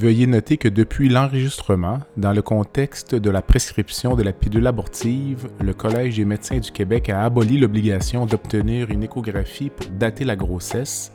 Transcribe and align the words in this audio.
Veuillez 0.00 0.28
noter 0.28 0.58
que 0.58 0.68
depuis 0.68 1.08
l'enregistrement, 1.08 1.98
dans 2.16 2.32
le 2.32 2.40
contexte 2.40 3.16
de 3.16 3.30
la 3.30 3.42
prescription 3.42 4.14
de 4.14 4.22
la 4.22 4.32
pilule 4.32 4.68
abortive, 4.68 5.48
le 5.60 5.74
Collège 5.74 6.16
des 6.16 6.24
médecins 6.24 6.58
du 6.58 6.70
Québec 6.70 7.08
a 7.08 7.24
aboli 7.24 7.58
l'obligation 7.58 8.24
d'obtenir 8.24 8.90
une 8.90 9.02
échographie 9.02 9.70
pour 9.70 9.90
dater 9.90 10.24
la 10.24 10.36
grossesse, 10.36 11.10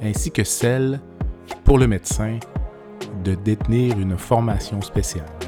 ainsi 0.00 0.30
que 0.30 0.44
celle, 0.44 1.00
pour 1.64 1.78
le 1.78 1.88
médecin, 1.88 2.38
de 3.24 3.34
détenir 3.34 3.98
une 3.98 4.16
formation 4.16 4.80
spéciale. 4.82 5.47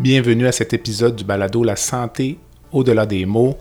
Bienvenue 0.00 0.46
à 0.46 0.52
cet 0.52 0.72
épisode 0.72 1.14
du 1.14 1.24
balado 1.24 1.62
La 1.62 1.76
santé 1.76 2.38
au-delà 2.72 3.04
des 3.04 3.26
mots. 3.26 3.58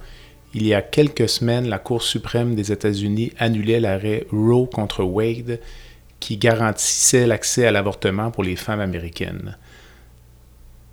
Il 0.54 0.66
y 0.66 0.74
a 0.74 0.82
quelques 0.82 1.28
semaines, 1.28 1.68
la 1.68 1.80
Cour 1.80 2.02
suprême 2.02 2.56
des 2.56 2.72
États-Unis 2.72 3.34
annulait 3.38 3.82
l'arrêt 3.82 4.26
Roe 4.32 4.66
contre 4.66 5.04
Wade 5.04 5.60
qui 6.22 6.38
garantissait 6.38 7.28
l'accès 7.28 7.68
à 7.68 7.72
l'avortement 7.72 8.32
pour 8.32 8.44
les 8.46 8.56
femmes 8.56 8.80
américaines. 8.80 9.58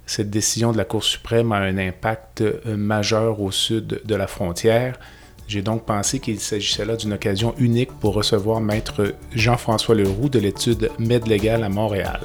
Cette 0.04 0.30
décision 0.30 0.72
de 0.72 0.78
la 0.78 0.84
Cour 0.84 1.04
suprême 1.04 1.52
a 1.52 1.58
un 1.58 1.78
impact 1.78 2.40
euh, 2.40 2.76
majeur 2.76 3.40
au 3.40 3.52
sud 3.52 4.00
de 4.04 4.14
la 4.16 4.26
frontière. 4.26 4.98
J'ai 5.46 5.62
donc 5.62 5.86
pensé 5.86 6.18
qu'il 6.18 6.40
s'agissait 6.40 6.84
là 6.84 6.96
d'une 6.96 7.12
occasion 7.12 7.54
unique 7.58 7.92
pour 8.00 8.14
recevoir 8.14 8.60
maître 8.60 9.14
Jean-François 9.32 9.94
Leroux 9.94 10.28
de 10.28 10.40
l'étude 10.40 10.90
Med 10.98 11.28
Légal 11.28 11.62
à 11.62 11.68
Montréal. 11.68 12.18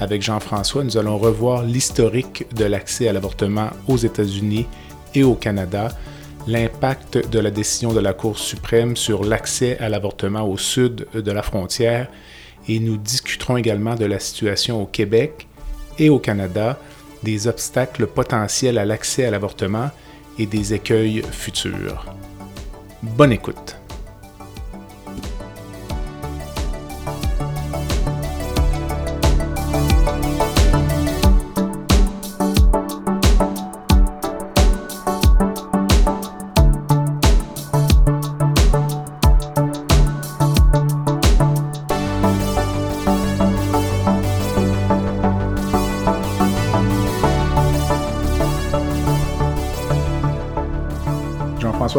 Avec 0.00 0.22
Jean-François, 0.22 0.84
nous 0.84 0.96
allons 0.96 1.18
revoir 1.18 1.62
l'historique 1.62 2.46
de 2.54 2.64
l'accès 2.64 3.08
à 3.08 3.12
l'avortement 3.12 3.70
aux 3.86 3.96
États-Unis 3.96 4.66
et 5.14 5.22
au 5.22 5.34
Canada, 5.34 5.88
l'impact 6.46 7.30
de 7.30 7.38
la 7.38 7.50
décision 7.50 7.92
de 7.92 8.00
la 8.00 8.12
Cour 8.12 8.38
suprême 8.38 8.96
sur 8.96 9.24
l'accès 9.24 9.78
à 9.78 9.88
l'avortement 9.88 10.42
au 10.42 10.58
sud 10.58 11.06
de 11.14 11.32
la 11.32 11.42
frontière 11.42 12.08
et 12.68 12.80
nous 12.80 12.96
discuterons 12.96 13.56
également 13.56 13.94
de 13.94 14.04
la 14.04 14.18
situation 14.18 14.82
au 14.82 14.86
Québec 14.86 15.46
et 15.98 16.10
au 16.10 16.18
Canada, 16.18 16.78
des 17.22 17.46
obstacles 17.46 18.06
potentiels 18.06 18.78
à 18.78 18.84
l'accès 18.84 19.24
à 19.24 19.30
l'avortement 19.30 19.90
et 20.38 20.46
des 20.46 20.74
écueils 20.74 21.22
futurs. 21.30 22.06
Bonne 23.02 23.32
écoute. 23.32 23.76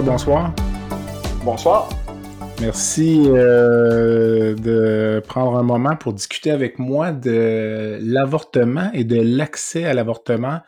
Bonsoir. 0.02 0.54
Bonsoir. 1.46 1.90
Merci 2.60 3.24
euh, 3.28 4.54
de 4.56 5.22
prendre 5.26 5.58
un 5.58 5.64
moment 5.64 5.96
pour 5.96 6.14
discuter 6.14 6.52
avec 6.52 6.80
moi 6.80 7.14
de 7.14 7.98
l'avortement 8.02 8.92
et 8.94 9.06
de 9.06 9.22
l'accès 9.22 9.86
à 9.86 9.94
l'avortement. 9.94 10.60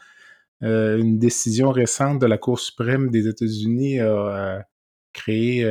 Euh, 0.64 0.98
une 0.98 1.20
décision 1.20 1.72
récente 1.72 2.20
de 2.20 2.26
la 2.26 2.38
Cour 2.38 2.60
suprême 2.60 3.10
des 3.10 3.28
États-Unis 3.28 4.00
a 4.00 4.06
euh, 4.06 4.60
créé, 5.12 5.66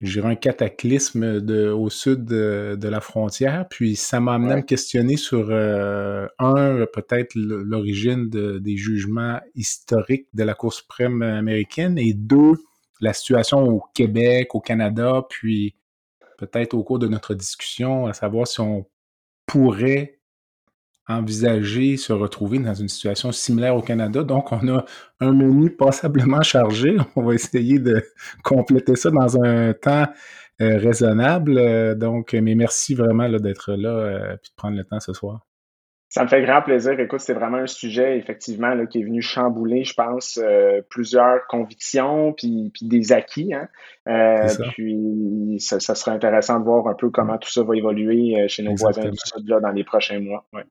je 0.00 0.12
dirais, 0.12 0.30
un 0.32 0.34
cataclysme 0.36 1.40
de, 1.40 1.68
au 1.68 1.90
sud 1.90 2.24
de, 2.24 2.76
de 2.80 2.88
la 2.88 3.00
frontière. 3.00 3.66
Puis 3.68 3.96
ça 3.96 4.18
m'a 4.20 4.34
amené 4.34 4.52
à 4.52 4.56
me 4.56 4.62
questionner 4.62 5.16
sur, 5.16 5.50
un, 5.50 6.86
peut-être 6.92 7.34
l'origine 7.34 8.28
de- 8.30 8.58
des 8.58 8.76
jugements 8.76 9.40
historiques 9.54 10.28
de 10.32 10.42
la 10.42 10.54
Cour 10.54 10.72
suprême 10.72 11.22
américaine, 11.22 11.98
et 11.98 12.14
deux, 12.14 12.54
la 13.00 13.12
situation 13.12 13.66
au 13.66 13.82
Québec, 13.94 14.54
au 14.54 14.60
Canada, 14.60 15.26
puis 15.28 15.74
peut-être 16.38 16.74
au 16.74 16.82
cours 16.82 16.98
de 16.98 17.08
notre 17.08 17.34
discussion, 17.34 18.06
à 18.06 18.14
savoir 18.14 18.46
si 18.46 18.60
on 18.60 18.86
pourrait 19.46 20.19
envisager 21.18 21.96
se 21.96 22.12
retrouver 22.12 22.58
dans 22.58 22.74
une 22.74 22.88
situation 22.88 23.32
similaire 23.32 23.76
au 23.76 23.82
Canada. 23.82 24.22
Donc, 24.22 24.52
on 24.52 24.68
a 24.68 24.84
un 25.20 25.32
menu 25.32 25.70
passablement 25.70 26.42
chargé. 26.42 26.96
On 27.16 27.22
va 27.22 27.34
essayer 27.34 27.78
de 27.78 28.02
compléter 28.42 28.96
ça 28.96 29.10
dans 29.10 29.42
un 29.42 29.72
temps 29.72 30.06
euh, 30.60 30.78
raisonnable. 30.78 31.58
Euh, 31.58 31.94
donc, 31.94 32.32
mais 32.32 32.54
merci 32.54 32.94
vraiment 32.94 33.28
d'être 33.28 33.72
là 33.72 33.90
euh, 33.90 34.36
puis 34.42 34.50
de 34.50 34.56
prendre 34.56 34.76
le 34.76 34.84
temps 34.84 35.00
ce 35.00 35.12
soir. 35.12 35.46
Ça 36.10 36.24
me 36.24 36.28
fait 36.28 36.42
grand 36.42 36.60
plaisir. 36.60 36.98
Écoute, 36.98 37.20
c'est 37.20 37.34
vraiment 37.34 37.58
un 37.58 37.68
sujet, 37.68 38.18
effectivement, 38.18 38.74
là, 38.74 38.84
qui 38.86 38.98
est 38.98 39.04
venu 39.04 39.22
chambouler, 39.22 39.84
je 39.84 39.94
pense, 39.94 40.40
euh, 40.42 40.82
plusieurs 40.90 41.46
convictions 41.46 42.32
puis, 42.32 42.72
puis 42.74 42.88
des 42.88 43.12
acquis. 43.12 43.54
Hein. 43.54 43.68
Euh, 44.08 44.48
puis, 44.72 45.58
ça, 45.60 45.78
ça 45.78 45.94
serait 45.94 46.10
intéressant 46.10 46.58
de 46.58 46.64
voir 46.64 46.88
un 46.88 46.94
peu 46.94 47.10
comment 47.10 47.38
tout 47.38 47.48
ça 47.48 47.62
va 47.62 47.76
évoluer 47.76 48.40
euh, 48.40 48.48
chez 48.48 48.64
nos 48.64 48.74
voisins 48.74 49.08
du. 49.08 49.16
Sud 49.24 49.48
là, 49.48 49.60
dans 49.60 49.70
les 49.70 49.84
prochains 49.84 50.18
mois. 50.18 50.44
Ouais. 50.52 50.64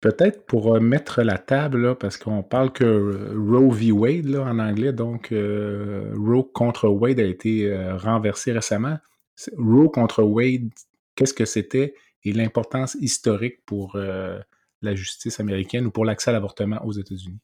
Peut-être 0.00 0.46
pour 0.46 0.76
euh, 0.76 0.80
mettre 0.80 1.22
la 1.22 1.38
table, 1.38 1.82
là, 1.82 1.94
parce 1.96 2.16
qu'on 2.16 2.44
parle 2.44 2.72
que 2.72 3.34
Roe 3.34 3.72
v. 3.72 3.90
Wade 3.90 4.26
là, 4.26 4.42
en 4.42 4.60
anglais, 4.60 4.92
donc 4.92 5.32
euh, 5.32 6.14
Roe 6.16 6.44
contre 6.44 6.88
Wade 6.88 7.18
a 7.18 7.24
été 7.24 7.66
euh, 7.66 7.96
renversé 7.96 8.52
récemment. 8.52 8.98
Roe 9.56 9.88
contre 9.88 10.22
Wade, 10.22 10.70
qu'est-ce 11.16 11.34
que 11.34 11.44
c'était 11.44 11.94
et 12.24 12.32
l'importance 12.32 12.96
historique 13.00 13.64
pour 13.64 13.96
la 13.96 14.94
justice 14.96 15.38
américaine 15.38 15.86
ou 15.86 15.90
pour 15.92 16.04
l'accès 16.04 16.30
à 16.30 16.32
l'avortement 16.32 16.84
aux 16.84 16.92
États-Unis? 16.92 17.38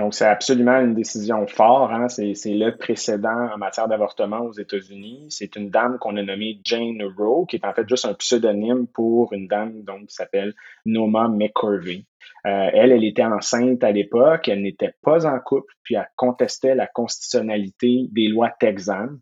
Donc, 0.00 0.14
c'est 0.14 0.24
absolument 0.24 0.80
une 0.80 0.94
décision 0.94 1.46
forte. 1.46 1.92
Hein. 1.92 2.08
C'est, 2.08 2.34
le 2.46 2.70
précédent 2.70 3.50
en 3.52 3.58
matière 3.58 3.86
d'avortement 3.86 4.40
aux 4.40 4.52
États-Unis. 4.52 5.26
C'est 5.28 5.56
une 5.56 5.68
dame 5.68 5.98
qu'on 5.98 6.16
a 6.16 6.22
nommée 6.22 6.58
Jane 6.64 7.02
Roe, 7.18 7.44
qui 7.46 7.56
est 7.56 7.66
en 7.66 7.74
fait 7.74 7.86
juste 7.86 8.06
un 8.06 8.14
pseudonyme 8.14 8.86
pour 8.86 9.34
une 9.34 9.46
dame 9.46 9.82
donc, 9.82 10.06
qui 10.06 10.14
s'appelle 10.14 10.54
Noma 10.86 11.28
McCurvey. 11.28 12.06
Euh, 12.46 12.70
elle, 12.72 12.92
elle 12.92 13.04
était 13.04 13.24
enceinte 13.24 13.84
à 13.84 13.92
l'époque, 13.92 14.48
elle 14.48 14.62
n'était 14.62 14.94
pas 15.02 15.26
en 15.26 15.38
couple, 15.38 15.74
puis 15.82 15.96
elle 15.96 16.08
contestait 16.16 16.74
la 16.74 16.86
constitutionnalité 16.86 18.06
des 18.10 18.28
lois 18.28 18.50
texanes 18.58 19.18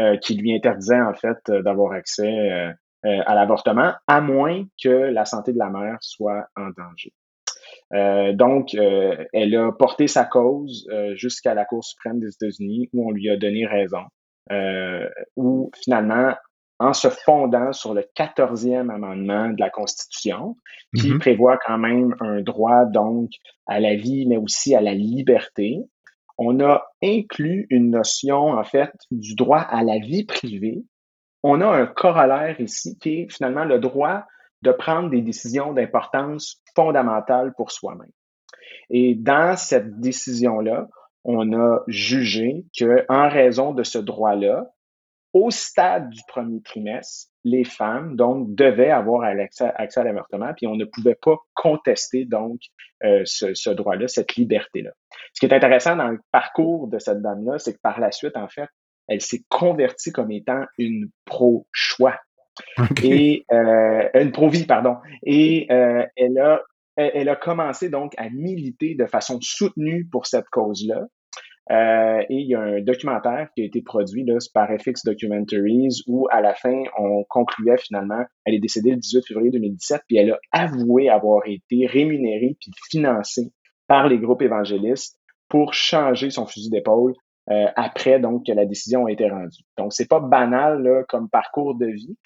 euh, 0.00 0.16
qui 0.16 0.34
lui 0.34 0.52
interdisaient 0.52 1.00
en 1.00 1.14
fait 1.14 1.38
euh, 1.48 1.62
d'avoir 1.62 1.92
accès 1.92 2.26
euh, 2.26 2.72
à 3.04 3.36
l'avortement, 3.36 3.92
à 4.08 4.20
moins 4.20 4.64
que 4.82 4.88
la 4.88 5.24
santé 5.24 5.52
de 5.52 5.58
la 5.58 5.70
mère 5.70 5.98
soit 6.00 6.48
en 6.56 6.70
danger. 6.76 7.12
Euh, 7.94 8.32
donc, 8.32 8.74
euh, 8.74 9.24
elle 9.32 9.54
a 9.56 9.72
porté 9.72 10.08
sa 10.08 10.24
cause 10.24 10.86
euh, 10.90 11.14
jusqu'à 11.16 11.54
la 11.54 11.64
Cour 11.64 11.84
suprême 11.84 12.20
des 12.20 12.28
États-Unis 12.28 12.90
où 12.92 13.08
on 13.08 13.10
lui 13.10 13.30
a 13.30 13.36
donné 13.36 13.66
raison, 13.66 14.02
où 15.36 15.70
finalement, 15.82 16.34
en 16.80 16.92
se 16.92 17.08
fondant 17.08 17.72
sur 17.72 17.92
le 17.92 18.04
14e 18.14 18.88
amendement 18.90 19.48
de 19.48 19.58
la 19.58 19.68
Constitution, 19.68 20.56
qui 20.96 21.10
Mhm. 21.10 21.18
prévoit 21.18 21.58
quand 21.66 21.78
même 21.78 22.14
un 22.20 22.40
droit 22.40 22.84
donc 22.84 23.30
à 23.66 23.80
la 23.80 23.96
vie, 23.96 24.26
mais 24.26 24.36
aussi 24.36 24.74
à 24.74 24.80
la 24.80 24.94
liberté, 24.94 25.80
on 26.38 26.60
a 26.60 26.84
inclus 27.02 27.66
une 27.70 27.90
notion 27.90 28.52
en 28.52 28.62
fait 28.62 28.92
du 29.10 29.34
droit 29.34 29.58
à 29.58 29.82
la 29.82 29.98
vie 29.98 30.24
privée. 30.24 30.84
On 31.42 31.60
a 31.60 31.66
un 31.66 31.86
corollaire 31.86 32.60
ici 32.60 32.96
qui 33.00 33.22
est 33.22 33.32
finalement 33.32 33.64
le 33.64 33.80
droit 33.80 34.24
de 34.62 34.72
prendre 34.72 35.10
des 35.10 35.22
décisions 35.22 35.72
d'importance 35.72 36.62
fondamentale 36.74 37.52
pour 37.56 37.70
soi-même. 37.70 38.10
Et 38.90 39.14
dans 39.14 39.56
cette 39.56 40.00
décision-là, 40.00 40.88
on 41.24 41.52
a 41.52 41.80
jugé 41.86 42.64
que, 42.78 43.04
en 43.08 43.28
raison 43.28 43.72
de 43.72 43.82
ce 43.82 43.98
droit-là, 43.98 44.66
au 45.34 45.50
stade 45.50 46.08
du 46.08 46.20
premier 46.26 46.62
trimestre, 46.62 47.30
les 47.44 47.64
femmes, 47.64 48.16
donc, 48.16 48.54
devaient 48.54 48.90
avoir 48.90 49.24
accès, 49.24 49.72
à 49.74 50.04
l'avortement, 50.04 50.52
puis 50.56 50.66
on 50.66 50.74
ne 50.74 50.84
pouvait 50.84 51.18
pas 51.20 51.36
contester, 51.54 52.24
donc, 52.24 52.60
euh, 53.04 53.22
ce, 53.24 53.54
ce 53.54 53.70
droit-là, 53.70 54.08
cette 54.08 54.36
liberté-là. 54.36 54.90
Ce 55.34 55.40
qui 55.40 55.46
est 55.46 55.54
intéressant 55.54 55.96
dans 55.96 56.08
le 56.08 56.20
parcours 56.32 56.88
de 56.88 56.98
cette 56.98 57.20
dame-là, 57.20 57.58
c'est 57.58 57.74
que 57.74 57.80
par 57.82 58.00
la 58.00 58.10
suite, 58.10 58.36
en 58.36 58.48
fait, 58.48 58.68
elle 59.06 59.20
s'est 59.20 59.42
convertie 59.48 60.12
comme 60.12 60.30
étant 60.30 60.64
une 60.78 61.10
pro-choix. 61.24 62.18
Et 63.02 63.44
euh, 63.52 64.08
une 64.14 64.32
pardon. 64.66 64.96
Et 65.24 65.66
euh, 65.70 66.04
elle 66.16 66.38
a 66.38 66.62
elle 66.96 67.28
a 67.28 67.36
commencé 67.36 67.90
donc 67.90 68.12
à 68.16 68.28
militer 68.28 68.96
de 68.96 69.06
façon 69.06 69.38
soutenue 69.40 70.08
pour 70.10 70.26
cette 70.26 70.48
cause-là. 70.50 71.06
Euh, 71.70 72.20
et 72.30 72.34
il 72.34 72.48
y 72.48 72.54
a 72.54 72.60
un 72.60 72.80
documentaire 72.80 73.48
qui 73.54 73.62
a 73.62 73.64
été 73.66 73.82
produit 73.82 74.24
là, 74.24 74.38
par 74.54 74.68
FX 74.68 75.04
Documentaries 75.04 76.02
où 76.06 76.26
à 76.30 76.40
la 76.40 76.54
fin, 76.54 76.82
on 76.98 77.24
concluait 77.28 77.76
finalement, 77.76 78.24
elle 78.44 78.54
est 78.54 78.58
décédée 78.58 78.90
le 78.90 78.96
18 78.96 79.26
février 79.26 79.50
2017, 79.50 80.02
puis 80.08 80.16
elle 80.16 80.32
a 80.32 80.38
avoué 80.50 81.10
avoir 81.10 81.42
été 81.46 81.86
rémunérée 81.86 82.56
puis 82.58 82.72
financée 82.90 83.52
par 83.86 84.08
les 84.08 84.18
groupes 84.18 84.42
évangélistes 84.42 85.18
pour 85.48 85.74
changer 85.74 86.30
son 86.30 86.46
fusil 86.46 86.70
d'épaule 86.70 87.14
euh, 87.50 87.66
après 87.76 88.20
donc 88.20 88.46
que 88.46 88.52
la 88.52 88.66
décision 88.66 89.06
a 89.06 89.12
été 89.12 89.28
rendue. 89.28 89.62
Donc 89.76 89.92
c'est 89.92 90.08
pas 90.08 90.20
banal 90.20 90.82
là, 90.82 91.02
comme 91.08 91.30
parcours 91.30 91.76
de 91.76 91.86
vie, 91.86 92.16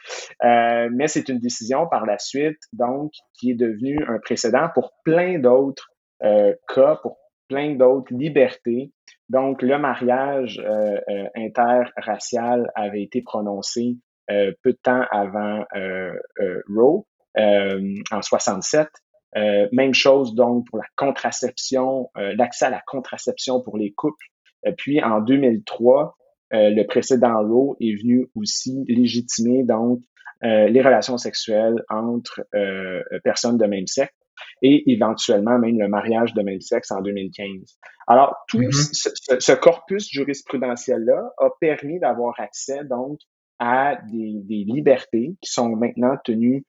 euh, 0.44 0.88
mais 0.92 1.06
c'est 1.06 1.28
une 1.28 1.38
décision 1.38 1.86
par 1.86 2.06
la 2.06 2.18
suite 2.18 2.58
donc 2.72 3.12
qui 3.38 3.52
est 3.52 3.54
devenue 3.54 3.98
un 4.08 4.18
précédent 4.18 4.68
pour 4.74 4.92
plein 5.04 5.38
d'autres 5.38 5.92
euh, 6.24 6.54
cas, 6.72 6.96
pour 7.02 7.18
plein 7.48 7.74
d'autres 7.74 8.12
libertés. 8.14 8.92
Donc 9.28 9.62
le 9.62 9.78
mariage 9.78 10.60
euh, 10.64 11.00
euh, 11.08 11.26
interracial 11.34 12.70
avait 12.74 13.02
été 13.02 13.22
prononcé 13.22 13.96
peu 14.28 14.72
de 14.72 14.78
temps 14.82 15.04
avant 15.10 15.64
Roe 16.68 17.04
en 17.36 18.22
67. 18.22 18.88
même 19.72 19.92
chose 19.92 20.34
donc 20.34 20.66
pour 20.70 20.78
la 20.78 20.86
contraception, 20.96 22.08
l'accès 22.14 22.66
à 22.66 22.70
la 22.70 22.80
contraception 22.86 23.60
pour 23.60 23.76
les 23.76 23.92
couples 23.92 24.31
euh, 24.66 24.72
puis 24.76 25.02
en 25.02 25.20
2003, 25.20 26.16
euh, 26.54 26.70
le 26.70 26.86
précédent 26.86 27.42
Roe 27.42 27.76
est 27.80 28.00
venu 28.00 28.28
aussi 28.34 28.84
légitimer 28.88 29.64
donc 29.64 30.00
euh, 30.44 30.68
les 30.68 30.82
relations 30.82 31.18
sexuelles 31.18 31.82
entre 31.88 32.42
personnes 33.24 33.58
de 33.58 33.66
même 33.66 33.86
sexe 33.86 34.12
et 34.60 34.90
éventuellement 34.92 35.58
même 35.58 35.78
le 35.78 35.88
mariage 35.88 36.34
de 36.34 36.42
même 36.42 36.60
sexe 36.60 36.90
en 36.90 37.00
2015. 37.00 37.48
Alors, 38.08 38.36
tout 38.48 38.58
mm-hmm. 38.58 39.38
ce, 39.40 39.52
corpus 39.52 40.08
jurisprudentiel-là 40.10 41.30
a 41.38 41.50
permis 41.60 42.00
d'avoir 42.00 42.34
accès 42.38 42.84
donc 42.84 43.18
à 43.60 43.96
des, 44.10 44.40
des, 44.42 44.64
libertés 44.64 45.36
qui 45.40 45.50
sont 45.50 45.76
maintenant 45.76 46.16
tenues. 46.24 46.64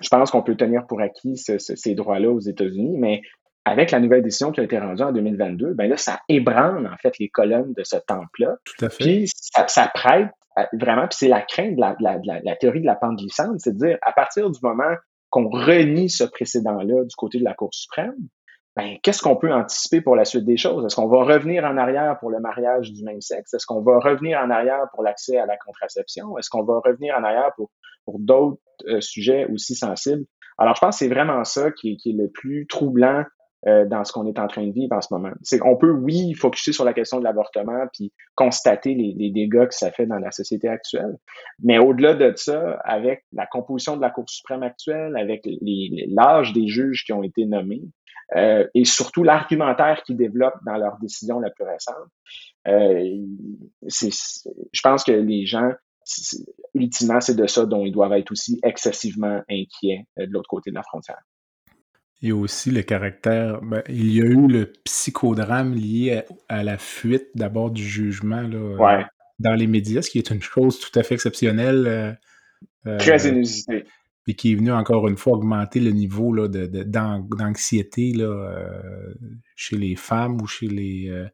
Je 0.00 0.08
pense 0.08 0.30
qu'on 0.30 0.42
peut 0.42 0.56
tenir 0.56 0.86
pour 0.86 1.00
acquis 1.00 1.36
ces 1.36 1.94
droits-là 1.94 2.30
aux 2.30 2.40
États-Unis, 2.40 2.96
mais 2.98 3.20
avec 3.66 3.90
la 3.90 3.98
nouvelle 3.98 4.22
décision 4.22 4.52
qui 4.52 4.60
a 4.60 4.62
été 4.62 4.78
rendue 4.78 5.02
en 5.02 5.10
2022, 5.10 5.74
ben 5.74 5.90
là, 5.90 5.96
ça 5.96 6.20
ébranle 6.28 6.86
en 6.86 6.96
fait 6.98 7.18
les 7.18 7.28
colonnes 7.28 7.72
de 7.76 7.82
ce 7.82 7.96
temple-là. 7.96 8.56
Tout 8.64 8.84
à 8.84 8.88
fait. 8.88 9.04
Puis 9.04 9.28
ça, 9.34 9.66
ça 9.66 9.90
prête 9.92 10.30
vraiment, 10.72 11.08
puis 11.08 11.18
c'est 11.18 11.28
la 11.28 11.42
crainte 11.42 11.74
de 11.74 11.80
la, 11.80 11.96
la, 11.98 12.18
la, 12.24 12.40
la, 12.42 12.56
théorie 12.56 12.80
de 12.80 12.86
la 12.86 12.94
pente 12.94 13.18
glissante, 13.18 13.58
c'est 13.58 13.72
de 13.72 13.78
dire 13.78 13.98
à 14.02 14.12
partir 14.12 14.48
du 14.48 14.58
moment 14.62 14.94
qu'on 15.30 15.48
renie 15.50 16.08
ce 16.08 16.22
précédent-là 16.22 17.04
du 17.04 17.16
côté 17.16 17.38
de 17.38 17.44
la 17.44 17.54
Cour 17.54 17.74
suprême, 17.74 18.14
ben, 18.76 18.98
qu'est-ce 19.02 19.20
qu'on 19.20 19.36
peut 19.36 19.52
anticiper 19.52 20.00
pour 20.00 20.14
la 20.14 20.24
suite 20.24 20.44
des 20.44 20.56
choses? 20.56 20.84
Est-ce 20.86 20.94
qu'on 20.94 21.08
va 21.08 21.24
revenir 21.24 21.64
en 21.64 21.76
arrière 21.76 22.16
pour 22.20 22.30
le 22.30 22.38
mariage 22.38 22.92
du 22.92 23.02
même 23.02 23.20
sexe? 23.20 23.52
Est-ce 23.52 23.66
qu'on 23.66 23.82
va 23.82 23.98
revenir 23.98 24.38
en 24.38 24.50
arrière 24.50 24.84
pour 24.92 25.02
l'accès 25.02 25.38
à 25.38 25.46
la 25.46 25.56
contraception? 25.56 26.38
Est-ce 26.38 26.50
qu'on 26.50 26.62
va 26.62 26.80
revenir 26.84 27.16
en 27.18 27.24
arrière 27.24 27.50
pour, 27.56 27.70
pour 28.04 28.20
d'autres 28.20 28.60
euh, 28.86 29.00
sujets 29.00 29.46
aussi 29.46 29.74
sensibles? 29.74 30.24
Alors, 30.58 30.76
je 30.76 30.80
pense 30.80 30.98
que 30.98 31.04
c'est 31.04 31.12
vraiment 31.12 31.42
ça 31.44 31.70
qui, 31.72 31.96
qui 31.96 32.10
est 32.10 32.16
le 32.16 32.30
plus 32.30 32.66
troublant 32.66 33.24
euh, 33.66 33.84
dans 33.86 34.04
ce 34.04 34.12
qu'on 34.12 34.26
est 34.26 34.38
en 34.38 34.46
train 34.46 34.66
de 34.66 34.72
vivre 34.72 34.94
en 34.94 35.00
ce 35.00 35.08
moment. 35.12 35.32
C'est 35.42 35.58
qu'on 35.58 35.76
peut, 35.76 35.90
oui, 35.90 36.34
focuser 36.34 36.72
sur 36.72 36.84
la 36.84 36.92
question 36.92 37.18
de 37.18 37.24
l'avortement 37.24 37.86
puis 37.92 38.12
constater 38.34 38.94
les, 38.94 39.14
les, 39.16 39.30
dégâts 39.30 39.66
que 39.66 39.74
ça 39.74 39.90
fait 39.90 40.06
dans 40.06 40.18
la 40.18 40.30
société 40.30 40.68
actuelle. 40.68 41.16
Mais 41.62 41.78
au-delà 41.78 42.14
de 42.14 42.32
ça, 42.36 42.78
avec 42.84 43.24
la 43.32 43.46
composition 43.46 43.96
de 43.96 44.00
la 44.00 44.10
Cour 44.10 44.28
suprême 44.28 44.62
actuelle, 44.62 45.16
avec 45.16 45.46
l'âge 46.08 46.52
des 46.52 46.68
juges 46.68 47.04
qui 47.04 47.12
ont 47.12 47.22
été 47.22 47.44
nommés, 47.46 47.82
euh, 48.34 48.66
et 48.74 48.84
surtout 48.84 49.22
l'argumentaire 49.22 50.02
qu'ils 50.02 50.16
développent 50.16 50.58
dans 50.64 50.76
leur 50.76 50.98
décision 50.98 51.38
la 51.38 51.50
plus 51.50 51.64
récente, 51.64 51.94
euh, 52.66 53.24
je 53.82 54.80
pense 54.82 55.04
que 55.04 55.12
les 55.12 55.46
gens, 55.46 55.70
ultimement, 56.74 57.20
c'est 57.20 57.36
de 57.36 57.46
ça 57.46 57.66
dont 57.66 57.84
ils 57.84 57.92
doivent 57.92 58.14
être 58.14 58.32
aussi 58.32 58.58
excessivement 58.64 59.42
inquiets 59.48 60.06
euh, 60.18 60.26
de 60.26 60.32
l'autre 60.32 60.48
côté 60.48 60.70
de 60.70 60.74
la 60.74 60.82
frontière. 60.82 61.20
Il 62.22 62.30
y 62.30 62.32
a 62.32 62.36
aussi 62.36 62.70
le 62.70 62.82
caractère. 62.82 63.60
Ben, 63.62 63.82
il 63.88 64.12
y 64.12 64.20
a 64.20 64.24
eu 64.24 64.46
le 64.46 64.72
psychodrame 64.84 65.74
lié 65.74 66.22
à, 66.48 66.64
la 66.64 66.78
fuite 66.78 67.28
d'abord 67.34 67.70
du 67.70 67.84
jugement 67.84 68.42
là, 68.42 69.06
dans 69.38 69.54
les 69.54 69.66
médias, 69.66 70.02
ce 70.02 70.10
qui 70.10 70.18
est 70.18 70.30
une 70.30 70.42
chose 70.42 70.78
tout 70.78 70.98
à 70.98 71.02
fait 71.02 71.14
exceptionnelle. 71.14 71.86
Euh, 71.86 72.12
euh, 72.86 72.98
Très 72.98 73.28
inusitée. 73.28 73.84
Et 74.28 74.34
qui 74.34 74.52
est 74.52 74.54
venu 74.56 74.72
encore 74.72 75.06
une 75.08 75.16
fois 75.16 75.34
augmenter 75.34 75.78
le 75.78 75.90
niveau 75.90 76.32
là, 76.32 76.48
de, 76.48 76.66
d'anxiété 76.82 78.12
là, 78.12 78.24
euh, 78.24 79.14
chez 79.54 79.76
les 79.76 79.94
femmes 79.94 80.40
ou 80.40 80.46
chez 80.46 80.66
les, 80.66 81.26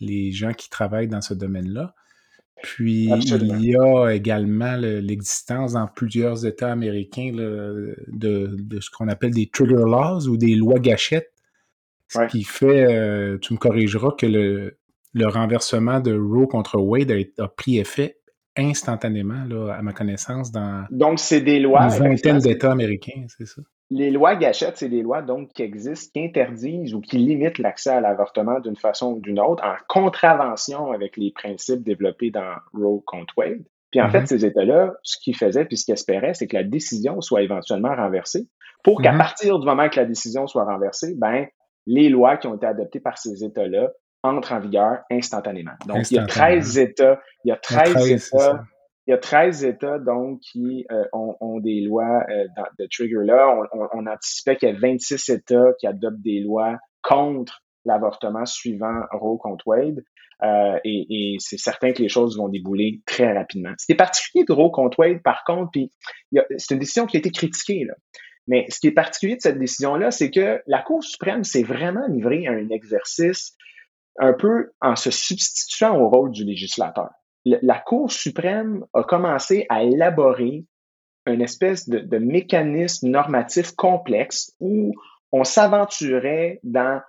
les 0.00 0.32
gens 0.32 0.52
qui 0.52 0.68
travaillent 0.68 1.08
dans 1.08 1.22
ce 1.22 1.32
domaine-là. 1.32 1.94
Puis 2.62 3.10
il 3.10 3.64
y 3.64 3.76
a 3.76 4.10
également 4.12 4.76
l'existence 4.76 5.74
dans 5.74 5.86
plusieurs 5.86 6.46
États 6.46 6.72
américains 6.72 7.32
de, 7.32 8.80
ce 8.80 8.90
qu'on 8.90 9.08
appelle 9.08 9.32
des 9.32 9.48
trigger 9.48 9.84
laws 9.86 10.26
ou 10.28 10.36
des 10.36 10.54
lois 10.54 10.78
gâchettes. 10.78 11.32
Ce 12.08 12.24
qui 12.28 12.44
fait, 12.44 12.86
euh, 12.86 13.36
tu 13.38 13.52
me 13.52 13.58
corrigeras, 13.58 14.12
que 14.16 14.26
le, 14.26 14.78
renversement 15.26 16.00
de 16.00 16.16
Roe 16.16 16.46
contre 16.46 16.78
Wade 16.78 17.12
a, 17.38 17.48
pris 17.48 17.78
effet 17.78 18.18
instantanément, 18.56 19.44
à 19.70 19.82
ma 19.82 19.92
connaissance, 19.92 20.50
dans 20.50 20.86
Donc, 20.90 21.18
c'est 21.18 21.40
des 21.40 21.58
lois, 21.58 21.82
une 21.82 22.10
vingtaine 22.10 22.38
d'États 22.38 22.72
américains, 22.72 23.26
c'est 23.28 23.46
ça. 23.46 23.60
Les 23.90 24.10
lois 24.10 24.34
gâchettes, 24.34 24.78
c'est 24.78 24.88
des 24.88 25.02
lois 25.02 25.22
donc 25.22 25.52
qui 25.52 25.62
existent, 25.62 26.10
qui 26.12 26.26
interdisent 26.26 26.94
ou 26.94 27.00
qui 27.00 27.18
limitent 27.18 27.58
l'accès 27.58 27.90
à 27.90 28.00
l'avortement 28.00 28.58
d'une 28.58 28.76
façon 28.76 29.12
ou 29.12 29.20
d'une 29.20 29.38
autre, 29.38 29.62
en 29.64 29.76
contravention 29.88 30.90
avec 30.90 31.16
les 31.16 31.30
principes 31.30 31.84
développés 31.84 32.30
dans 32.30 32.54
Roe 32.74 33.02
contre 33.06 33.34
Wade. 33.36 33.64
Puis 33.92 34.00
en 34.00 34.10
fait, 34.10 34.22
mm-hmm. 34.22 34.26
ces 34.26 34.44
États-là, 34.44 34.94
ce 35.04 35.16
qu'ils 35.22 35.36
faisaient 35.36 35.64
puis 35.64 35.76
ce 35.76 35.84
qu'ils 35.84 35.94
espéraient, 35.94 36.34
c'est 36.34 36.48
que 36.48 36.56
la 36.56 36.64
décision 36.64 37.20
soit 37.20 37.42
éventuellement 37.42 37.94
renversée, 37.94 38.48
pour 38.82 39.00
qu'à 39.00 39.12
mm-hmm. 39.12 39.18
partir 39.18 39.58
du 39.60 39.66
moment 39.66 39.88
que 39.88 40.00
la 40.00 40.06
décision 40.06 40.48
soit 40.48 40.64
renversée, 40.64 41.14
ben 41.16 41.46
les 41.86 42.08
lois 42.08 42.36
qui 42.36 42.48
ont 42.48 42.56
été 42.56 42.66
adoptées 42.66 43.00
par 43.00 43.16
ces 43.18 43.44
États-là 43.44 43.90
entrent 44.24 44.52
en 44.52 44.58
vigueur 44.58 44.98
instantanément. 45.10 45.72
Donc, 45.86 46.10
il 46.10 46.16
y 46.16 46.18
a 46.18 46.26
13 46.26 46.78
États, 46.78 47.20
il 47.44 47.50
y 47.50 47.52
a 47.52 47.56
13, 47.56 48.10
États 48.10 48.64
il 49.06 49.12
y 49.12 49.14
a 49.14 49.18
13 49.18 49.64
États 49.64 49.98
donc 49.98 50.40
qui 50.40 50.84
euh, 50.90 51.04
ont, 51.12 51.36
ont, 51.40 51.60
des 51.60 51.80
lois 51.80 52.24
euh, 52.28 52.46
de 52.78 52.86
trigger-là. 52.90 53.56
On, 53.72 53.88
on, 53.92 54.06
anticipait 54.06 54.56
qu'il 54.56 54.68
y 54.68 54.72
a 54.72 54.78
26 54.78 55.28
États 55.28 55.72
qui 55.78 55.86
adoptent 55.86 56.22
des 56.22 56.40
lois 56.40 56.76
contre 57.02 57.62
l'avortement 57.84 58.44
suivant 58.46 59.02
Roe 59.12 59.38
contre 59.38 59.66
Wade. 59.68 60.02
Euh, 60.42 60.78
et, 60.84 61.06
et 61.08 61.36
c'est 61.38 61.56
certain 61.56 61.92
que 61.92 62.02
les 62.02 62.08
choses 62.08 62.36
vont 62.36 62.48
débouler 62.48 63.00
très 63.06 63.32
rapidement. 63.32 63.72
Ce 63.78 63.86
qui 63.86 63.92
est 63.92 63.96
particulier 63.96 64.44
de 64.44 64.52
Roe 64.52 64.70
contre 64.70 64.98
Wade, 64.98 65.22
par 65.22 65.44
contre, 65.44 65.70
puis 65.70 65.92
c'est 66.58 66.74
une 66.74 66.80
décision 66.80 67.06
qui 67.06 67.16
a 67.16 67.20
été 67.20 67.30
critiquée. 67.30 67.84
Là. 67.84 67.94
Mais 68.48 68.66
ce 68.68 68.80
qui 68.80 68.88
est 68.88 68.92
particulier 68.92 69.36
de 69.36 69.40
cette 69.40 69.58
décision-là, 69.58 70.10
c'est 70.10 70.30
que 70.30 70.60
la 70.66 70.82
Cour 70.82 71.02
suprême 71.02 71.44
s'est 71.44 71.62
vraiment 71.62 72.06
livrée 72.08 72.46
à 72.46 72.52
un 72.52 72.68
exercice 72.70 73.56
un 74.18 74.32
peu 74.32 74.72
en 74.80 74.96
se 74.96 75.10
substituant 75.10 75.98
au 75.98 76.08
rôle 76.08 76.32
du 76.32 76.44
législateur 76.44 77.10
la 77.46 77.78
Cour 77.78 78.10
suprême 78.10 78.84
a 78.92 79.04
commencé 79.04 79.66
à 79.68 79.84
élaborer 79.84 80.64
une 81.26 81.40
espèce 81.40 81.88
de, 81.88 82.18
mécanisme 82.18 83.08
normatif 83.08 83.72
complexe 83.72 84.52
où 84.60 84.92
on 85.32 85.44
s'aventurait 85.44 86.60
dans 86.62 87.00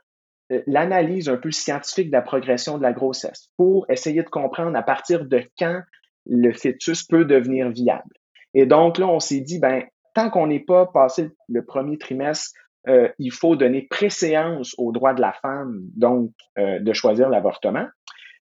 euh, 0.51 0.61
l'analyse 0.67 1.29
un 1.29 1.37
peu 1.37 1.51
scientifique 1.51 2.07
de 2.07 2.13
la 2.13 2.21
progression 2.21 2.77
de 2.77 2.83
la 2.83 2.93
grossesse 2.93 3.49
pour 3.57 3.89
essayer 3.89 4.23
de 4.23 4.29
comprendre 4.29 4.77
à 4.77 4.83
partir 4.83 5.25
de 5.25 5.43
quand 5.57 5.81
le 6.25 6.53
fœtus 6.53 7.03
peut 7.03 7.25
devenir 7.25 7.69
viable. 7.69 8.15
Et 8.53 8.65
donc 8.65 8.97
là, 8.97 9.07
on 9.07 9.19
s'est 9.19 9.41
dit, 9.41 9.59
ben, 9.59 9.83
tant 10.13 10.29
qu'on 10.29 10.47
n'est 10.47 10.63
pas 10.63 10.87
passé 10.87 11.29
le 11.47 11.63
premier 11.63 11.97
trimestre, 11.97 12.51
euh, 12.87 13.09
il 13.19 13.31
faut 13.31 13.55
donner 13.55 13.87
préséance 13.89 14.73
au 14.77 14.91
droit 14.91 15.13
de 15.13 15.21
la 15.21 15.33
femme, 15.33 15.81
donc 15.95 16.31
euh, 16.57 16.79
de 16.79 16.93
choisir 16.93 17.29
l'avortement. 17.29 17.87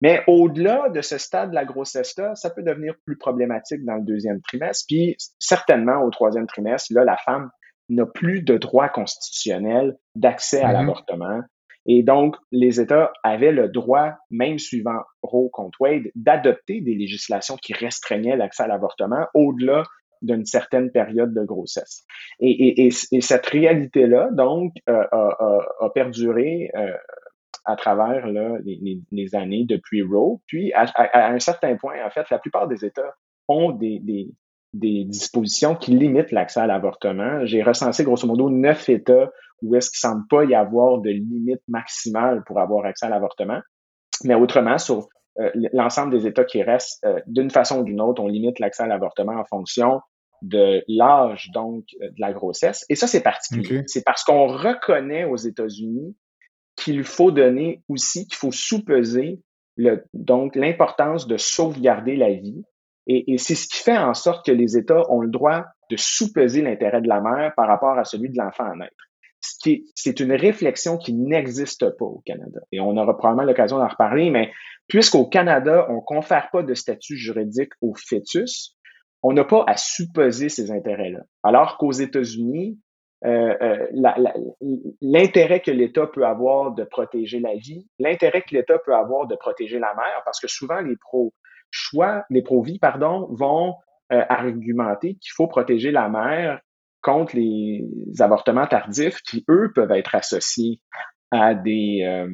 Mais 0.01 0.23
au-delà 0.27 0.89
de 0.89 1.01
ce 1.01 1.17
stade 1.17 1.51
de 1.51 1.55
la 1.55 1.65
grossesse-là, 1.65 2.35
ça 2.35 2.49
peut 2.49 2.63
devenir 2.63 2.95
plus 3.05 3.17
problématique 3.17 3.85
dans 3.85 3.95
le 3.95 4.03
deuxième 4.03 4.41
trimestre. 4.41 4.85
Puis 4.87 5.15
certainement 5.39 6.03
au 6.03 6.09
troisième 6.09 6.47
trimestre, 6.47 6.93
là, 6.93 7.03
la 7.03 7.17
femme 7.17 7.49
n'a 7.89 8.05
plus 8.05 8.41
de 8.41 8.57
droit 8.57 8.89
constitutionnel 8.89 9.97
d'accès 10.15 10.61
à 10.61 10.69
mm-hmm. 10.69 10.73
l'avortement. 10.73 11.41
Et 11.87 12.03
donc, 12.03 12.35
les 12.51 12.79
États 12.79 13.11
avaient 13.23 13.51
le 13.51 13.67
droit, 13.67 14.13
même 14.29 14.59
suivant 14.59 15.01
Roe 15.23 15.49
contre 15.51 15.81
Wade, 15.81 16.11
d'adopter 16.15 16.81
des 16.81 16.93
législations 16.93 17.55
qui 17.57 17.73
restreignaient 17.73 18.35
l'accès 18.35 18.63
à 18.63 18.67
l'avortement 18.67 19.25
au-delà 19.33 19.83
d'une 20.21 20.45
certaine 20.45 20.91
période 20.91 21.33
de 21.33 21.43
grossesse. 21.43 22.05
Et, 22.39 22.89
cette 22.91 23.45
réalité-là, 23.47 24.29
donc, 24.31 24.73
euh, 24.87 25.03
a, 25.11 25.89
perduré 25.95 26.69
euh, 26.75 26.91
à 27.65 27.75
travers 27.75 28.27
les, 28.27 29.35
années 29.35 29.65
depuis 29.67 30.01
Roe. 30.01 30.39
Puis, 30.47 30.73
à, 30.73 31.31
un 31.31 31.39
certain 31.39 31.75
point, 31.75 31.95
en 32.05 32.09
fait, 32.09 32.29
la 32.29 32.39
plupart 32.39 32.67
des 32.67 32.85
États 32.85 33.15
ont 33.47 33.71
des, 33.71 34.01
des 34.73 35.03
dispositions 35.03 35.75
qui 35.75 35.91
limitent 35.91 36.31
l'accès 36.31 36.59
à 36.59 36.67
l'avortement. 36.67 37.45
J'ai 37.45 37.61
recensé 37.61 38.03
grosso 38.03 38.27
modo 38.27 38.49
neuf 38.49 38.89
États 38.89 39.29
où 39.61 39.75
est-ce 39.75 39.89
qu'il 39.91 40.07
ne 40.07 40.13
semble 40.13 40.27
pas 40.27 40.43
y 40.43 40.55
avoir 40.55 40.99
de 40.99 41.09
limite 41.09 41.61
maximale 41.67 42.43
pour 42.45 42.59
avoir 42.59 42.85
accès 42.85 43.05
à 43.05 43.09
l'avortement. 43.09 43.59
Mais 44.23 44.33
autrement, 44.33 44.77
sur 44.77 45.07
euh, 45.39 45.49
l'ensemble 45.73 46.11
des 46.11 46.27
États 46.27 46.43
qui 46.43 46.63
restent, 46.63 47.03
euh, 47.05 47.19
d'une 47.27 47.49
façon 47.49 47.81
ou 47.81 47.83
d'une 47.83 48.01
autre, 48.01 48.21
on 48.21 48.27
limite 48.27 48.59
l'accès 48.59 48.83
à 48.83 48.87
l'avortement 48.87 49.33
en 49.33 49.45
fonction 49.45 50.01
de 50.41 50.83
l'âge, 50.87 51.49
donc, 51.53 51.85
euh, 52.01 52.07
de 52.09 52.19
la 52.19 52.33
grossesse. 52.33 52.85
Et 52.89 52.95
ça, 52.95 53.07
c'est 53.07 53.21
particulier. 53.21 53.83
C'est 53.85 54.03
parce 54.03 54.23
qu'on 54.23 54.47
reconnaît 54.47 55.25
aux 55.25 55.37
États-Unis 55.37 56.15
qu'il 56.83 57.03
faut 57.03 57.31
donner 57.31 57.81
aussi, 57.89 58.27
qu'il 58.27 58.35
faut 58.35 58.51
sous-peser 58.51 59.39
donc 60.13 60.55
l'importance 60.55 61.27
de 61.27 61.37
sauvegarder 61.37 62.15
la 62.15 62.33
vie. 62.33 62.63
Et, 63.07 63.37
c'est 63.37 63.55
ce 63.55 63.67
qui 63.67 63.81
fait 63.81 63.97
en 63.97 64.13
sorte 64.13 64.45
que 64.45 64.51
les 64.51 64.77
États 64.77 65.09
ont 65.11 65.21
le 65.21 65.29
droit 65.29 65.65
de 65.89 65.95
sous-peser 65.97 66.61
l'intérêt 66.61 67.01
de 67.01 67.07
la 67.07 67.19
mère 67.19 67.53
par 67.55 67.67
rapport 67.67 67.97
à 67.97 68.05
celui 68.05 68.29
de 68.29 68.37
l'enfant 68.37 68.65
à 68.65 68.75
naître 68.75 69.11
c'est 69.95 70.19
une 70.19 70.33
réflexion 70.33 70.97
qui 70.97 71.13
n'existe 71.13 71.89
pas 71.97 72.05
au 72.05 72.21
Canada. 72.25 72.59
Et 72.71 72.79
on 72.79 72.95
aura 72.97 73.17
probablement 73.17 73.47
l'occasion 73.47 73.77
d'en 73.77 73.87
reparler, 73.87 74.29
mais 74.29 74.51
puisqu'au 74.87 75.25
Canada, 75.25 75.87
on 75.89 75.95
ne 75.95 76.01
confère 76.01 76.49
pas 76.51 76.63
de 76.63 76.73
statut 76.73 77.17
juridique 77.17 77.71
au 77.81 77.93
fœtus, 77.95 78.77
on 79.23 79.33
n'a 79.33 79.43
pas 79.43 79.63
à 79.67 79.77
supposer 79.77 80.49
ces 80.49 80.71
intérêts-là. 80.71 81.21
Alors 81.43 81.77
qu'aux 81.77 81.91
États-Unis, 81.91 82.79
l'intérêt 85.01 85.59
que 85.59 85.71
l'État 85.71 86.07
peut 86.07 86.25
avoir 86.25 86.73
de 86.73 86.83
protéger 86.83 87.39
la 87.39 87.55
vie, 87.55 87.87
l'intérêt 87.99 88.41
que 88.41 88.55
l'État 88.55 88.79
peut 88.79 88.95
avoir 88.95 89.27
de 89.27 89.35
protéger 89.35 89.79
la 89.79 89.93
mère, 89.93 90.21
parce 90.25 90.39
que 90.39 90.47
souvent 90.47 90.81
les 90.81 90.95
pro-choix, 90.97 92.25
les 92.29 92.41
pro-vie, 92.41 92.79
pardon, 92.79 93.27
vont 93.31 93.75
euh, 94.11 94.23
argumenter 94.27 95.15
qu'il 95.15 95.31
faut 95.35 95.47
protéger 95.47 95.91
la 95.91 96.09
mère 96.09 96.59
contre 97.01 97.35
les 97.35 97.83
avortements 98.19 98.67
tardifs 98.67 99.21
qui, 99.21 99.45
eux, 99.49 99.71
peuvent 99.73 99.91
être 99.91 100.15
associés 100.15 100.81
à 101.31 101.55
des, 101.55 102.03
euh, 102.03 102.27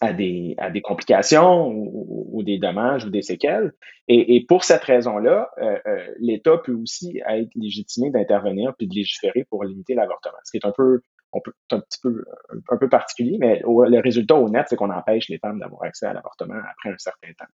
à 0.00 0.12
des, 0.12 0.54
à 0.58 0.70
des 0.70 0.80
complications 0.80 1.68
ou, 1.68 2.42
des 2.42 2.58
dommages 2.58 3.04
ou 3.04 3.10
des 3.10 3.22
séquelles. 3.22 3.72
Et, 4.08 4.36
et 4.36 4.44
pour 4.44 4.64
cette 4.64 4.84
raison-là, 4.84 5.50
euh, 5.58 5.78
euh, 5.86 6.06
l'État 6.18 6.58
peut 6.58 6.74
aussi 6.74 7.20
être 7.26 7.50
légitimé 7.54 8.10
d'intervenir 8.10 8.74
puis 8.76 8.86
de 8.86 8.94
légiférer 8.94 9.44
pour 9.48 9.64
limiter 9.64 9.94
l'avortement, 9.94 10.36
ce 10.44 10.50
qui 10.50 10.56
est 10.58 10.66
un 10.66 10.72
peu 10.72 11.00
on 11.34 11.40
peut, 11.40 11.52
un 11.72 11.80
petit 11.80 11.98
peu, 12.00 12.24
un 12.70 12.76
peu 12.76 12.88
particulier, 12.88 13.36
mais 13.38 13.60
le 13.60 14.00
résultat 14.00 14.36
honnête, 14.36 14.66
c'est 14.68 14.76
qu'on 14.76 14.90
empêche 14.90 15.28
les 15.28 15.38
femmes 15.38 15.58
d'avoir 15.58 15.82
accès 15.82 16.06
à 16.06 16.14
l'avortement 16.14 16.54
après 16.54 16.90
un 16.90 16.98
certain 16.98 17.32
temps. 17.38 17.50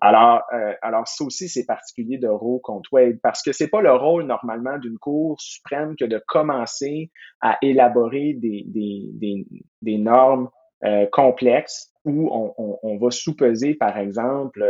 Alors, 0.00 0.42
euh, 0.54 0.72
alors 0.82 1.06
ça 1.08 1.24
aussi, 1.24 1.48
c'est 1.48 1.66
particulier 1.66 2.18
de 2.18 2.28
Roe 2.28 2.60
contre 2.62 2.92
Wade, 2.92 3.18
parce 3.22 3.42
que 3.42 3.52
c'est 3.52 3.68
pas 3.68 3.80
le 3.80 3.92
rôle 3.92 4.24
normalement 4.24 4.78
d'une 4.78 4.98
Cour 4.98 5.40
suprême 5.40 5.96
que 5.96 6.04
de 6.04 6.22
commencer 6.26 7.10
à 7.40 7.58
élaborer 7.60 8.34
des, 8.34 8.64
des, 8.66 9.10
des, 9.14 9.46
des 9.82 9.98
normes 9.98 10.48
euh, 10.84 11.06
complexes 11.10 11.90
où 12.04 12.28
on, 12.32 12.98
va 12.98 13.10
sous-peser, 13.10 13.74
par 13.74 13.96
exemple, 13.96 14.62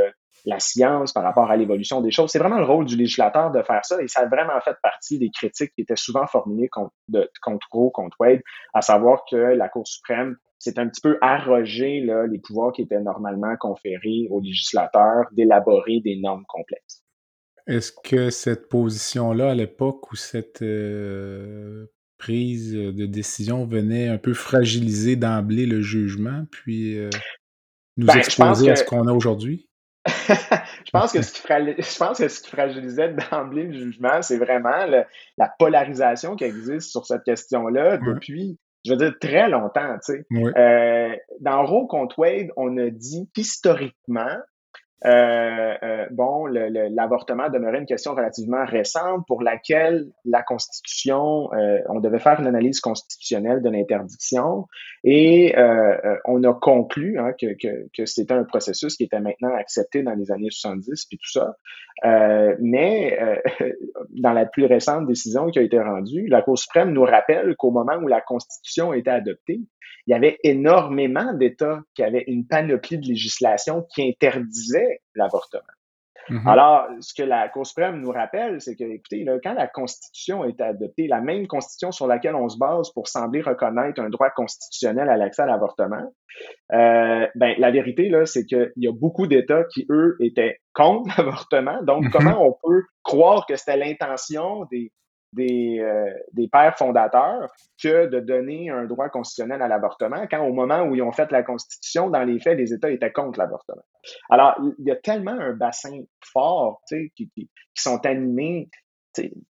la 0.44 0.60
science 0.60 1.12
par 1.12 1.24
rapport 1.24 1.50
à 1.50 1.56
l'évolution 1.56 2.00
des 2.00 2.10
choses. 2.10 2.30
C'est 2.30 2.38
vraiment 2.38 2.58
le 2.58 2.64
rôle 2.64 2.84
du 2.84 2.96
législateur 2.96 3.50
de 3.50 3.62
faire 3.62 3.84
ça 3.84 4.00
et 4.02 4.08
ça 4.08 4.20
a 4.20 4.26
vraiment 4.26 4.60
fait 4.60 4.76
partie 4.82 5.18
des 5.18 5.30
critiques 5.30 5.72
qui 5.74 5.82
étaient 5.82 5.96
souvent 5.96 6.26
formulées 6.26 6.68
contre, 6.68 6.92
de, 7.08 7.28
contre 7.42 7.66
Roe, 7.72 7.90
contre 7.90 8.16
Wade, 8.20 8.40
à 8.72 8.82
savoir 8.82 9.24
que 9.28 9.36
la 9.36 9.68
Cour 9.68 9.86
suprême 9.86 10.36
s'est 10.58 10.78
un 10.78 10.88
petit 10.88 11.00
peu 11.00 11.18
arrogé 11.20 12.00
là, 12.00 12.26
les 12.26 12.38
pouvoirs 12.38 12.72
qui 12.72 12.82
étaient 12.82 13.00
normalement 13.00 13.56
conférés 13.58 14.28
aux 14.30 14.40
législateurs 14.40 15.26
d'élaborer 15.32 16.00
des 16.04 16.20
normes 16.20 16.44
complexes. 16.46 17.02
Est-ce 17.66 17.92
que 17.92 18.30
cette 18.30 18.68
position-là, 18.68 19.50
à 19.50 19.54
l'époque 19.54 20.12
où 20.12 20.16
cette 20.16 20.60
euh, 20.60 21.86
prise 22.18 22.72
de 22.72 23.06
décision 23.06 23.66
venait 23.66 24.08
un 24.08 24.18
peu 24.18 24.34
fragiliser 24.34 25.16
d'emblée 25.16 25.66
le 25.66 25.80
jugement, 25.80 26.44
puis 26.50 26.98
euh, 26.98 27.10
nous 27.96 28.06
ben, 28.06 28.16
exposer 28.16 28.70
à 28.70 28.76
ce 28.76 28.84
qu'on 28.84 29.06
a 29.06 29.12
aujourd'hui? 29.12 29.68
je 30.06 30.90
pense 30.92 31.12
que 31.12 31.22
ce 31.22 31.32
qui 31.32 31.40
je 31.46 31.98
pense 31.98 32.18
que 32.18 32.28
ce 32.28 32.40
qui 32.42 32.50
fragilisait 32.50 33.14
d'emblée 33.30 33.64
le 33.64 33.72
jugement, 33.72 34.22
c'est 34.22 34.36
vraiment 34.36 34.86
la 35.38 35.54
polarisation 35.58 36.36
qui 36.36 36.44
existe 36.44 36.90
sur 36.90 37.06
cette 37.06 37.22
question-là 37.24 37.98
depuis, 37.98 38.58
je 38.84 38.92
veux 38.92 38.98
dire, 38.98 39.14
très 39.18 39.48
longtemps. 39.48 39.96
Tu 40.04 40.14
sais. 40.14 40.26
Euh, 40.58 41.16
dans 41.40 41.64
Roe 41.64 41.86
contre 41.86 42.18
Wade, 42.18 42.48
on 42.56 42.76
a 42.76 42.90
dit 42.90 43.30
qu'historiquement, 43.34 44.36
euh, 45.06 45.74
euh, 45.82 46.06
bon, 46.10 46.46
l'avortement 46.46 47.50
demeurait 47.50 47.78
une 47.78 47.86
question 47.86 48.14
relativement 48.14 48.64
récente 48.64 49.26
pour 49.26 49.42
laquelle 49.42 50.06
la 50.24 50.42
Constitution, 50.42 51.52
euh, 51.52 51.78
on 51.88 52.00
devait 52.00 52.18
faire 52.18 52.40
une 52.40 52.46
analyse 52.46 52.80
constitutionnelle 52.80 53.62
de 53.62 53.68
l'interdiction 53.68 54.66
et 55.02 55.56
euh, 55.58 56.16
on 56.24 56.42
a 56.44 56.54
conclu 56.54 57.18
hein, 57.18 57.32
que 57.38 58.06
c'était 58.06 58.32
un 58.32 58.44
processus 58.44 58.96
qui 58.96 59.04
était 59.04 59.20
maintenant 59.20 59.54
accepté 59.54 60.02
dans 60.02 60.14
les 60.14 60.30
années 60.32 60.50
70 60.50 61.06
puis 61.06 61.18
tout 61.18 61.30
ça. 61.30 61.54
mais 62.60 63.18
dans 64.10 64.32
la 64.32 64.46
plus 64.46 64.64
récente 64.64 65.06
décision 65.06 65.50
qui 65.50 65.58
a 65.58 65.62
été 65.62 65.78
rendue, 65.78 66.28
la 66.28 66.40
Cour 66.40 66.58
suprême 66.58 66.92
nous 66.92 67.04
rappelle 67.04 67.56
qu'au 67.56 67.70
moment 67.70 67.96
où 67.96 68.08
la 68.08 68.22
Constitution 68.22 68.92
a 68.92 68.96
été 68.96 69.10
adoptée, 69.10 69.60
il 70.06 70.10
y 70.10 70.14
avait 70.14 70.38
énormément 70.44 71.32
d'États 71.32 71.80
qui 71.94 72.02
avaient 72.02 72.24
une 72.26 72.46
panoplie 72.46 72.98
de 72.98 73.06
législation 73.06 73.86
qui 73.94 74.02
interdisait 74.02 74.93
l'avortement. 75.14 75.62
Mm-hmm. 76.30 76.48
Alors, 76.48 76.86
ce 77.00 77.12
que 77.14 77.26
la 77.26 77.48
Cour 77.48 77.66
suprême 77.66 78.00
nous 78.00 78.10
rappelle, 78.10 78.60
c'est 78.60 78.76
que, 78.76 78.84
écoutez, 78.84 79.24
là, 79.24 79.36
quand 79.42 79.52
la 79.52 79.66
Constitution 79.66 80.42
a 80.42 80.48
été 80.48 80.62
adoptée, 80.62 81.06
la 81.06 81.20
même 81.20 81.46
Constitution 81.46 81.92
sur 81.92 82.06
laquelle 82.06 82.34
on 82.34 82.48
se 82.48 82.56
base 82.58 82.90
pour 82.92 83.08
sembler 83.08 83.42
reconnaître 83.42 84.00
un 84.00 84.08
droit 84.08 84.30
constitutionnel 84.30 85.08
à 85.10 85.16
l'accès 85.16 85.42
à 85.42 85.46
l'avortement, 85.46 86.12
euh, 86.72 87.26
ben, 87.34 87.54
la 87.58 87.70
vérité, 87.70 88.08
là, 88.08 88.24
c'est 88.24 88.46
qu'il 88.46 88.72
y 88.76 88.88
a 88.88 88.92
beaucoup 88.92 89.26
d'États 89.26 89.64
qui, 89.64 89.86
eux, 89.90 90.16
étaient 90.20 90.58
contre 90.72 91.04
l'avortement. 91.18 91.82
Donc, 91.82 92.04
mm-hmm. 92.04 92.10
comment 92.10 92.46
on 92.46 92.56
peut 92.62 92.82
croire 93.02 93.44
que 93.46 93.56
c'était 93.56 93.76
l'intention 93.76 94.64
des, 94.70 94.92
des, 95.34 95.80
euh, 95.80 96.12
des 96.32 96.48
pères 96.48 96.76
fondateurs 96.76 97.52
que 97.82 98.06
de 98.06 98.20
donner 98.20 98.70
un 98.70 98.84
droit 98.84 99.08
constitutionnel 99.08 99.62
à 99.62 99.68
l'avortement, 99.68 100.26
quand 100.30 100.44
au 100.44 100.52
moment 100.52 100.82
où 100.82 100.94
ils 100.94 101.02
ont 101.02 101.12
fait 101.12 101.30
la 101.30 101.42
Constitution, 101.42 102.10
dans 102.10 102.24
les 102.24 102.38
faits, 102.40 102.58
les 102.58 102.72
États 102.72 102.90
étaient 102.90 103.12
contre 103.12 103.38
l'avortement. 103.38 103.82
Alors, 104.30 104.54
il 104.78 104.86
y 104.86 104.90
a 104.90 104.96
tellement 104.96 105.32
un 105.38 105.52
bassin 105.52 106.00
fort 106.32 106.80
qui, 106.88 107.10
qui, 107.16 107.30
qui 107.34 107.48
sont 107.74 108.04
animés 108.06 108.68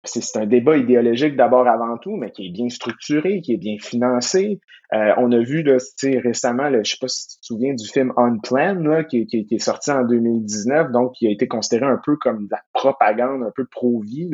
c'est 0.04 0.38
un 0.38 0.46
débat 0.46 0.78
idéologique 0.78 1.36
d'abord 1.36 1.68
avant 1.68 1.98
tout, 1.98 2.16
mais 2.16 2.32
qui 2.32 2.48
est 2.48 2.52
bien 2.52 2.70
structuré, 2.70 3.42
qui 3.42 3.54
est 3.54 3.58
bien 3.58 3.78
financé. 3.80 4.60
Euh, 4.92 5.14
on 5.18 5.32
a 5.32 5.40
vu 5.40 5.62
là, 5.62 5.78
récemment, 6.24 6.70
là, 6.70 6.82
je 6.84 6.92
sais 6.92 6.98
pas 7.00 7.08
si 7.08 7.28
tu 7.28 7.40
te 7.42 7.46
souviens 7.46 7.74
du 7.76 7.88
film 7.88 8.12
On 8.18 8.40
Plan, 8.40 8.74
là, 8.76 9.04
qui, 9.04 9.28
qui, 9.28 9.46
qui, 9.46 9.56
est 9.56 9.60
sorti 9.60 9.92
en 9.92 10.04
2019, 10.04 10.92
donc 10.92 11.14
qui 11.14 11.28
a 11.28 11.32
été 11.32 11.48
considéré 11.48 11.86
un 11.86 12.00
peu 12.04 12.16
comme 12.16 12.46
de 12.46 12.52
la 12.52 12.62
propagande, 12.74 13.44
un 13.44 13.52
peu 13.56 13.66
pro-vie. 13.66 14.32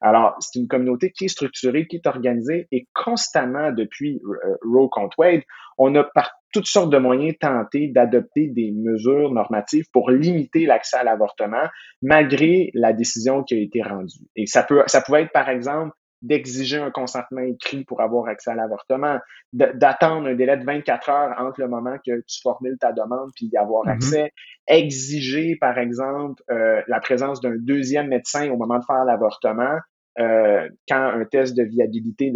Alors, 0.00 0.36
c'est 0.40 0.58
une 0.58 0.66
communauté 0.66 1.12
qui 1.12 1.26
est 1.26 1.28
structurée, 1.28 1.86
qui 1.86 1.96
est 1.96 2.06
organisée, 2.08 2.66
et 2.72 2.88
constamment 2.94 3.70
depuis 3.70 4.20
euh, 4.24 4.56
Roe 4.64 4.88
contre 4.88 5.16
Wade, 5.18 5.42
on 5.78 5.94
a 5.94 6.04
par 6.04 6.32
toutes 6.52 6.66
sortes 6.66 6.90
de 6.90 6.98
moyens 6.98 7.34
tenté 7.40 7.88
d'adopter 7.88 8.48
des 8.48 8.72
mesures 8.72 9.32
normatives 9.32 9.86
pour 9.92 10.10
limiter 10.10 10.66
l'accès 10.66 10.98
à 10.98 11.04
l'avortement, 11.04 11.66
malgré 12.02 12.70
la 12.74 12.92
décision 12.92 13.42
qui 13.42 13.54
a 13.54 13.58
été 13.58 13.82
rendue. 13.82 14.26
Et 14.36 14.46
ça 14.46 14.62
peut, 14.62 14.82
ça 14.86 15.00
pouvait 15.00 15.22
être 15.22 15.32
par 15.32 15.48
exemple 15.48 15.92
d'exiger 16.22 16.78
un 16.78 16.90
consentement 16.90 17.40
écrit 17.40 17.84
pour 17.84 18.00
avoir 18.00 18.28
accès 18.28 18.50
à 18.50 18.54
l'avortement, 18.54 19.18
d'attendre 19.52 20.28
un 20.28 20.34
délai 20.34 20.56
de 20.56 20.64
24 20.64 21.08
heures 21.10 21.34
entre 21.38 21.60
le 21.60 21.68
moment 21.68 21.96
que 22.06 22.20
tu 22.26 22.40
formules 22.40 22.78
ta 22.78 22.92
demande 22.92 23.30
puis 23.34 23.50
y 23.52 23.56
avoir 23.56 23.84
mm-hmm. 23.84 23.90
accès, 23.90 24.32
exiger 24.68 25.56
par 25.60 25.78
exemple 25.78 26.42
euh, 26.50 26.80
la 26.86 27.00
présence 27.00 27.40
d'un 27.40 27.56
deuxième 27.56 28.08
médecin 28.08 28.48
au 28.50 28.56
moment 28.56 28.78
de 28.78 28.84
faire 28.84 29.04
l'avortement, 29.04 29.78
euh, 30.18 30.68
quand 30.88 31.00
un 31.00 31.24
test 31.24 31.56
de 31.56 31.62
viabilité 31.62 32.32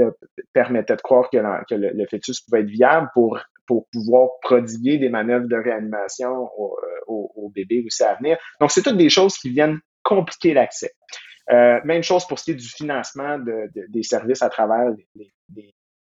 permettait 0.52 0.96
de 0.96 1.02
croire 1.02 1.28
que, 1.30 1.38
le, 1.74 2.06
fœtus 2.06 2.40
pouvait 2.40 2.60
être 2.60 2.68
viable 2.68 3.08
pour, 3.14 3.38
pour 3.66 3.86
pouvoir 3.92 4.30
prodiguer 4.42 4.98
des 4.98 5.08
manœuvres 5.08 5.48
de 5.48 5.56
réanimation 5.56 6.48
au, 6.56 6.76
euh, 7.08 7.48
bébé 7.54 7.84
aussi 7.86 8.02
à 8.02 8.14
venir. 8.14 8.38
Donc, 8.60 8.70
c'est 8.70 8.82
toutes 8.82 8.96
des 8.96 9.08
choses 9.08 9.36
qui 9.38 9.50
viennent 9.50 9.78
compliquer 10.02 10.52
l'accès. 10.52 10.92
Euh, 11.50 11.80
même 11.84 12.02
chose 12.02 12.26
pour 12.26 12.38
ce 12.38 12.44
qui 12.44 12.50
est 12.52 12.54
du 12.54 12.68
financement 12.68 13.38
de, 13.38 13.70
des 13.88 14.02
services 14.02 14.42
à 14.42 14.48
travers 14.48 14.92
les, 15.14 15.32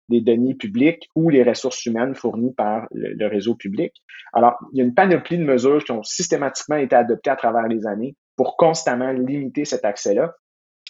des 0.09 0.21
deniers 0.21 0.55
publics 0.55 1.09
ou 1.15 1.29
les 1.29 1.43
ressources 1.43 1.85
humaines 1.85 2.15
fournies 2.15 2.53
par 2.53 2.87
le, 2.91 3.27
réseau 3.27 3.55
public. 3.55 3.93
Alors, 4.33 4.57
il 4.71 4.79
y 4.79 4.81
a 4.81 4.85
une 4.85 4.93
panoplie 4.93 5.37
de 5.37 5.43
mesures 5.43 5.83
qui 5.83 5.91
ont 5.91 6.03
systématiquement 6.03 6.75
été 6.75 6.95
adoptées 6.95 7.29
à 7.29 7.35
travers 7.35 7.67
les 7.67 7.85
années 7.87 8.15
pour 8.35 8.57
constamment 8.57 9.11
limiter 9.11 9.65
cet 9.65 9.85
accès-là. 9.85 10.33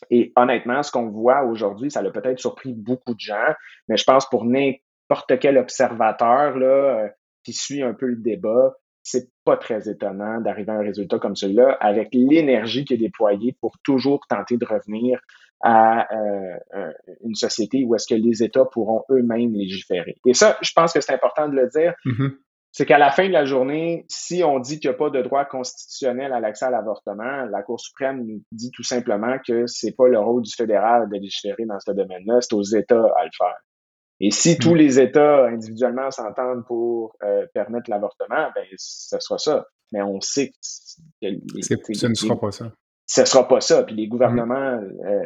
Et 0.09 0.33
honnêtement, 0.35 0.83
ce 0.83 0.91
qu'on 0.91 1.09
voit 1.09 1.43
aujourd'hui, 1.43 1.91
ça 1.91 1.99
a 1.99 2.09
peut-être 2.09 2.39
surpris 2.39 2.73
beaucoup 2.73 3.13
de 3.13 3.19
gens, 3.19 3.53
mais 3.87 3.97
je 3.97 4.03
pense 4.03 4.27
pour 4.29 4.45
n'importe 4.45 5.39
quel 5.39 5.57
observateur 5.57 6.57
là, 6.57 6.65
euh, 6.65 7.07
qui 7.43 7.53
suit 7.53 7.83
un 7.83 7.93
peu 7.93 8.07
le 8.07 8.17
débat, 8.17 8.73
c'est 9.03 9.29
pas 9.43 9.57
très 9.57 9.89
étonnant 9.89 10.39
d'arriver 10.39 10.71
à 10.71 10.75
un 10.75 10.81
résultat 10.81 11.19
comme 11.19 11.35
celui-là 11.35 11.77
avec 11.81 12.09
l'énergie 12.13 12.85
qui 12.85 12.93
est 12.93 12.97
déployée 12.97 13.55
pour 13.59 13.77
toujours 13.83 14.25
tenter 14.29 14.57
de 14.57 14.65
revenir 14.65 15.19
à 15.61 16.07
euh, 16.13 16.91
une 17.23 17.35
société 17.35 17.83
où 17.85 17.95
est-ce 17.95 18.07
que 18.07 18.19
les 18.19 18.43
États 18.43 18.65
pourront 18.65 19.03
eux-mêmes 19.09 19.53
légiférer. 19.53 20.17
Et 20.25 20.33
ça, 20.33 20.57
je 20.61 20.71
pense 20.73 20.93
que 20.93 21.01
c'est 21.01 21.13
important 21.13 21.47
de 21.47 21.55
le 21.55 21.69
dire. 21.69 21.93
Mm-hmm. 22.05 22.31
C'est 22.73 22.87
qu'à 22.87 22.97
la 22.97 23.11
fin 23.11 23.27
de 23.27 23.33
la 23.33 23.45
journée, 23.45 24.03
si 24.09 24.43
on 24.43 24.59
dit 24.59 24.79
qu'il 24.79 24.89
n'y 24.89 24.95
a 24.95 24.97
pas 24.97 25.11
de 25.11 25.21
droit 25.21 25.45
constitutionnel 25.45 26.33
à 26.33 26.39
l'accès 26.39 26.65
à 26.65 26.71
l'avortement, 26.71 27.45
la 27.45 27.61
Cour 27.61 27.79
suprême 27.79 28.25
nous 28.25 28.41
dit 28.51 28.71
tout 28.71 28.81
simplement 28.81 29.37
que 29.47 29.67
c'est 29.67 29.95
pas 29.95 30.07
le 30.07 30.19
rôle 30.19 30.41
du 30.41 30.51
fédéral 30.51 31.07
de 31.07 31.15
légiférer 31.15 31.65
dans 31.65 31.79
ce 31.79 31.91
domaine-là, 31.91 32.41
c'est 32.41 32.53
aux 32.53 32.63
États 32.63 33.05
à 33.15 33.25
le 33.25 33.29
faire. 33.37 33.57
Et 34.19 34.31
si 34.31 34.57
tous 34.57 34.73
mm. 34.73 34.77
les 34.77 34.99
États 34.99 35.45
individuellement 35.45 36.09
s'entendent 36.09 36.65
pour 36.65 37.15
euh, 37.23 37.45
permettre 37.53 37.91
l'avortement, 37.91 38.49
ben 38.55 38.65
ce 38.75 39.19
sera 39.19 39.37
ça. 39.37 39.67
Mais 39.91 40.01
on 40.01 40.19
sait 40.19 40.51
que, 41.21 41.27
ce 41.93 42.07
ne 42.07 42.13
sera 42.15 42.39
pas 42.39 42.51
ça. 42.51 42.71
Ce 43.05 43.23
sera 43.25 43.47
pas 43.47 43.61
ça. 43.61 43.83
Puis 43.83 43.95
les 43.95 44.07
gouvernements 44.07 44.81
euh, 44.81 45.21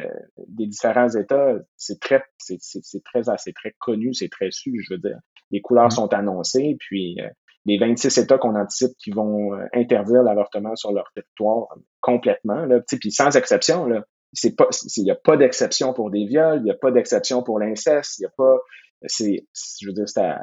des 0.48 0.66
différents 0.66 1.08
États, 1.08 1.54
c'est 1.78 1.98
très, 1.98 2.22
c'est 2.36 2.58
très, 3.04 3.30
assez 3.30 3.54
très 3.54 3.74
connu, 3.78 4.12
c'est 4.12 4.28
très 4.28 4.50
su. 4.50 4.84
Je 4.86 4.94
veux 4.94 5.00
dire, 5.00 5.16
les 5.50 5.60
couleurs 5.60 5.86
mm. 5.86 5.92
sont 5.92 6.14
annoncées. 6.14 6.76
Puis 6.80 7.20
euh, 7.20 7.28
les 7.66 7.78
26 7.78 8.16
États 8.18 8.38
qu'on 8.38 8.54
anticipe 8.54 8.92
qui 8.98 9.10
vont 9.10 9.52
interdire 9.74 10.22
l'avortement 10.22 10.74
sur 10.74 10.92
leur 10.92 11.10
territoire 11.14 11.66
complètement, 12.00 12.64
là, 12.64 12.80
puis 12.98 13.10
sans 13.10 13.36
exception, 13.36 13.84
là, 13.84 14.04
c'est 14.32 14.54
pas, 14.56 14.68
il 14.96 15.04
n'y 15.04 15.10
a 15.10 15.16
pas 15.16 15.36
d'exception 15.36 15.92
pour 15.92 16.10
des 16.10 16.26
viols, 16.26 16.58
il 16.58 16.64
n'y 16.64 16.70
a 16.70 16.76
pas 16.76 16.90
d'exception 16.90 17.42
pour 17.42 17.58
l'inceste, 17.58 18.18
il 18.18 18.22
n'y 18.22 18.26
a 18.26 18.32
pas, 18.36 18.58
c'est, 19.06 19.46
je 19.80 19.86
veux 19.86 19.92
dire, 19.92 20.08
c'était 20.08 20.34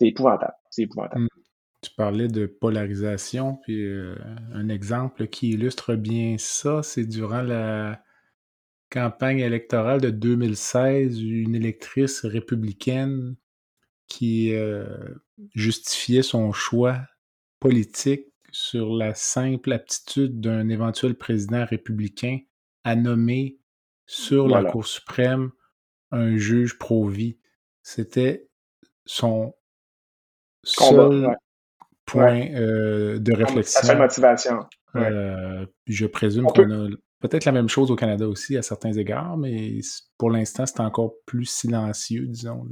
épouvantable. 0.00 0.54
C'est 0.70 0.82
épouvantable. 0.82 1.22
Hmm. 1.22 1.28
Tu 1.82 1.90
parlais 1.96 2.28
de 2.28 2.46
polarisation, 2.46 3.58
puis 3.62 3.84
euh, 3.84 4.16
un 4.52 4.68
exemple 4.68 5.28
qui 5.28 5.50
illustre 5.50 5.94
bien 5.94 6.36
ça, 6.38 6.82
c'est 6.82 7.04
durant 7.04 7.42
la 7.42 8.00
campagne 8.90 9.40
électorale 9.40 10.00
de 10.00 10.10
2016, 10.10 11.20
une 11.20 11.54
électrice 11.54 12.24
républicaine 12.24 13.36
qui 14.08 14.54
euh, 14.54 14.86
justifiait 15.54 16.22
son 16.22 16.52
choix 16.52 17.00
politique 17.60 18.26
sur 18.52 18.94
la 18.94 19.14
simple 19.14 19.72
aptitude 19.72 20.40
d'un 20.40 20.68
éventuel 20.68 21.14
président 21.14 21.64
républicain 21.64 22.38
à 22.84 22.96
nommer 22.96 23.58
sur 24.06 24.48
la 24.48 24.64
Cour 24.64 24.86
suprême 24.86 25.50
un 26.10 26.36
juge 26.36 26.78
pro-vie. 26.78 27.38
C'était 27.82 28.48
son 29.04 29.54
seul 30.64 31.36
point 32.04 32.48
euh, 32.54 33.18
de 33.18 33.32
réflexion. 33.32 33.82
Sa 33.82 33.96
motivation. 33.96 34.66
Euh, 34.94 35.66
je 35.86 36.06
présume 36.06 36.46
qu'on 36.46 36.70
a 36.70 36.88
peut-être 37.20 37.44
la 37.44 37.52
même 37.52 37.68
chose 37.68 37.90
au 37.90 37.96
Canada 37.96 38.28
aussi 38.28 38.56
à 38.56 38.62
certains 38.62 38.92
égards, 38.92 39.36
mais 39.36 39.78
pour 40.18 40.30
l'instant, 40.30 40.66
c'est 40.66 40.80
encore 40.80 41.14
plus 41.26 41.44
silencieux, 41.44 42.26
disons. 42.26 42.66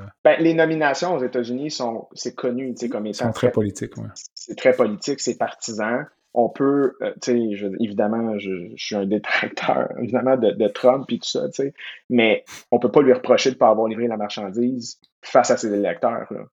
Euh 0.00 0.04
ben, 0.24 0.36
les 0.40 0.54
nominations 0.54 1.14
aux 1.14 1.24
États-Unis 1.24 1.70
sont, 1.70 2.08
c'est 2.14 2.34
connu, 2.34 2.74
comme 2.90 3.06
étant. 3.06 3.26
sont 3.26 3.32
très, 3.32 3.50
politiques, 3.50 3.94
C'est 4.34 4.56
très 4.56 4.72
politique, 4.72 5.20
c'est 5.20 5.36
partisan 5.36 6.04
on 6.38 6.50
peut, 6.50 6.92
tu 7.22 7.32
sais, 7.32 7.66
évidemment, 7.80 8.38
je, 8.38 8.70
suis 8.76 8.94
un 8.94 9.06
détracteur, 9.06 9.88
évidemment, 10.02 10.36
de, 10.36 10.68
Trump 10.68 11.06
et 11.10 11.18
tout 11.18 11.28
ça, 11.28 11.48
tu 11.48 11.62
sais, 11.62 11.74
mais 12.10 12.44
on 12.70 12.78
peut 12.78 12.90
pas 12.90 13.00
lui 13.00 13.14
reprocher 13.14 13.48
de 13.48 13.54
ne 13.54 13.58
pas 13.58 13.70
avoir 13.70 13.88
livré 13.88 14.06
la 14.06 14.18
marchandise 14.18 15.00
face 15.22 15.50
à 15.50 15.56
ses 15.56 15.72
électeurs. 15.72 16.30
Là. 16.30 16.44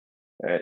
Euh, 0.45 0.59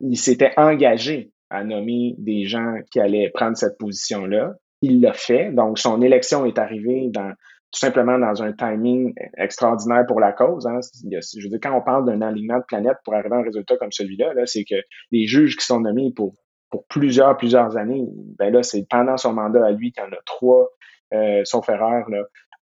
il 0.00 0.16
s'était 0.18 0.52
engagé 0.58 1.32
à 1.50 1.64
nommer 1.64 2.14
des 2.18 2.44
gens 2.44 2.76
qui 2.90 3.00
allaient 3.00 3.30
prendre 3.32 3.56
cette 3.56 3.78
position-là. 3.78 4.54
Il 4.82 5.00
l'a 5.00 5.12
fait. 5.12 5.50
Donc, 5.52 5.78
son 5.78 6.02
élection 6.02 6.44
est 6.44 6.58
arrivée 6.58 7.10
tout 7.14 7.78
simplement 7.78 8.18
dans 8.18 8.42
un 8.42 8.52
timing 8.52 9.14
extraordinaire 9.38 10.04
pour 10.06 10.20
la 10.20 10.32
cause. 10.32 10.66
Hein. 10.66 10.80
Je 11.10 11.42
veux 11.42 11.48
dire, 11.48 11.58
quand 11.62 11.74
on 11.74 11.80
parle 11.80 12.04
d'un 12.04 12.20
alignement 12.20 12.58
de 12.58 12.64
planète 12.64 12.98
pour 13.04 13.14
arriver 13.14 13.34
à 13.34 13.38
un 13.38 13.42
résultat 13.42 13.76
comme 13.78 13.92
celui-là, 13.92 14.34
-là, 14.34 14.44
c'est 14.44 14.64
que 14.64 14.74
les 15.10 15.26
juges 15.26 15.56
qui 15.56 15.64
sont 15.64 15.80
nommés 15.80 16.12
pour 16.14 16.34
plusieurs, 16.88 17.36
plusieurs 17.36 17.76
années. 17.76 18.04
Ben 18.38 18.52
là, 18.52 18.62
c'est 18.62 18.86
pendant 18.88 19.16
son 19.16 19.32
mandat 19.32 19.64
à 19.64 19.70
lui 19.70 19.92
qu'il 19.92 20.02
y 20.02 20.06
en 20.06 20.10
a 20.10 20.20
trois, 20.26 20.70
euh, 21.14 21.42
sauf 21.44 21.68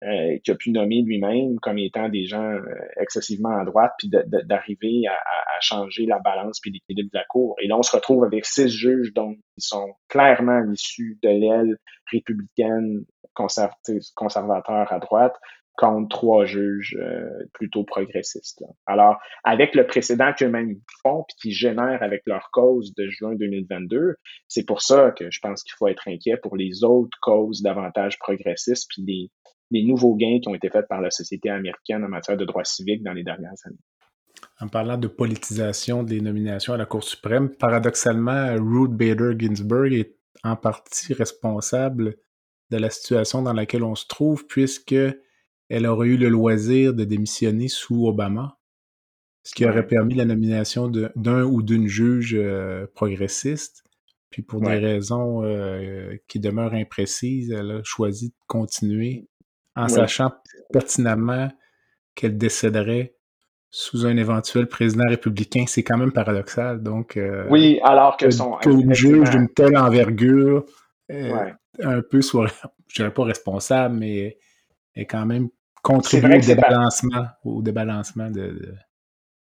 euh, 0.04 0.38
qui 0.44 0.50
a 0.50 0.54
pu 0.54 0.70
nommer 0.70 1.00
lui-même 1.02 1.58
comme 1.60 1.78
étant 1.78 2.08
des 2.08 2.26
gens 2.26 2.44
euh, 2.44 2.62
excessivement 3.00 3.56
à 3.56 3.64
droite, 3.64 3.92
puis 3.98 4.10
d'arriver 4.10 5.06
à, 5.08 5.14
à, 5.14 5.60
changer 5.60 6.04
la 6.04 6.18
balance 6.18 6.60
puis 6.60 6.70
l'équilibre 6.70 7.10
de 7.12 7.18
la 7.18 7.24
Cour. 7.24 7.56
Et 7.62 7.66
là, 7.66 7.78
on 7.78 7.82
se 7.82 7.96
retrouve 7.96 8.24
avec 8.24 8.44
six 8.44 8.68
juges 8.68 9.14
donc 9.14 9.36
qui 9.36 9.66
sont 9.66 9.94
clairement 10.08 10.62
issus 10.70 11.18
de 11.22 11.30
l'aile 11.30 11.78
républicaine 12.12 13.04
conservateur 14.14 14.92
à 14.92 14.98
droite, 14.98 15.36
contre 15.76 16.08
trois 16.08 16.44
juges 16.46 16.96
euh, 17.00 17.28
plutôt 17.52 17.84
progressistes. 17.84 18.64
Alors, 18.86 19.18
avec 19.44 19.74
le 19.74 19.86
précédent 19.86 20.32
qu'eux-mêmes 20.36 20.76
font, 21.02 21.24
puis 21.24 21.36
qui 21.40 21.52
génèrent 21.52 22.02
avec 22.02 22.22
leur 22.26 22.50
cause 22.50 22.94
de 22.94 23.08
juin 23.08 23.34
2022, 23.34 24.16
c'est 24.48 24.64
pour 24.64 24.80
ça 24.80 25.10
que 25.10 25.30
je 25.30 25.38
pense 25.40 25.62
qu'il 25.62 25.74
faut 25.78 25.88
être 25.88 26.08
inquiet 26.08 26.38
pour 26.38 26.56
les 26.56 26.82
autres 26.82 27.16
causes 27.20 27.62
davantage 27.62 28.18
progressistes, 28.18 28.88
puis 28.88 29.02
les, 29.06 29.30
les 29.70 29.84
nouveaux 29.84 30.14
gains 30.14 30.38
qui 30.40 30.48
ont 30.48 30.54
été 30.54 30.68
faits 30.70 30.86
par 30.88 31.00
la 31.00 31.10
société 31.10 31.50
américaine 31.50 32.04
en 32.04 32.08
matière 32.08 32.36
de 32.36 32.44
droits 32.44 32.64
civiques 32.64 33.02
dans 33.02 33.12
les 33.12 33.24
dernières 33.24 33.54
années. 33.64 33.78
En 34.60 34.68
parlant 34.68 34.96
de 34.96 35.08
politisation 35.08 36.02
des 36.02 36.20
nominations 36.20 36.72
à 36.72 36.76
la 36.76 36.86
Cour 36.86 37.04
suprême, 37.04 37.50
paradoxalement, 37.50 38.54
Ruth 38.54 38.92
Bader 38.92 39.32
Ginsburg 39.38 39.92
est 39.92 40.16
en 40.44 40.56
partie 40.56 41.12
responsable 41.12 42.16
de 42.70 42.76
la 42.76 42.90
situation 42.90 43.42
dans 43.42 43.52
laquelle 43.52 43.84
on 43.84 43.94
se 43.94 44.06
trouve, 44.06 44.46
puisque 44.46 44.94
elle 45.68 45.86
aurait 45.86 46.08
eu 46.08 46.16
le 46.16 46.28
loisir 46.28 46.94
de 46.94 47.04
démissionner 47.04 47.68
sous 47.68 48.06
Obama, 48.06 48.58
ce 49.42 49.54
qui 49.54 49.64
aurait 49.64 49.86
permis 49.86 50.14
la 50.14 50.24
nomination 50.24 50.88
d'un 50.88 51.44
ou 51.44 51.62
d'une 51.62 51.86
juge 51.86 52.34
euh, 52.34 52.86
progressiste. 52.94 53.84
Puis 54.30 54.42
pour 54.42 54.60
des 54.60 54.78
raisons 54.78 55.44
euh, 55.44 56.16
qui 56.28 56.40
demeurent 56.40 56.74
imprécises, 56.74 57.50
elle 57.52 57.70
a 57.70 57.80
choisi 57.84 58.30
de 58.30 58.34
continuer 58.48 59.28
en 59.76 59.88
sachant 59.88 60.32
pertinemment 60.72 61.48
qu'elle 62.14 62.36
décéderait 62.36 63.14
sous 63.70 64.06
un 64.06 64.16
éventuel 64.16 64.68
président 64.68 65.04
républicain. 65.06 65.64
C'est 65.66 65.82
quand 65.82 65.98
même 65.98 66.12
paradoxal. 66.12 66.82
Donc, 66.82 67.16
euh, 67.16 67.46
oui, 67.50 67.78
alors 67.84 68.16
que, 68.16 68.30
son 68.30 68.58
une 68.64 68.94
juge 68.94 69.30
d'une 69.30 69.48
telle 69.48 69.76
envergure, 69.76 70.64
un 71.10 72.02
peu 72.02 72.22
soit, 72.22 72.48
je 72.88 72.96
dirais 72.96 73.12
pas 73.12 73.24
responsable, 73.24 73.96
mais 73.96 74.38
est 74.94 75.04
quand 75.04 75.26
même 75.26 75.48
contribuer 75.82 76.38
au 76.38 76.40
débalancement, 76.40 77.26
au 77.44 77.62
débalancement 77.62 78.30
de, 78.30 78.74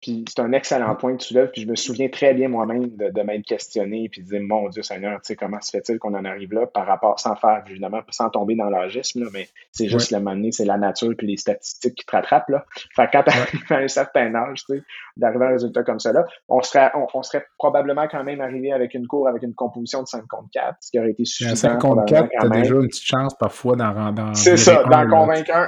puis 0.02 0.26
c'est 0.28 0.42
un 0.42 0.52
excellent 0.52 0.96
point 0.96 1.16
que 1.16 1.24
tu 1.24 1.34
lèves. 1.36 1.52
Puis 1.52 1.62
je 1.62 1.68
me 1.68 1.76
souviens 1.76 2.10
très 2.10 2.34
bien 2.34 2.48
moi-même 2.50 2.90
de, 2.96 3.10
de 3.10 3.22
m'être 3.22 3.46
questionné 3.46 4.10
puis 4.10 4.24
de 4.24 4.28
dire 4.28 4.42
Mon 4.42 4.68
Dieu 4.70 4.82
Seigneur, 4.82 5.22
tu 5.22 5.28
sais, 5.28 5.36
comment 5.36 5.62
se 5.62 5.70
fait-il 5.70 6.00
qu'on 6.00 6.16
en 6.16 6.26
arrive 6.26 6.54
là 6.54 6.66
par 6.66 6.88
rapport, 6.88 7.20
sans 7.20 7.36
faire, 7.36 7.64
évidemment, 7.70 8.02
sans 8.10 8.30
tomber 8.30 8.56
dans 8.56 8.70
l'agisme, 8.70 9.30
mais 9.32 9.48
c'est 9.72 9.88
juste 9.88 10.12
le 10.12 10.18
moment 10.18 10.36
donné, 10.36 10.52
c'est 10.52 10.66
la 10.66 10.78
nature 10.78 11.14
puis 11.16 11.28
les 11.28 11.38
statistiques 11.38 11.96
qui 11.96 12.06
te 12.06 12.12
rattrapent. 12.12 12.50
Là. 12.50 12.66
Fait 12.96 13.06
que 13.06 13.12
quand 13.12 13.24
tu 13.24 13.30
arrives 13.30 13.62
à 13.70 13.76
un 13.76 13.88
certain 13.88 14.34
âge, 14.34 14.66
tu 14.66 14.78
sais, 14.78 14.84
d'arriver 15.18 15.46
à 15.46 15.48
un 15.50 15.52
résultat 15.52 15.84
comme 15.84 16.00
ça 16.00 16.12
là, 16.12 16.26
on 16.50 16.62
serait, 16.62 16.92
on, 17.14 17.22
serait 17.22 17.46
probablement 17.60 18.08
quand 18.10 18.24
même 18.24 18.42
arrivé 18.42 18.72
avec 18.72 18.96
une 18.96 19.06
cour 19.06 19.28
avec 19.28 19.44
une 19.44 19.54
composition 19.54 20.02
de 20.02 20.08
5 20.08 20.26
contre 20.28 20.50
4, 20.52 20.78
ce 20.80 20.92
qui 20.92 21.00
aurait 21.00 21.12
été 21.12 21.26
suffisant. 21.26 21.56
5 21.56 21.80
contre 21.80 22.06
4, 22.06 22.30
tu 22.30 22.46
as 22.46 22.50
déjà 22.50 22.76
une 22.76 22.88
petite 22.88 23.06
chance 23.06 23.36
parfois 23.36 23.76
d'en. 23.76 23.92
C'est 24.34 24.58
ça, 24.58 24.84
d'en 24.84 25.08
convaincre 25.08 25.52
un. 25.54 25.68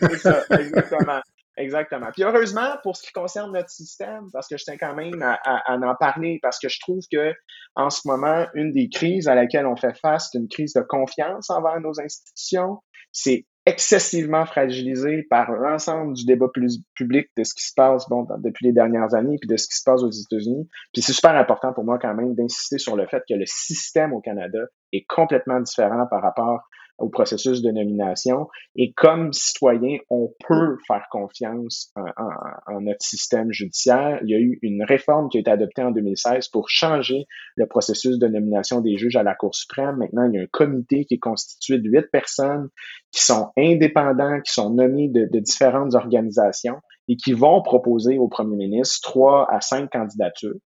c'est 0.00 0.16
ça, 0.16 0.42
exactement. 0.58 1.20
Exactement. 1.56 2.08
Puis 2.12 2.22
heureusement, 2.22 2.76
pour 2.82 2.96
ce 2.96 3.02
qui 3.02 3.12
concerne 3.12 3.52
notre 3.52 3.70
système, 3.70 4.28
parce 4.32 4.46
que 4.46 4.58
je 4.58 4.64
tiens 4.64 4.76
quand 4.78 4.94
même 4.94 5.22
à, 5.22 5.62
en 5.68 5.94
parler, 5.94 6.38
parce 6.42 6.58
que 6.58 6.68
je 6.68 6.78
trouve 6.80 7.02
que 7.10 7.32
en 7.74 7.88
ce 7.88 8.06
moment, 8.06 8.46
une 8.54 8.72
des 8.72 8.88
crises 8.88 9.26
à 9.28 9.34
laquelle 9.34 9.66
on 9.66 9.76
fait 9.76 9.96
face, 9.98 10.28
c'est 10.30 10.38
une 10.38 10.48
crise 10.48 10.74
de 10.74 10.82
confiance 10.82 11.48
envers 11.48 11.80
nos 11.80 11.98
institutions. 12.00 12.78
C'est 13.12 13.46
excessivement 13.64 14.46
fragilisé 14.46 15.24
par 15.28 15.50
l'ensemble 15.50 16.14
du 16.14 16.24
débat 16.24 16.46
public 16.94 17.28
de 17.36 17.42
ce 17.42 17.52
qui 17.52 17.66
se 17.66 17.72
passe 17.74 18.08
bon, 18.08 18.24
depuis 18.38 18.66
les 18.66 18.72
dernières 18.72 19.14
années, 19.14 19.38
puis 19.40 19.48
de 19.48 19.56
ce 19.56 19.66
qui 19.66 19.76
se 19.76 19.82
passe 19.82 20.02
aux 20.02 20.10
États-Unis. 20.10 20.68
Puis 20.92 21.02
c'est 21.02 21.12
super 21.12 21.34
important 21.34 21.72
pour 21.72 21.84
moi 21.84 21.98
quand 21.98 22.14
même 22.14 22.34
d'insister 22.34 22.78
sur 22.78 22.96
le 22.96 23.06
fait 23.06 23.22
que 23.28 23.34
le 23.34 23.44
système 23.46 24.12
au 24.12 24.20
Canada 24.20 24.60
est 24.92 25.04
complètement 25.08 25.60
différent 25.60 26.06
par 26.08 26.22
rapport 26.22 26.60
au 26.98 27.08
processus 27.08 27.62
de 27.62 27.70
nomination. 27.70 28.48
Et 28.74 28.92
comme 28.92 29.32
citoyen, 29.32 29.98
on 30.10 30.32
peut 30.46 30.76
faire 30.86 31.06
confiance 31.10 31.92
en, 31.96 32.80
notre 32.80 33.04
système 33.04 33.52
judiciaire. 33.52 34.20
Il 34.22 34.30
y 34.30 34.34
a 34.34 34.38
eu 34.38 34.58
une 34.62 34.82
réforme 34.84 35.28
qui 35.28 35.38
a 35.38 35.40
été 35.40 35.50
adoptée 35.50 35.82
en 35.82 35.90
2016 35.90 36.48
pour 36.48 36.68
changer 36.68 37.26
le 37.56 37.66
processus 37.66 38.18
de 38.18 38.26
nomination 38.26 38.80
des 38.80 38.96
juges 38.96 39.16
à 39.16 39.22
la 39.22 39.34
Cour 39.34 39.54
suprême. 39.54 39.96
Maintenant, 39.96 40.28
il 40.30 40.36
y 40.36 40.38
a 40.38 40.42
un 40.42 40.48
comité 40.50 41.04
qui 41.04 41.14
est 41.14 41.18
constitué 41.18 41.78
de 41.78 41.88
huit 41.88 42.10
personnes 42.10 42.68
qui 43.12 43.22
sont 43.22 43.50
indépendants, 43.58 44.40
qui 44.40 44.52
sont 44.52 44.70
nommés 44.70 45.08
de, 45.08 45.28
de 45.30 45.38
différentes 45.40 45.94
organisations 45.94 46.80
et 47.08 47.16
qui 47.16 47.32
vont 47.32 47.62
proposer 47.62 48.18
au 48.18 48.28
premier 48.28 48.56
ministre 48.56 49.00
trois 49.02 49.46
à 49.50 49.60
cinq 49.60 49.90
candidatures. 49.90 50.56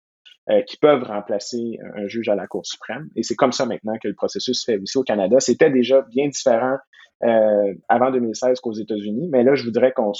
Euh, 0.51 0.63
qui 0.63 0.79
peuvent 0.79 1.05
remplacer 1.05 1.79
un 1.95 2.09
juge 2.09 2.29
à 2.29 2.35
la 2.35 2.49
Cour 2.49 2.67
suprême. 2.67 3.09
Et 3.15 3.23
c'est 3.23 3.37
comme 3.37 3.53
ça 3.53 3.67
maintenant 3.67 3.93
que 4.03 4.09
le 4.09 4.15
processus 4.15 4.61
se 4.61 4.65
fait 4.65 4.79
aussi 4.79 4.99
au 4.99 5.05
Canada. 5.05 5.39
C'était 5.39 5.71
déjà 5.71 6.03
bien 6.03 6.27
différent 6.29 6.77
euh, 7.23 7.75
avant 7.89 8.11
2016 8.11 8.59
qu'aux 8.61 8.73
États-Unis, 8.73 9.29
mais 9.31 9.45
là, 9.45 9.55
je 9.55 9.63
voudrais 9.63 9.93
qu'on 9.93 10.13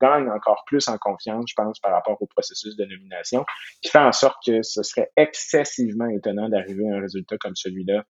gagne 0.00 0.30
encore 0.30 0.62
plus 0.66 0.88
en 0.88 0.96
confiance, 0.96 1.44
je 1.48 1.54
pense, 1.54 1.80
par 1.80 1.92
rapport 1.92 2.16
au 2.22 2.26
processus 2.26 2.76
de 2.76 2.84
nomination, 2.84 3.44
qui 3.82 3.90
fait 3.90 3.98
en 3.98 4.12
sorte 4.12 4.38
que 4.46 4.62
ce 4.62 4.82
serait 4.82 5.10
excessivement 5.16 6.06
étonnant 6.06 6.48
d'arriver 6.48 6.88
à 6.88 6.96
un 6.96 7.00
résultat 7.00 7.36
comme 7.38 7.56
celui-là, 7.56 8.04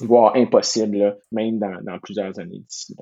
voire 0.00 0.34
impossible, 0.36 1.18
même 1.32 1.60
dans, 1.60 1.98
plusieurs 2.02 2.38
années 2.40 2.58
d'ici. 2.58 2.94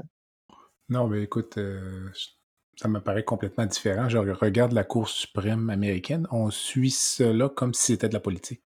Non, 0.88 1.08
mais 1.08 1.22
écoute, 1.22 1.58
euh, 1.58 2.10
ça 2.80 2.88
me 2.88 3.00
paraît 3.00 3.24
complètement 3.24 3.66
différent. 3.66 4.08
Je 4.08 4.18
regarde 4.18 4.72
la 4.72 4.84
Cour 4.84 5.08
suprême 5.08 5.68
américaine, 5.68 6.28
on 6.30 6.50
suit 6.50 6.90
cela 6.90 7.48
comme 7.48 7.74
si 7.74 7.92
c'était 7.92 8.08
de 8.08 8.14
la 8.14 8.20
politique. 8.20 8.62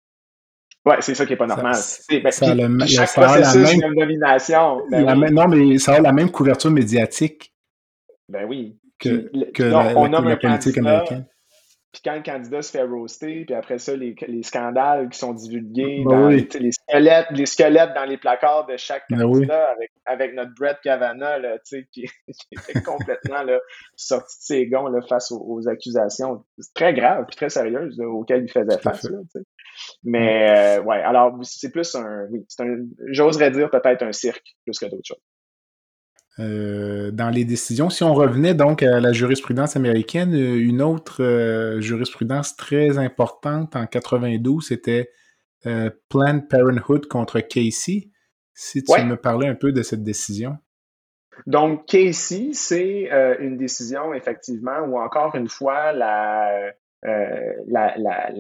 Ouais, 0.85 0.96
c'est 1.01 1.14
ça 1.14 1.25
qui 1.25 1.33
n'est 1.33 1.37
pas 1.37 1.46
normal. 1.46 1.75
Ça, 1.77 2.31
ça 2.31 2.55
chaque 2.87 3.14
processus 3.14 3.81
la 3.81 3.88
même, 3.88 3.94
nomination. 3.94 4.83
Ben 4.90 5.14
non, 5.31 5.48
mais 5.48 5.79
ça 5.79 5.94
a 5.94 6.01
la 6.01 6.12
même 6.12 6.31
couverture 6.31 6.70
médiatique. 6.70 7.55
Ben 8.29 8.44
oui. 8.46 8.79
Que, 8.98 9.31
que 9.53 9.62
la, 9.62 10.37
politique 10.37 10.79
américaine. 10.79 11.27
Puis 11.92 12.00
quand 12.02 12.14
le 12.14 12.22
candidat 12.22 12.62
se 12.62 12.70
fait 12.70 12.83
roaster, 12.85 13.44
puis 13.44 13.55
après 13.55 13.78
ça, 13.78 13.94
les, 13.94 14.14
les 14.26 14.42
scandales 14.42 15.11
qui 15.11 15.18
sont 15.18 15.35
divulgués, 15.35 16.02
ben 16.07 16.11
dans, 16.11 16.28
les, 16.28 16.72
squelettes, 16.72 17.26
les 17.33 17.44
squelettes 17.44 17.92
dans 17.94 18.07
les 18.07 18.16
placards 18.16 18.66
de 18.66 18.78
chaque 18.78 19.05
ben 19.11 19.20
candidat 19.20 19.70
avec, 19.72 19.92
avec 20.07 20.35
notre 20.35 20.52
Brett 20.59 20.78
Kavanaugh, 20.83 21.42
là, 21.42 21.59
qui, 21.68 21.85
qui 21.92 22.09
était 22.50 22.81
complètement 22.81 23.42
là, 23.42 23.61
sorti 23.94 24.38
de 24.38 24.42
ses 24.42 24.66
gonds 24.68 24.88
là, 24.88 25.02
face 25.07 25.31
aux, 25.33 25.68
accusations 25.68 26.42
très 26.74 26.94
graves 26.94 27.26
puis 27.26 27.37
très 27.37 27.50
sérieuses 27.50 28.00
auxquelles 28.00 28.44
il 28.44 28.50
faisait 28.50 28.78
face. 28.78 29.05
Là, 29.05 29.18
Mais 30.02 30.78
euh, 30.78 30.83
ouais, 30.83 31.02
alors 31.02 31.38
c'est 31.42 31.70
plus 31.70 31.94
un, 31.94 32.26
oui, 32.31 32.42
c'est 32.48 32.62
un, 32.62 32.87
j'oserais 33.09 33.50
dire 33.50 33.68
peut-être 33.70 34.02
un 34.02 34.12
cirque 34.12 34.57
plus 34.64 34.78
que 34.78 34.87
d'autres 34.87 35.07
choses. 35.07 35.20
Euh, 36.38 37.11
dans 37.11 37.29
les 37.29 37.45
décisions. 37.45 37.90
Si 37.90 38.03
on 38.05 38.14
revenait 38.14 38.55
donc 38.55 38.83
à 38.83 39.01
la 39.01 39.12
jurisprudence 39.12 39.77
américaine, 39.77 40.33
euh, 40.35 40.57
une 40.57 40.81
autre 40.81 41.23
euh, 41.23 41.79
jurisprudence 41.83 42.57
très 42.57 42.97
importante 42.97 43.77
en 43.77 43.87
92, 43.87 44.66
c'était 44.66 45.11
Planned 46.09 46.49
Parenthood 46.49 47.07
contre 47.07 47.38
Casey. 47.40 48.09
Si 48.55 48.83
tu 48.83 49.05
me 49.05 49.16
parlais 49.16 49.47
un 49.47 49.55
peu 49.55 49.73
de 49.73 49.83
cette 49.83 50.03
décision. 50.03 50.57
Donc, 51.47 51.87
Casey, 51.87 52.51
c'est 52.53 53.11
une 53.38 53.57
décision, 53.59 54.12
effectivement, 54.12 54.81
où 54.81 54.99
encore 54.99 55.37
une 55.37 55.49
fois, 55.49 55.92
la, 55.92 56.73
la, 57.05 57.97
la 57.97 58.33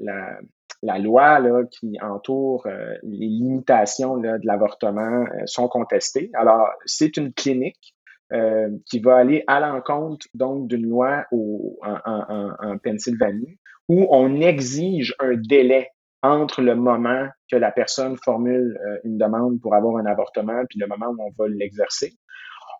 la 0.00 0.38
loi 0.82 1.38
là, 1.38 1.64
qui 1.64 1.96
entoure 2.00 2.66
euh, 2.66 2.94
les 3.02 3.26
limitations 3.26 4.16
là, 4.16 4.38
de 4.38 4.46
l'avortement 4.46 5.24
euh, 5.24 5.46
sont 5.46 5.68
contestées. 5.68 6.30
Alors, 6.34 6.68
c'est 6.84 7.16
une 7.16 7.32
clinique 7.32 7.94
euh, 8.32 8.68
qui 8.86 8.98
va 8.98 9.16
aller 9.16 9.44
à 9.46 9.60
l'encontre 9.60 10.26
donc 10.34 10.68
d'une 10.68 10.88
loi 10.88 11.24
au, 11.30 11.78
en, 11.82 11.98
en, 12.04 12.50
en, 12.58 12.78
Pennsylvanie 12.78 13.58
où 13.88 14.06
on 14.10 14.40
exige 14.40 15.14
un 15.18 15.34
délai 15.36 15.90
entre 16.22 16.62
le 16.62 16.74
moment 16.74 17.28
que 17.50 17.56
la 17.56 17.72
personne 17.72 18.16
formule 18.16 18.78
une 19.02 19.18
demande 19.18 19.60
pour 19.60 19.74
avoir 19.74 19.96
un 19.96 20.06
avortement 20.06 20.62
puis 20.68 20.78
le 20.78 20.86
moment 20.86 21.06
où 21.08 21.20
on 21.20 21.30
va 21.36 21.48
l'exercer. 21.48 22.12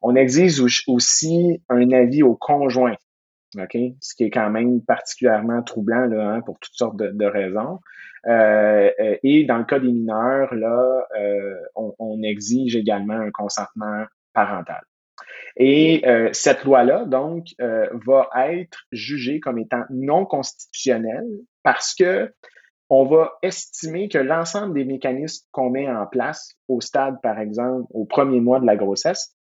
On 0.00 0.14
exige 0.14 0.60
aussi 0.86 1.60
un 1.68 1.90
avis 1.90 2.22
au 2.22 2.36
conjoint 2.36 2.94
OK? 3.58 3.76
Ce 4.00 4.14
qui 4.14 4.24
est 4.24 4.30
quand 4.30 4.50
même 4.50 4.82
particulièrement 4.82 5.62
troublant 5.62 6.06
là, 6.06 6.30
hein, 6.30 6.40
pour 6.40 6.58
toutes 6.58 6.74
sortes 6.74 6.96
de, 6.96 7.26
raisons. 7.26 7.80
Euh, 8.26 8.90
euh, 9.00 9.16
et 9.22 9.44
dans 9.44 9.58
le 9.58 9.64
cas 9.64 9.78
des 9.78 9.92
mineurs, 9.92 10.54
là, 10.54 11.06
euh, 11.18 11.56
on, 11.74 12.22
exige 12.22 12.76
également 12.76 13.14
un 13.14 13.30
consentement 13.30 14.04
parental. 14.32 14.80
Et 15.56 16.02
cette 16.32 16.64
loi-là, 16.64 17.04
donc, 17.04 17.48
va 17.58 18.30
être 18.48 18.78
jugée 18.90 19.38
comme 19.40 19.58
étant 19.58 19.82
non 19.90 20.24
constitutionnelle 20.24 21.26
parce 21.62 21.94
que 21.94 22.32
on 22.88 23.04
va 23.04 23.32
estimer 23.42 24.08
que 24.08 24.18
l'ensemble 24.18 24.74
des 24.74 24.84
mécanismes 24.84 25.46
qu'on 25.50 25.70
met 25.70 25.90
en 25.90 26.06
place 26.06 26.54
au 26.68 26.80
stade, 26.80 27.16
par 27.22 27.38
exemple, 27.38 27.86
au 27.90 28.04
premier 28.04 28.40
mois 28.40 28.60
de 28.60 28.66
la 28.66 28.76
grossesse, 28.76 29.34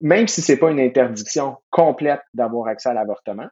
même 0.00 0.28
si 0.28 0.42
c'est 0.42 0.56
pas 0.56 0.70
une 0.70 0.80
interdiction 0.80 1.56
complète 1.70 2.22
d'avoir 2.34 2.68
accès 2.68 2.88
à 2.88 2.94
l'avortement, 2.94 3.48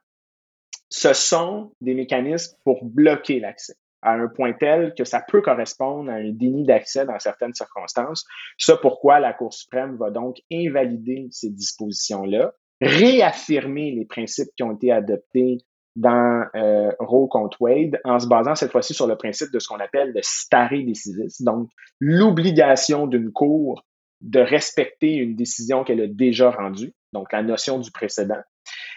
ce 0.89 1.13
sont 1.13 1.71
des 1.81 1.93
mécanismes 1.93 2.57
pour 2.63 2.83
bloquer 2.83 3.39
l'accès 3.39 3.75
à 4.01 4.13
un 4.13 4.27
point 4.27 4.53
tel 4.53 4.93
que 4.97 5.03
ça 5.03 5.21
peut 5.27 5.41
correspondre 5.41 6.09
à 6.09 6.15
un 6.15 6.31
déni 6.31 6.63
d'accès 6.63 7.05
dans 7.05 7.19
certaines 7.19 7.53
circonstances. 7.53 8.25
C'est 8.57 8.79
pourquoi 8.79 9.19
la 9.19 9.33
Cour 9.33 9.53
suprême 9.53 9.97
va 9.97 10.09
donc 10.09 10.37
invalider 10.51 11.27
ces 11.31 11.49
dispositions-là, 11.49 12.53
réaffirmer 12.81 13.91
les 13.91 14.05
principes 14.05 14.49
qui 14.55 14.63
ont 14.63 14.71
été 14.71 14.91
adoptés 14.91 15.57
dans 15.95 16.45
euh, 16.55 16.91
Roe 16.99 17.27
contre 17.27 17.61
Wade 17.61 17.99
en 18.05 18.19
se 18.19 18.27
basant 18.27 18.55
cette 18.55 18.71
fois-ci 18.71 18.93
sur 18.93 19.07
le 19.07 19.17
principe 19.17 19.51
de 19.51 19.59
ce 19.59 19.67
qu'on 19.67 19.79
appelle 19.79 20.13
le 20.13 20.21
stare 20.23 20.69
decisis, 20.71 21.41
donc 21.41 21.69
l'obligation 21.99 23.05
d'une 23.05 23.31
cour 23.31 23.83
de 24.21 24.39
respecter 24.39 25.13
une 25.13 25.35
décision 25.35 25.83
qu'elle 25.83 26.01
a 26.01 26.07
déjà 26.07 26.51
rendue, 26.51 26.93
donc 27.13 27.31
la 27.31 27.43
notion 27.43 27.79
du 27.79 27.91
précédent. 27.91 28.41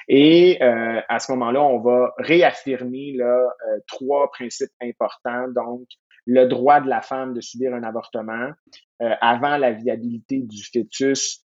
Et 0.09 0.63
euh, 0.63 1.01
à 1.09 1.19
ce 1.19 1.33
moment-là, 1.33 1.63
on 1.63 1.79
va 1.79 2.13
réaffirmer 2.19 3.13
là, 3.13 3.49
euh, 3.69 3.79
trois 3.87 4.31
principes 4.31 4.73
importants, 4.83 5.49
donc 5.49 5.87
le 6.27 6.47
droit 6.47 6.81
de 6.81 6.89
la 6.89 7.01
femme 7.01 7.35
de 7.35 7.41
subir 7.41 7.75
un 7.75 7.83
avortement 7.83 8.51
euh, 9.03 9.15
avant 9.21 9.57
la 9.57 9.73
viabilité 9.73 10.41
du 10.41 10.63
fœtus 10.63 11.45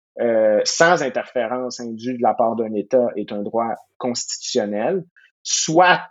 sans 0.64 1.02
interférence 1.02 1.80
indue 1.80 2.16
de 2.16 2.22
la 2.22 2.34
part 2.34 2.54
d'un 2.54 2.72
État 2.74 3.08
est 3.16 3.32
un 3.32 3.42
droit 3.42 3.74
constitutionnel. 3.98 5.02
Soit 5.42 6.08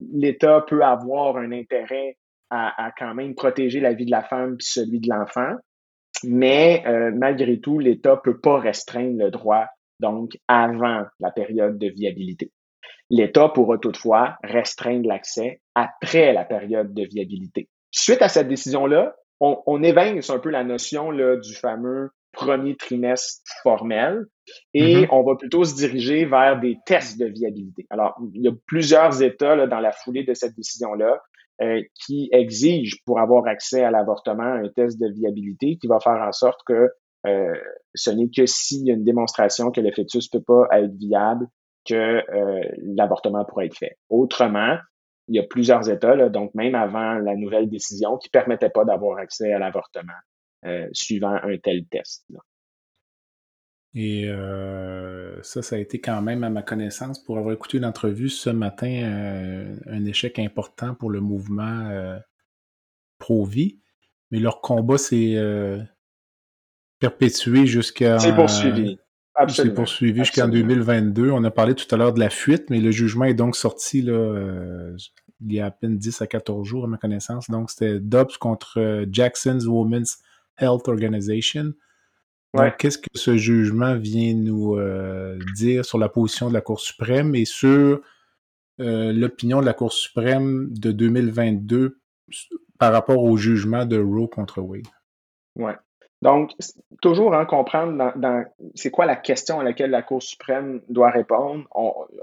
l'État 0.00 0.64
peut 0.66 0.82
avoir 0.82 1.36
un 1.36 1.52
intérêt 1.52 2.16
à, 2.48 2.86
à, 2.86 2.90
quand 2.92 3.14
même 3.14 3.34
protéger 3.34 3.80
la 3.80 3.92
vie 3.92 4.06
de 4.06 4.10
la 4.10 4.22
femme 4.22 4.56
puis 4.56 4.66
celui 4.66 5.00
de 5.00 5.08
l'enfant, 5.10 5.54
mais 6.24 6.82
euh, 6.86 7.10
malgré 7.14 7.60
tout, 7.60 7.78
l'État 7.78 8.16
peut 8.16 8.38
pas 8.38 8.58
restreindre 8.58 9.18
le 9.18 9.30
droit, 9.30 9.66
donc, 10.00 10.38
avant 10.48 11.04
la 11.18 11.30
période 11.30 11.78
de 11.78 11.88
viabilité. 11.88 12.50
L'État 13.10 13.48
pourra 13.48 13.78
toutefois 13.78 14.36
restreindre 14.42 15.08
l'accès 15.08 15.60
après 15.74 16.32
la 16.32 16.44
période 16.44 16.94
de 16.94 17.04
viabilité. 17.04 17.68
Suite 17.90 18.22
à 18.22 18.28
cette 18.28 18.48
décision-là, 18.48 19.16
on, 19.40 19.62
on 19.66 19.82
évince 19.82 20.30
un 20.30 20.38
peu 20.38 20.50
la 20.50 20.64
notion 20.64 21.10
là, 21.10 21.36
du 21.36 21.54
fameux 21.54 22.10
premier 22.32 22.76
trimestre 22.76 23.42
formel 23.62 24.26
et 24.74 25.02
mm-hmm. 25.02 25.08
on 25.10 25.22
va 25.22 25.36
plutôt 25.36 25.64
se 25.64 25.74
diriger 25.74 26.24
vers 26.24 26.60
des 26.60 26.78
tests 26.86 27.18
de 27.18 27.26
viabilité. 27.26 27.86
Alors, 27.90 28.16
il 28.34 28.42
y 28.42 28.48
a 28.48 28.52
plusieurs 28.66 29.22
États 29.22 29.56
là, 29.56 29.66
dans 29.66 29.80
la 29.80 29.92
foulée 29.92 30.24
de 30.24 30.34
cette 30.34 30.54
décision-là 30.54 31.20
euh, 31.62 31.82
qui 31.94 32.28
exige 32.32 33.02
pour 33.04 33.20
avoir 33.20 33.46
accès 33.46 33.82
à 33.82 33.90
l'avortement 33.90 34.42
un 34.42 34.68
test 34.68 34.98
de 34.98 35.12
viabilité 35.12 35.76
qui 35.76 35.88
va 35.88 36.00
faire 36.00 36.22
en 36.26 36.32
sorte 36.32 36.60
que 36.66 36.88
euh, 37.26 37.54
ce 37.94 38.10
n'est 38.10 38.30
que 38.34 38.46
s'il 38.46 38.86
y 38.86 38.90
a 38.90 38.94
une 38.94 39.04
démonstration 39.04 39.70
que 39.70 39.82
le 39.82 39.92
fœtus 39.92 40.28
peut 40.28 40.42
pas 40.42 40.66
être 40.72 40.94
viable 40.94 41.46
que 41.86 41.94
euh, 41.94 42.62
l'avortement 42.96 43.44
pourrait 43.44 43.66
être 43.66 43.76
fait. 43.76 43.98
Autrement, 44.08 44.78
il 45.28 45.36
y 45.36 45.38
a 45.38 45.42
plusieurs 45.42 45.90
États, 45.90 46.30
donc 46.30 46.54
même 46.54 46.74
avant 46.74 47.14
la 47.18 47.36
nouvelle 47.36 47.68
décision, 47.68 48.16
qui 48.16 48.30
permettaient 48.30 48.70
pas 48.70 48.84
d'avoir 48.84 49.18
accès 49.18 49.52
à 49.52 49.58
l'avortement 49.58 50.12
suivant 50.92 51.36
un 51.42 51.56
tel 51.62 51.86
test. 51.90 52.26
Et 53.94 54.28
euh, 54.28 55.42
ça, 55.42 55.62
ça 55.62 55.76
a 55.76 55.78
été 55.78 56.00
quand 56.00 56.22
même, 56.22 56.44
à 56.44 56.50
ma 56.50 56.62
connaissance, 56.62 57.18
pour 57.22 57.38
avoir 57.38 57.54
écouté 57.54 57.78
l'entrevue 57.80 58.28
ce 58.28 58.50
matin, 58.50 58.86
euh, 58.86 59.76
un 59.86 60.04
échec 60.04 60.38
important 60.38 60.94
pour 60.94 61.10
le 61.10 61.20
mouvement 61.20 61.88
euh, 61.90 62.18
pro-vie. 63.18 63.80
Mais 64.30 64.38
leur 64.38 64.60
combat 64.60 64.96
s'est 64.96 65.36
perpétué 67.00 67.66
jusqu'à... 67.66 68.20
C'est 68.20 68.34
poursuivi. 68.34 68.98
C'est 69.48 69.74
poursuivi 69.74 70.20
jusqu'en 70.20 70.46
2022. 70.46 71.30
On 71.30 71.42
a 71.42 71.50
parlé 71.50 71.74
tout 71.74 71.92
à 71.92 71.98
l'heure 71.98 72.12
de 72.12 72.20
la 72.20 72.30
fuite, 72.30 72.70
mais 72.70 72.80
le 72.80 72.92
jugement 72.92 73.24
est 73.24 73.34
donc 73.34 73.56
sorti 73.56 74.02
là, 74.02 74.94
il 75.40 75.52
y 75.52 75.58
a 75.58 75.66
à 75.66 75.70
peine 75.72 75.98
10 75.98 76.22
à 76.22 76.28
14 76.28 76.64
jours, 76.68 76.84
à 76.84 76.86
ma 76.86 76.96
connaissance. 76.96 77.50
Donc, 77.50 77.70
c'était 77.70 77.98
Dobbs 77.98 78.36
contre 78.38 79.04
Jackson's 79.10 79.66
Women's 79.66 80.18
Health 80.58 80.86
Organization. 80.86 81.72
Qu'est-ce 82.78 82.98
que 82.98 83.08
ce 83.14 83.36
jugement 83.36 83.96
vient 83.96 84.34
nous 84.34 84.76
euh, 84.76 85.38
dire 85.54 85.84
sur 85.84 85.98
la 85.98 86.08
position 86.08 86.48
de 86.48 86.54
la 86.54 86.60
Cour 86.60 86.80
suprême 86.80 87.34
et 87.34 87.44
sur 87.44 88.00
euh, 88.80 89.12
l'opinion 89.12 89.60
de 89.60 89.66
la 89.66 89.74
Cour 89.74 89.92
suprême 89.92 90.68
de 90.70 90.90
2022 90.90 92.00
par 92.78 92.92
rapport 92.92 93.22
au 93.22 93.36
jugement 93.36 93.84
de 93.86 93.98
Roe 93.98 94.26
contre 94.26 94.60
Wade? 94.60 94.86
Oui. 95.56 95.72
Donc, 96.22 96.52
toujours 97.00 97.34
hein, 97.34 97.46
comprendre 97.46 98.12
dans, 98.16 98.44
c'est 98.74 98.90
quoi 98.90 99.06
la 99.06 99.16
question 99.16 99.60
à 99.60 99.64
laquelle 99.64 99.90
la 99.90 100.02
Cour 100.02 100.22
suprême 100.22 100.82
doit 100.88 101.10
répondre. 101.10 101.64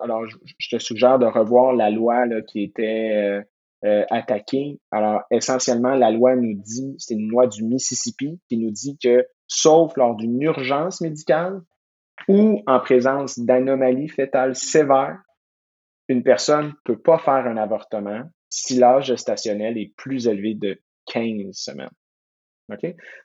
alors, 0.02 0.26
je, 0.28 0.70
te 0.70 0.78
suggère 0.78 1.20
de 1.20 1.26
revoir 1.26 1.74
la 1.74 1.90
loi 1.90 2.26
là, 2.26 2.42
qui 2.42 2.64
était 2.64 3.42
euh, 3.86 4.06
attaquée. 4.10 4.80
Alors, 4.92 5.22
essentiellement, 5.32 5.96
la 5.96 6.12
loi 6.12 6.36
nous 6.36 6.54
dit, 6.54 6.96
c'est 6.98 7.16
une 7.16 7.30
loi 7.30 7.48
du 7.48 7.64
Mississippi 7.64 8.40
qui 8.50 8.58
nous 8.58 8.72
dit 8.72 8.98
que 9.02 9.26
sauf 9.48 9.96
lors 9.98 10.16
d'une 10.16 10.42
urgence 10.42 11.02
médicale 11.02 11.62
ou 12.28 12.62
en 12.68 12.80
présence 12.80 13.40
d'anomalies 13.40 14.10
fétales 14.10 14.56
sévères, 14.56 15.22
une 16.08 16.24
personne 16.24 16.68
ne 16.68 16.74
peut 16.84 17.00
pas 17.00 17.18
faire 17.18 17.48
un 17.48 17.58
avortement 17.58 18.24
si 18.50 18.78
l'âge 18.78 19.08
gestationnel 19.08 19.78
est 19.78 19.94
plus 19.98 20.28
élevé 20.28 20.54
de 20.54 20.80
15 21.08 21.52
semaines. 21.54 21.90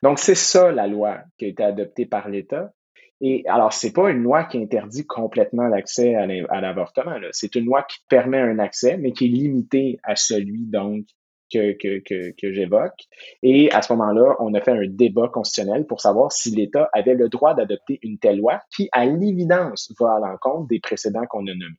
Donc, 0.03 0.19
c'est 0.19 0.35
ça 0.37 0.71
la 0.71 0.87
loi 0.87 1.21
qui 1.37 1.47
a 1.47 1.49
été 1.49 1.63
adoptée 1.63 2.07
par 2.07 2.29
l'État. 2.29 2.73
Et 3.21 3.45
alors, 3.47 3.73
c'est 3.73 3.93
pas 3.93 4.11
une 4.11 4.23
loi 4.23 4.45
qui 4.45 4.59
interdit 4.59 5.07
complètement 5.07 5.69
l'accès 5.69 6.15
à 6.15 6.61
l'avortement. 6.61 7.17
C'est 7.31 7.55
une 7.55 7.67
loi 7.67 7.85
qui 7.85 7.99
permet 8.09 8.41
un 8.41 8.59
accès, 8.59 8.97
mais 8.97 9.13
qui 9.13 9.27
est 9.27 9.29
limité 9.29 9.99
à 10.03 10.17
celui 10.17 10.67
donc 10.67 11.07
que, 11.53 11.99
que, 12.01 12.33
que, 12.33 12.53
j'évoque. 12.53 13.07
Et 13.43 13.71
à 13.73 13.83
ce 13.83 13.93
moment-là, 13.93 14.37
on 14.41 14.55
a 14.55 14.61
fait 14.61 14.73
un 14.73 14.87
débat 14.87 15.29
constitutionnel 15.29 15.87
pour 15.87 16.01
savoir 16.01 16.33
si 16.33 16.51
l'État 16.51 16.89
avait 16.93 17.15
le 17.15 17.29
droit 17.29 17.55
d'adopter 17.55 17.99
une 18.03 18.19
telle 18.19 18.39
loi 18.39 18.61
qui, 18.75 18.89
à 18.93 19.07
l'évidence, 19.07 19.93
va 19.99 20.15
à 20.15 20.21
l'encontre 20.21 20.69
des 20.69 20.81
précédents 20.81 21.27
qu'on 21.29 21.47
a 21.47 21.55
nommés. 21.55 21.77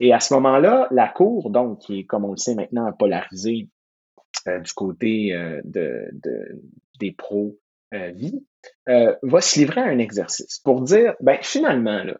Et 0.00 0.12
à 0.12 0.20
ce 0.20 0.32
moment-là, 0.34 0.88
la 0.90 1.08
Cour, 1.08 1.50
donc, 1.50 1.80
qui 1.80 2.00
est, 2.00 2.04
comme 2.04 2.24
on 2.24 2.30
le 2.30 2.38
sait 2.38 2.54
maintenant, 2.54 2.90
polarisée 2.92 3.68
euh, 4.48 4.58
du 4.60 4.72
côté 4.72 5.34
euh, 5.34 5.60
de, 5.64 6.08
de, 6.12 6.62
des 6.98 7.12
pro-vie, 7.12 8.44
euh, 8.88 9.14
va 9.22 9.40
se 9.40 9.58
livrer 9.58 9.82
à 9.82 9.84
un 9.84 9.98
exercice 9.98 10.58
pour 10.60 10.80
dire, 10.80 11.14
ben 11.20 11.38
finalement, 11.42 12.02
là, 12.02 12.16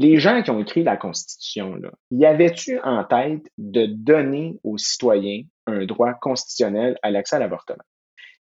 les 0.00 0.16
gens 0.16 0.42
qui 0.42 0.50
ont 0.50 0.58
écrit 0.58 0.82
la 0.82 0.96
Constitution, 0.96 1.74
là, 1.74 1.90
y 2.10 2.24
avait-tu 2.24 2.80
en 2.80 3.04
tête 3.04 3.44
de 3.58 3.84
donner 3.84 4.58
aux 4.64 4.78
citoyens 4.78 5.42
un 5.66 5.84
droit 5.84 6.14
constitutionnel 6.14 6.98
à 7.02 7.10
l'accès 7.10 7.36
à 7.36 7.38
l'avortement? 7.38 7.84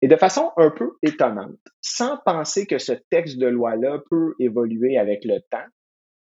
Et 0.01 0.07
de 0.07 0.15
façon 0.15 0.53
un 0.57 0.71
peu 0.71 0.93
étonnante, 1.03 1.59
sans 1.81 2.17
penser 2.25 2.69
que 2.69 2.79
ce 2.79 2.93
texte 3.11 3.39
de 3.39 3.49
loi-là 3.49 3.99
peut 4.09 4.35
évoluer 4.39 4.99
avec 4.99 5.25
le 5.25 5.41
temps, 5.51 5.67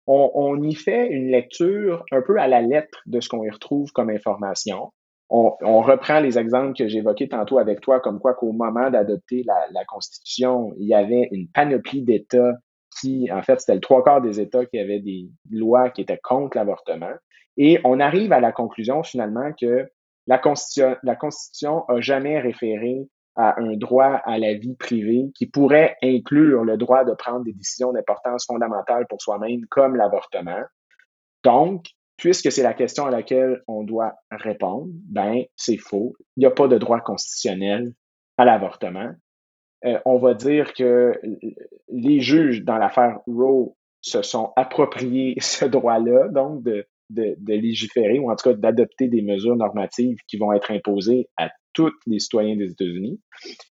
on, 0.07 0.63
y 0.63 0.75
fait 0.75 1.09
une 1.09 1.31
lecture 1.31 2.05
un 2.11 2.21
peu 2.21 2.39
à 2.39 2.47
la 2.47 2.61
lettre 2.61 3.01
de 3.07 3.21
ce 3.21 3.31
qu'on 3.31 3.43
y 3.43 3.51
retrouve 3.51 3.91
comme 3.93 4.11
information. 4.11 4.93
On, 5.31 5.81
reprend 5.81 6.21
les 6.21 6.39
exemples 6.39 6.77
que 6.77 6.89
j'évoquais 6.89 7.29
tantôt 7.29 7.59
avec 7.59 7.81
toi, 7.81 8.01
comme 8.01 8.21
quoi 8.21 8.35
qu'au 8.35 8.53
moment 8.53 8.91
d'adopter 8.91 9.45
la, 9.47 9.85
Constitution, 9.87 10.75
il 10.77 10.89
y 10.89 10.95
avait 10.95 11.29
une 11.31 11.49
panoplie 11.49 12.03
d'États 12.03 12.59
qui, 13.01 13.31
en 13.33 13.43
fait, 13.43 13.61
c'était 13.61 13.75
le 13.75 13.81
trois 13.81 14.03
quarts 14.05 14.21
des 14.21 14.41
États 14.41 14.67
qui 14.67 14.79
avaient 14.79 15.01
des 15.01 15.29
lois 15.51 15.91
qui 15.91 16.03
étaient 16.03 16.21
contre 16.23 16.57
l'avortement. 16.57 17.13
Et 17.57 17.81
on 17.85 18.01
arrive 18.01 18.33
à 18.33 18.41
la 18.41 18.53
conclusion 18.53 19.03
finalement 19.03 19.53
que 19.61 19.87
la 20.27 20.39
Constitution, 20.39 20.97
la 21.03 21.17
Constitution 21.17 21.85
a 21.89 22.01
jamais 22.01 22.41
référé 22.41 23.09
à 23.35 23.61
un 23.61 23.77
droit 23.77 24.21
à 24.25 24.39
la 24.39 24.55
vie 24.55 24.77
privée 24.77 25.31
qui 25.35 25.47
pourrait 25.47 25.97
inclure 26.03 26.65
le 26.65 26.77
droit 26.77 27.05
de 27.05 27.15
prendre 27.15 27.45
des 27.45 27.53
décisions 27.53 27.93
d'importance 27.93 28.47
fondamentale 28.47 29.07
pour 29.09 29.21
soi-même, 29.21 29.63
comme 29.71 29.97
l'avortement. 29.97 30.63
Donc, 31.43 31.87
puisque 32.17 32.53
c'est 32.53 32.63
la 32.63 32.75
question 32.75 33.07
à 33.07 33.11
laquelle 33.11 33.63
on 33.67 33.85
doit 33.85 34.15
répondre, 34.31 34.89
ben, 35.09 35.43
c'est 35.57 35.79
faux. 35.79 36.15
Il 36.37 36.41
n'y 36.41 36.47
a 36.47 36.51
pas 36.51 36.69
de 36.69 36.79
droit 36.79 37.01
constitutionnel 37.01 37.93
à 38.37 38.45
l'avortement. 38.45 39.13
Euh, 39.85 39.99
on 40.05 40.19
va 40.19 40.35
dire 40.35 40.73
que 40.75 41.13
les 41.89 42.21
juges 42.21 42.63
dans 42.63 42.79
l'affaire 42.79 43.19
Roe 43.27 43.75
se 44.01 44.23
sont 44.23 44.53
appropriés 44.57 45.35
ce 45.41 45.65
droit-là, 45.65 46.29
donc 46.29 46.63
de, 46.63 46.87
légiférer 47.47 48.19
ou 48.19 48.31
en 48.31 48.37
tout 48.37 48.51
cas 48.51 48.57
d'adopter 48.57 49.09
des 49.09 49.21
mesures 49.21 49.57
normatives 49.57 50.17
qui 50.27 50.39
vont 50.39 50.53
être 50.53 50.71
imposées 50.71 51.29
à 51.37 51.51
tous 51.75 51.93
les 52.07 52.19
citoyens 52.19 52.57
des 52.57 52.71
États-Unis. 52.71 53.21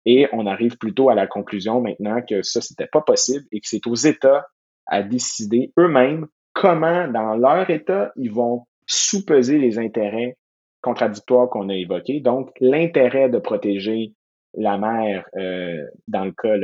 Et 0.05 0.27
on 0.33 0.47
arrive 0.47 0.77
plutôt 0.77 1.09
à 1.09 1.15
la 1.15 1.27
conclusion 1.27 1.81
maintenant 1.81 2.21
que 2.27 2.41
ça, 2.41 2.61
c'était 2.61 2.87
pas 2.87 3.01
possible 3.01 3.45
et 3.51 3.59
que 3.59 3.67
c'est 3.67 3.85
aux 3.85 3.95
États 3.95 4.47
à 4.87 5.03
décider 5.03 5.71
eux-mêmes 5.77 6.27
comment, 6.53 7.07
dans 7.07 7.35
leur 7.35 7.69
État, 7.69 8.11
ils 8.15 8.31
vont 8.31 8.65
sous-peser 8.87 9.59
les 9.59 9.77
intérêts 9.77 10.35
contradictoires 10.81 11.49
qu'on 11.49 11.69
a 11.69 11.75
évoqués. 11.75 12.19
Donc, 12.19 12.51
l'intérêt 12.59 13.29
de 13.29 13.37
protéger 13.37 14.13
la 14.57 14.77
mère 14.77 15.29
euh, 15.37 15.85
dans 16.07 16.25
le 16.25 16.31
cas 16.31 16.57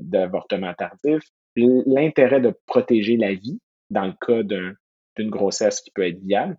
d'avortement 0.00 0.72
tardif, 0.74 1.22
l'intérêt 1.56 2.40
de 2.40 2.54
protéger 2.66 3.16
la 3.16 3.34
vie 3.34 3.60
dans 3.90 4.06
le 4.06 4.14
cas 4.20 4.42
d'une 4.42 5.30
grossesse 5.30 5.82
qui 5.82 5.90
peut 5.90 6.06
être 6.06 6.18
viable, 6.20 6.56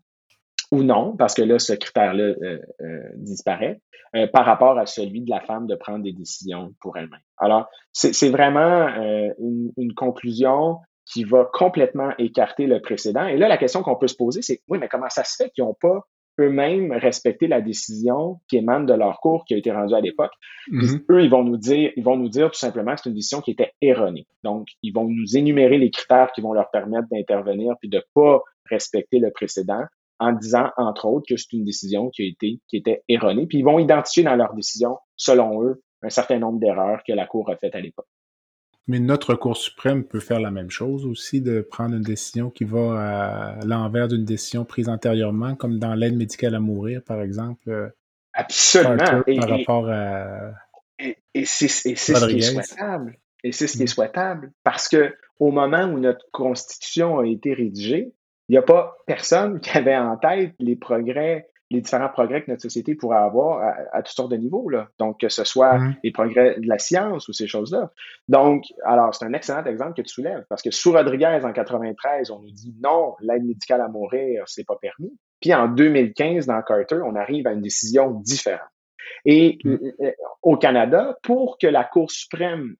ou 0.71 0.83
non, 0.83 1.15
parce 1.17 1.33
que 1.33 1.41
là, 1.41 1.59
ce 1.59 1.73
critère-là 1.73 2.23
euh, 2.23 2.59
euh, 2.81 3.09
disparaît, 3.15 3.81
par 4.31 4.45
rapport 4.45 4.79
à 4.79 4.85
celui 4.85 5.19
de 5.19 5.29
la 5.29 5.41
femme 5.41 5.67
de 5.67 5.75
prendre 5.75 6.01
des 6.01 6.13
décisions 6.13 6.73
pour 6.79 6.95
elle-même. 6.95 7.19
Alors, 7.37 7.67
c'est 7.91 8.29
vraiment 8.29 8.87
une, 9.39 9.73
une, 9.75 9.93
conclusion 9.93 10.77
qui 11.05 11.25
va 11.25 11.49
complètement 11.51 12.11
écarter 12.17 12.65
le 12.65 12.79
précédent. 12.79 13.27
Et 13.27 13.35
là, 13.35 13.49
la 13.49 13.57
question 13.57 13.83
qu'on 13.83 13.97
peut 13.97 14.07
se 14.07 14.15
poser, 14.15 14.41
c'est, 14.41 14.61
oui, 14.69 14.77
mais 14.79 14.87
comment 14.87 15.09
ça 15.09 15.25
se 15.25 15.35
fait 15.35 15.49
qu'ils 15.49 15.65
n'ont 15.65 15.75
pas 15.81 16.07
eux-mêmes 16.39 16.91
respecter 16.91 17.47
la 17.47 17.61
décision 17.61 18.39
qui 18.47 18.57
émane 18.57 18.85
de 18.85 18.93
leur 18.93 19.19
cours 19.19 19.45
qui 19.45 19.53
a 19.53 19.57
été 19.57 19.71
rendue 19.71 19.95
à 19.95 20.01
l'époque. 20.01 20.33
Mm-hmm. 20.71 21.05
Eux, 21.11 21.23
ils 21.23 21.29
vont 21.29 21.43
nous 21.43 21.57
dire, 21.57 21.91
ils 21.95 22.03
vont 22.03 22.17
nous 22.17 22.29
dire 22.29 22.51
tout 22.51 22.59
simplement 22.59 22.93
que 22.95 23.01
c'est 23.01 23.09
une 23.09 23.15
décision 23.15 23.41
qui 23.41 23.51
était 23.51 23.73
erronée. 23.81 24.27
Donc, 24.43 24.67
ils 24.81 24.91
vont 24.91 25.05
nous 25.05 25.37
énumérer 25.37 25.77
les 25.77 25.91
critères 25.91 26.31
qui 26.33 26.41
vont 26.41 26.53
leur 26.53 26.69
permettre 26.71 27.07
d'intervenir 27.11 27.75
puis 27.79 27.89
de 27.89 28.03
pas 28.13 28.41
respecter 28.69 29.19
le 29.19 29.31
précédent 29.31 29.83
en 30.19 30.31
disant, 30.31 30.69
entre 30.77 31.05
autres, 31.07 31.25
que 31.27 31.37
c'est 31.37 31.53
une 31.53 31.65
décision 31.65 32.09
qui 32.09 32.23
a 32.23 32.25
été, 32.25 32.59
qui 32.67 32.77
était 32.77 33.03
erronée. 33.07 33.47
Puis 33.47 33.59
ils 33.59 33.65
vont 33.65 33.79
identifier 33.79 34.23
dans 34.23 34.35
leur 34.35 34.53
décision, 34.53 34.97
selon 35.17 35.63
eux, 35.63 35.81
un 36.01 36.09
certain 36.09 36.39
nombre 36.39 36.59
d'erreurs 36.59 37.01
que 37.05 37.13
la 37.13 37.25
Cour 37.25 37.49
a 37.49 37.57
faites 37.57 37.75
à 37.75 37.81
l'époque. 37.81 38.07
Mais 38.87 38.99
notre 38.99 39.33
Cour 39.33 39.57
suprême 39.57 40.03
peut 40.03 40.19
faire 40.19 40.39
la 40.39 40.51
même 40.51 40.69
chose 40.69 41.05
aussi, 41.05 41.41
de 41.41 41.61
prendre 41.61 41.95
une 41.95 42.03
décision 42.03 42.51
qui 42.51 42.65
va 42.65 43.55
à 43.59 43.65
l'envers 43.65 44.07
d'une 44.07 44.25
décision 44.25 44.63
prise 44.63 44.89
antérieurement, 44.89 45.55
comme 45.55 45.79
dans 45.79 45.95
l'aide 45.95 46.15
médicale 46.15 46.53
à 46.53 46.59
mourir, 46.59 47.01
par 47.03 47.21
exemple. 47.21 47.69
Euh, 47.69 47.89
Absolument. 48.33 49.23
Et, 49.25 49.39
par 49.39 49.49
rapport 49.49 49.89
à. 49.89 50.51
Et, 50.99 51.45
c'est 51.45 51.67
ce 51.67 51.83
qui 51.83 51.89
est 51.91 52.41
souhaitable. 52.41 53.17
Et 53.43 53.51
c'est 53.51 53.67
ce 53.67 53.77
qui 53.77 53.83
est 53.83 53.85
mm. 53.85 53.87
souhaitable. 53.87 54.51
Parce 54.63 54.87
que 54.87 55.15
au 55.39 55.51
moment 55.51 55.85
où 55.85 55.99
notre 55.99 56.25
Constitution 56.31 57.19
a 57.19 57.25
été 57.25 57.53
rédigée, 57.53 58.13
il 58.47 58.51
n'y 58.51 58.57
a 58.57 58.61
pas 58.61 58.97
personne 59.07 59.59
qui 59.59 59.75
avait 59.75 59.97
en 59.97 60.17
tête 60.17 60.53
les 60.59 60.75
progrès 60.75 61.49
les 61.71 61.81
différents 61.81 62.09
progrès 62.09 62.43
que 62.43 62.51
notre 62.51 62.61
société 62.61 62.95
pourrait 62.95 63.17
avoir 63.17 63.75
à, 63.91 64.03
toutes 64.03 64.15
sortes 64.15 64.31
de 64.31 64.37
niveaux. 64.37 64.69
Là. 64.69 64.87
Donc, 64.99 65.19
que 65.19 65.29
ce 65.29 65.43
soit 65.43 65.77
mmh. 65.77 65.95
les 66.03 66.11
progrès 66.11 66.59
de 66.59 66.67
la 66.67 66.77
science 66.77 67.27
ou 67.27 67.33
ces 67.33 67.47
choses-là. 67.47 67.91
Donc, 68.27 68.65
alors, 68.83 69.15
c'est 69.15 69.25
un 69.25 69.33
excellent 69.33 69.63
exemple 69.65 69.93
que 69.93 70.03
tu 70.03 70.13
soulèves, 70.13 70.45
parce 70.47 70.61
que 70.61 70.71
sous 70.71 70.91
Rodriguez, 70.91 71.39
en 71.43 71.51
93, 71.51 72.29
on 72.29 72.39
nous 72.39 72.51
dit 72.51 72.75
non, 72.81 73.15
l'aide 73.19 73.43
médicale 73.43 73.81
à 73.81 73.87
mourir, 73.87 74.43
c'est 74.45 74.65
pas 74.65 74.77
permis. 74.79 75.17
Puis 75.41 75.53
en 75.53 75.67
2015, 75.67 76.45
dans 76.45 76.61
Carter, 76.61 76.99
on 77.03 77.15
arrive 77.15 77.47
à 77.47 77.53
une 77.53 77.61
décision 77.61 78.11
différente. 78.11 78.61
Et 79.25 79.57
mmh. 79.63 79.75
euh, 80.01 80.11
au 80.43 80.57
Canada, 80.57 81.17
pour 81.23 81.57
que 81.57 81.67
la 81.67 81.83
Cour 81.83 82.11
suprême 82.11 82.75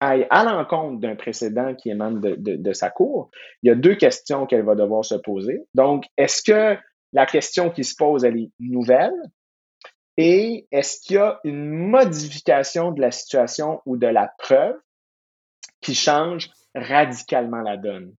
aille 0.00 0.26
à 0.30 0.44
l'encontre 0.44 1.00
d'un 1.00 1.16
précédent 1.16 1.74
qui 1.74 1.90
émane 1.90 2.20
de, 2.20 2.34
de, 2.34 2.56
de, 2.56 2.72
sa 2.72 2.90
cour, 2.90 3.30
il 3.62 3.68
y 3.68 3.70
a 3.70 3.74
deux 3.74 3.94
questions 3.94 4.44
qu'elle 4.44 4.64
va 4.64 4.74
devoir 4.74 5.04
se 5.04 5.14
poser. 5.14 5.64
Donc, 5.74 6.04
est-ce 6.18 6.42
que 6.42 6.78
la 7.12 7.26
question 7.26 7.70
qui 7.70 7.84
se 7.84 7.94
pose, 7.96 8.24
elle 8.24 8.36
est 8.36 8.50
nouvelle. 8.58 9.14
Et 10.16 10.66
est-ce 10.72 11.00
qu'il 11.00 11.16
y 11.16 11.18
a 11.18 11.40
une 11.44 11.68
modification 11.68 12.90
de 12.90 13.00
la 13.00 13.10
situation 13.10 13.80
ou 13.84 13.96
de 13.96 14.06
la 14.06 14.32
preuve 14.38 14.76
qui 15.80 15.94
change 15.94 16.50
radicalement 16.74 17.60
la 17.60 17.76
donne? 17.76 18.14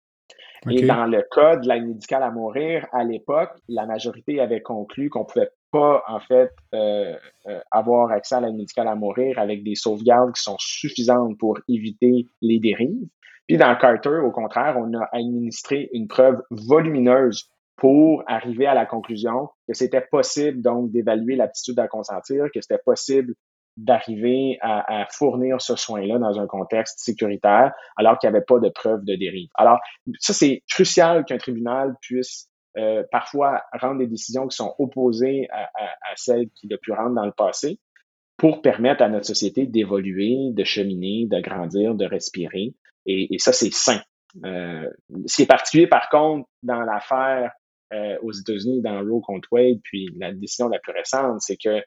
Et 0.70 0.86
dans 0.86 1.06
le 1.06 1.24
cas 1.34 1.56
de 1.56 1.68
l'aide 1.68 1.86
médicale 1.86 2.24
à 2.24 2.32
mourir, 2.32 2.88
à 2.92 3.04
l'époque, 3.04 3.52
la 3.68 3.86
majorité 3.86 4.40
avait 4.40 4.62
conclu 4.62 5.10
qu'on 5.10 5.24
pouvait 5.24 5.52
pas, 5.72 6.04
en 6.08 6.20
fait, 6.20 6.52
euh, 6.74 7.16
euh, 7.48 7.60
avoir 7.72 8.12
accès 8.12 8.36
à 8.36 8.42
l'aide 8.42 8.56
médicale 8.56 8.88
à 8.88 8.96
mourir 8.96 9.40
avec 9.40 9.64
des 9.64 9.76
sauvegardes 9.76 10.34
qui 10.34 10.42
sont 10.42 10.58
suffisantes 10.60 11.38
pour 11.38 11.60
éviter 11.68 12.26
les 12.42 12.60
dérives. 12.60 13.08
Puis 13.48 13.58
dans 13.58 13.76
Carter, 13.78 14.20
au 14.24 14.32
contraire, 14.32 14.76
on 14.78 14.94
a 14.94 15.08
administré 15.14 15.90
une 15.94 16.08
preuve 16.08 16.42
volumineuse 16.50 17.50
pour 17.78 18.24
arriver 18.28 18.66
à 18.66 18.74
la 18.74 18.86
conclusion 18.86 19.50
que 19.68 19.74
c'était 19.74 20.02
possible 20.02 20.62
donc 20.62 20.92
d'évaluer 20.92 21.36
l'aptitude 21.36 21.80
à 21.80 21.88
consentir, 21.88 22.46
que 22.54 22.60
c'était 22.60 22.82
possible 22.84 23.34
d'arriver 23.78 24.58
à, 24.62 25.06
fournir 25.12 25.62
ce 25.62 25.76
soin-là 25.76 26.18
dans 26.18 26.40
un 26.40 26.48
contexte 26.48 27.00
sécuritaire 27.00 27.72
alors 27.96 28.18
qu'il 28.18 28.28
n'y 28.30 28.36
avait 28.36 28.46
pas 28.46 28.60
de 28.60 28.70
preuve 28.70 29.06
de 29.06 29.16
dérive. 29.16 29.50
Alors, 29.54 29.78
ça, 30.20 30.34
c'est 30.34 30.64
crucial 30.68 31.26
qu'un 31.26 31.38
tribunal 31.38 31.96
puisse 32.02 32.50
euh, 32.78 33.04
parfois 33.12 33.62
rendre 33.80 34.00
des 34.00 34.08
décisions 34.08 34.48
qui 34.48 34.56
sont 34.56 34.74
opposées 34.80 35.48
à, 35.52 35.70
celles 36.16 36.50
qu'il 36.56 36.74
a 36.74 36.78
pu 36.78 36.92
rendre 36.92 37.16
dans 37.16 37.26
le 37.26 37.32
passé 37.32 37.80
pour 38.36 38.64
permettre 38.64 39.04
à 39.04 39.10
notre 39.10 39.28
société 39.28 39.68
d'évoluer, 39.68 40.36
de 40.54 40.64
cheminer, 40.64 41.28
de 41.28 41.40
grandir, 41.40 41.94
de 41.94 42.06
respirer. 42.06 42.74
Et, 43.06 43.38
ça, 43.38 43.54
c'est 43.54 43.72
sain. 43.72 44.02
Euh, 44.44 44.90
ce 45.28 45.36
qui 45.36 45.42
est 45.44 45.48
particulier, 45.48 45.88
par 45.88 46.10
contre, 46.10 46.48
dans 46.64 46.82
l'affaire 46.82 47.52
euh, 47.94 48.18
aux 48.22 48.32
États-Unis, 48.32 48.82
dans 48.82 49.00
Roe 49.00 49.22
contre 49.22 49.48
Wade, 49.52 49.80
puis 49.84 50.10
la 50.18 50.34
décision 50.34 50.68
la 50.68 50.80
plus 50.80 50.94
récente, 50.94 51.42
c'est 51.42 51.58
que 51.58 51.82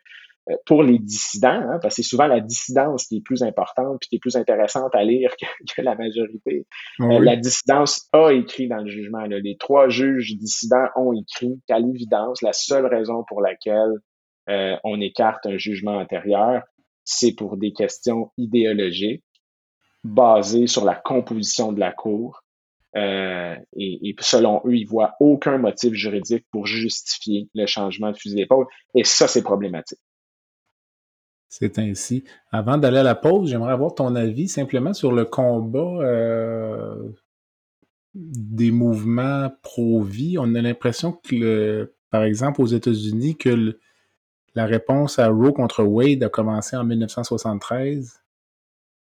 euh, 0.49 0.57
pour 0.65 0.83
les 0.83 0.99
dissidents, 0.99 1.49
hein, 1.51 1.79
parce 1.83 1.97
que 1.97 2.03
c'est 2.03 2.09
souvent 2.09 2.27
la 2.27 2.41
dissidence 2.41 3.07
qui 3.07 3.19
est 3.19 3.21
plus 3.21 3.43
importante 3.43 3.99
puis 4.01 4.09
qui 4.09 4.17
est 4.17 4.21
plus 4.21 4.37
intéressante 4.37 4.95
à 4.95 5.05
lire 5.05 5.35
que, 5.37 5.83
la 5.83 5.95
majorité. 5.95 6.67
Euh, 7.01 7.19
la 7.21 7.37
dissidence 7.37 8.09
a 8.13 8.31
écrit 8.31 8.67
dans 8.67 8.79
le 8.79 8.89
jugement. 8.89 9.23
Les 9.25 9.57
trois 9.59 9.89
juges 9.89 10.37
dissidents 10.37 10.87
ont 10.97 11.13
écrit 11.13 11.61
qu'à 11.67 11.79
l'évidence, 11.79 12.41
la 12.41 12.55
seule 12.55 12.87
raison 12.87 13.23
pour 13.29 13.43
laquelle 13.43 13.93
euh, 14.49 14.77
on 14.83 15.01
écarte 15.01 15.45
un 15.45 15.59
jugement 15.59 15.99
antérieur, 15.99 16.63
c'est 17.05 17.35
pour 17.35 17.59
des 17.59 17.73
questions 17.73 18.33
idéologiques 18.39 19.25
basées 20.05 20.67
sur 20.67 20.85
la 20.87 20.95
composition 20.95 21.73
de 21.73 21.81
la 21.81 21.93
Cour. 21.93 22.43
Et, 22.95 23.57
et, 23.77 24.17
selon 24.21 24.63
eux, 24.65 24.75
ils 24.75 24.87
voient 24.87 25.15
aucun 25.21 25.59
motif 25.59 25.93
juridique 25.95 26.45
pour 26.51 26.67
justifier 26.67 27.49
le 27.55 27.67
changement 27.67 28.11
de 28.11 28.17
fusil 28.17 28.37
d'épaule. 28.37 28.67
Et 28.95 29.05
ça, 29.05 29.29
c'est 29.29 29.43
problématique. 29.43 30.01
C'est 31.51 31.81
ainsi. 31.81 32.25
Avant 32.53 32.79
d'aller 32.79 32.99
à 32.99 33.03
la 33.03 33.17
pause, 33.17 33.51
j'aimerais 33.51 33.73
avoir 33.73 33.95
ton 33.95 34.15
avis 34.15 34.47
simplement 34.47 34.95
sur 34.95 35.11
le 35.11 35.25
combat 35.25 35.99
euh, 36.01 37.11
des 38.15 38.71
mouvements 38.71 39.51
pro-vie. 39.63 40.37
On 40.39 40.55
a 40.55 40.63
l'impression 40.63 41.13
que, 41.13 41.93
par 42.11 42.23
exemple, 42.23 42.63
aux 42.63 42.67
États-Unis, 42.67 43.37
que 43.37 43.77
la 44.55 44.67
réponse 44.67 45.19
à 45.19 45.29
Roe 45.29 45.53
contre 45.53 45.83
Wade 45.83 46.23
a 46.23 46.29
commencé 46.29 46.77
en 46.77 46.85
1973. 46.85 48.21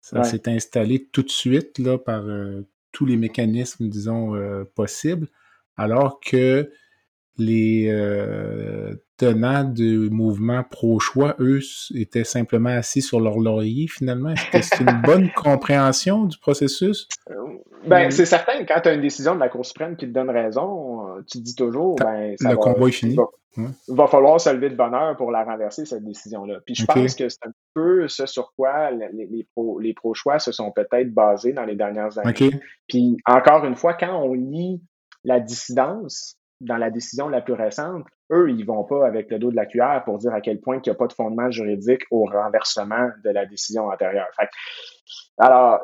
Ça 0.01 0.23
s'est 0.23 0.49
installé 0.49 1.05
tout 1.05 1.23
de 1.23 1.31
suite 1.31 1.81
là, 1.81 1.99
par 1.99 2.23
euh, 2.23 2.65
tous 2.97 3.05
les 3.05 3.19
mécanismes, 3.19 3.89
disons, 3.89 4.35
euh, 4.35 4.65
possibles, 4.75 5.29
alors 5.77 6.21
que 6.21 6.71
les 7.37 7.91
tenants 9.17 9.65
du 9.65 10.11
mouvement 10.11 10.63
pro-choix, 10.63 11.37
eux, 11.41 11.61
étaient 11.95 12.25
simplement 12.25 12.71
assis 12.71 13.03
sur 13.03 13.21
leur 13.21 13.39
laurier, 13.39 13.87
finalement? 13.89 14.31
Est-ce 14.31 14.51
que 14.51 14.63
c'est 14.63 14.81
une 14.81 15.03
bonne 15.03 15.31
compréhension 15.37 16.25
du 16.25 16.39
processus? 16.39 17.09
Euh, 17.31 17.35
ben, 17.87 18.11
c'est 18.11 18.27
certain, 18.27 18.65
quand 18.65 18.81
tu 18.83 18.89
as 18.89 18.95
une 18.95 19.01
décision 19.01 19.35
de 19.35 19.41
la 19.41 19.49
Cour 19.49 19.65
suprême 19.65 19.97
qui 19.97 20.07
te 20.07 20.13
donne 20.13 20.31
raison, 20.31 21.09
euh, 21.09 21.23
tu 21.31 21.39
te 21.39 21.45
dis 21.45 21.55
toujours, 21.55 21.97
ben, 21.97 22.35
ça 22.39 22.51
le 22.51 22.57
combat 22.57 22.89
est 22.89 22.93
fini. 22.93 23.17
Il 23.57 23.95
va, 23.95 24.07
falloir 24.07 24.41
se 24.41 24.51
lever 24.51 24.71
de 24.71 24.77
bonheur 24.77 25.17
pour 25.17 25.31
la 25.31 25.45
renverser, 25.45 25.87
cette 25.87 26.05
décision-là. 26.05 26.61
Puis 26.65 26.75
je 26.75 26.85
pense 26.85 27.15
que 27.15 27.29
c'est 27.29 27.47
un 27.47 27.53
peu 27.75 28.09
ce 28.09 28.27
sur 28.27 28.53
quoi 28.57 28.91
les, 28.91 29.47
les 29.81 29.95
pro-choix 29.95 30.39
se 30.39 30.53
sont 30.53 30.73
peut-être 30.73 31.13
basés 31.13 31.53
dans 31.53 31.65
les 31.65 31.77
dernières 31.77 32.19
années. 32.19 32.51
Puis 32.89 33.17
encore 33.27 33.65
une 33.65 33.77
fois, 33.77 33.95
quand 33.95 34.23
on 34.23 34.35
lit 34.35 34.83
la 35.25 35.41
dissidence, 35.41 36.39
dans 36.61 36.77
la 36.77 36.91
décision 36.91 37.29
la 37.29 37.41
plus 37.41 37.53
récente, 37.53 38.07
eux, 38.31 38.51
ils 38.51 38.65
vont 38.65 38.85
pas 38.85 39.07
avec 39.07 39.31
le 39.31 39.39
dos 39.39 39.51
de 39.51 39.57
la 39.57 39.67
cuillère 39.67 40.03
pour 40.05 40.19
dire 40.19 40.33
à 40.33 40.41
quel 40.41 40.61
point 40.61 40.77
il 40.77 40.83
n'y 40.89 40.91
a 40.91 40.95
pas 40.95 41.07
de 41.07 41.13
fondement 41.13 41.51
juridique 41.51 42.03
au 42.11 42.25
renversement 42.25 43.11
de 43.25 43.31
la 43.31 43.47
décision 43.47 43.89
antérieure. 43.89 44.29
alors, 45.39 45.81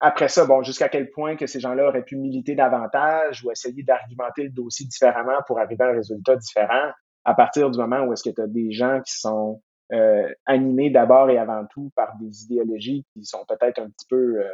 après 0.00 0.28
ça, 0.28 0.44
bon, 0.44 0.62
jusqu'à 0.62 0.88
quel 0.88 1.10
point 1.10 1.36
que 1.36 1.46
ces 1.46 1.60
gens-là 1.60 1.88
auraient 1.88 2.04
pu 2.04 2.16
militer 2.16 2.54
davantage 2.54 3.44
ou 3.44 3.50
essayer 3.50 3.82
d'argumenter 3.82 4.44
le 4.44 4.50
dossier 4.50 4.86
différemment 4.86 5.40
pour 5.46 5.58
arriver 5.58 5.84
à 5.84 5.88
un 5.88 5.92
résultat 5.92 6.36
différent, 6.36 6.90
à 7.24 7.34
partir 7.34 7.70
du 7.70 7.78
moment 7.78 8.02
où 8.02 8.12
est-ce 8.12 8.22
que 8.22 8.34
tu 8.34 8.40
as 8.40 8.46
des 8.46 8.72
gens 8.72 9.00
qui 9.00 9.18
sont 9.18 9.60
euh, 9.92 10.32
animés 10.46 10.90
d'abord 10.90 11.30
et 11.30 11.38
avant 11.38 11.64
tout 11.66 11.90
par 11.94 12.16
des 12.20 12.44
idéologies 12.44 13.04
qui 13.12 13.24
sont 13.24 13.44
peut-être 13.48 13.78
un 13.80 13.88
petit 13.88 14.06
peu 14.08 14.40
euh, 14.40 14.48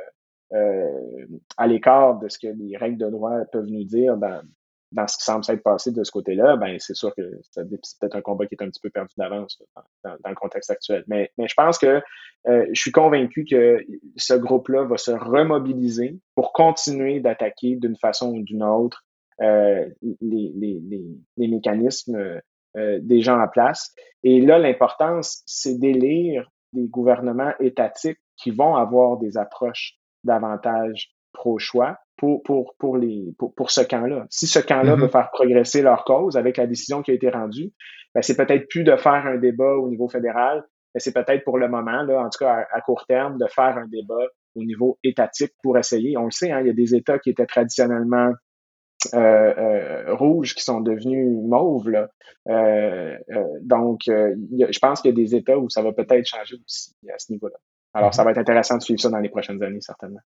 euh, 0.53 1.27
à 1.57 1.67
l'écart 1.67 2.19
de 2.19 2.29
ce 2.29 2.39
que 2.39 2.49
les 2.49 2.77
règles 2.77 2.99
de 2.99 3.09
droit 3.09 3.39
peuvent 3.51 3.67
nous 3.67 3.85
dire 3.85 4.19
dans, 4.19 4.43
dans 4.93 5.07
ce 5.09 5.17
qui 5.17 5.25
semble 5.25 5.45
s'être 5.45 5.63
passé 5.63 5.91
de 5.91 6.05
ce 6.05 6.11
côté-là, 6.11 6.57
ben 6.57 6.77
c'est 6.79 6.95
sûr 6.95 7.15
que 7.15 7.23
c'est 7.51 7.65
peut-être 7.65 8.17
un 8.17 8.21
combat 8.21 8.47
qui 8.47 8.55
est 8.55 8.63
un 8.63 8.69
petit 8.69 8.81
peu 8.81 8.91
perdu 8.91 9.15
d'avance 9.17 9.61
dans, 10.05 10.17
le 10.25 10.35
contexte 10.35 10.71
actuel. 10.71 11.05
Mais, 11.09 11.31
je 11.39 11.55
pense 11.57 11.79
que 11.79 12.03
euh, 12.49 12.67
je 12.73 12.81
suis 12.81 12.93
convaincu 12.93 13.45
que 13.45 13.85
ce 14.17 14.35
groupe-là 14.35 14.85
va 14.85 14.97
se 14.97 15.11
remobiliser 15.11 16.19
pour 16.35 16.53
continuer 16.53 17.21
d'attaquer 17.21 17.77
d'une 17.77 17.97
façon 17.97 18.33
ou 18.35 18.43
d'une 18.43 18.63
autre 18.63 19.05
euh, 19.41 19.89
les, 20.21 21.49
mécanismes 21.49 22.41
euh, 22.77 22.99
des 23.01 23.23
gens 23.23 23.41
en 23.41 23.49
place. 23.49 23.95
Et 24.23 24.41
là, 24.41 24.59
l'importance, 24.59 25.43
c'est 25.47 25.79
d'élire 25.79 26.49
des 26.73 26.87
gouvernements 26.87 27.53
étatiques 27.61 28.19
qui 28.37 28.51
vont 28.51 28.77
avoir 28.77 29.19
des 29.19 29.37
approches 29.37 29.99
davantage 30.25 31.15
pro-choix 31.33 31.99
pour, 32.23 32.41
pour, 32.45 32.77
pour, 32.79 32.97
les, 32.99 33.35
pour, 33.37 33.53
pour 33.53 33.73
ce 33.73 33.81
camp-là. 33.81 34.27
Si 34.31 34.47
ce 34.47 34.61
camp-là 34.61 34.95
veut 34.95 35.07
mm-hmm. 35.07 35.11
faire 35.11 35.31
progresser 35.33 35.83
leur 35.83 36.05
cause 36.05 36.37
avec 36.37 36.57
la 36.57 36.69
décision 36.69 37.03
qui 37.03 37.11
a 37.11 37.15
été 37.15 37.29
rendue, 37.29 37.73
ben 38.15 38.23
c'est 38.23 38.37
peut-être 38.37 38.69
plus 38.69 38.85
de 38.85 38.95
faire 38.95 39.27
un 39.27 39.39
débat 39.39 39.75
au 39.75 39.89
niveau 39.89 40.09
fédéral, 40.09 40.65
mais 40.95 41.01
c'est 41.01 41.13
peut-être 41.13 41.43
pour 41.43 41.59
le 41.59 41.69
moment, 41.69 42.05
là, 42.05 42.21
en 42.21 42.31
tout 42.31 42.39
cas 42.39 42.65
à, 42.73 42.81
court 42.81 43.07
terme, 43.09 43.39
de 43.39 43.47
faire 43.49 43.77
un 43.77 43.89
débat 43.89 44.25
au 44.55 44.63
niveau 44.63 45.01
étatique 45.03 45.53
pour 45.65 45.77
essayer. 45.77 46.17
On 46.17 46.27
le 46.27 46.31
sait, 46.31 46.53
hein, 46.53 46.61
il 46.61 46.69
y 46.69 46.71
a 46.71 46.75
des 46.75 46.95
États 46.95 47.19
qui 47.19 47.31
étaient 47.31 47.47
traditionnellement 47.47 48.31
euh, 49.15 49.19
euh, 49.19 50.15
rouges 50.15 50.55
qui 50.55 50.63
sont 50.63 50.81
devenus 50.81 51.27
mauves. 51.43 51.91
Là. 51.91 52.09
Euh, 52.49 53.17
donc, 53.63 54.03
je 54.07 54.79
pense 54.79 55.01
qu'il 55.01 55.11
y 55.11 55.13
a 55.13 55.17
des 55.17 55.35
États 55.35 55.59
où 55.59 55.69
ça 55.69 55.83
va 55.83 55.91
peut-être 55.91 56.25
changer 56.25 56.55
aussi 56.65 56.95
à 57.13 57.19
ce 57.19 57.33
niveau-là. 57.33 57.57
Alors, 57.95 58.15
ça 58.15 58.23
mm-hmm. 58.23 58.25
va 58.27 58.31
être 58.31 58.39
intéressant 58.39 58.77
de 58.77 58.83
suivre 58.83 59.01
ça 59.01 59.11
dans 59.11 59.19
les 59.19 59.29
prochaines 59.29 59.61
années, 59.61 59.81
certainement. 59.81 60.21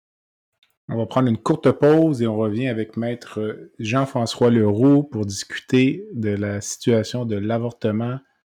On 0.91 0.99
va 0.99 1.07
prendre 1.07 1.29
une 1.29 1.39
courte 1.39 1.71
pause 1.71 2.21
et 2.21 2.27
on 2.27 2.37
revient 2.37 2.69
avec 2.69 2.99
maître 2.99 3.41
Jean-François 3.79 4.51
Leroux 4.51 5.03
pour 5.03 5.25
discuter 5.25 6.05
de 6.13 6.29
la 6.29 6.61
situation 6.61 7.25
de 7.25 7.37
l'avortement 7.37 8.19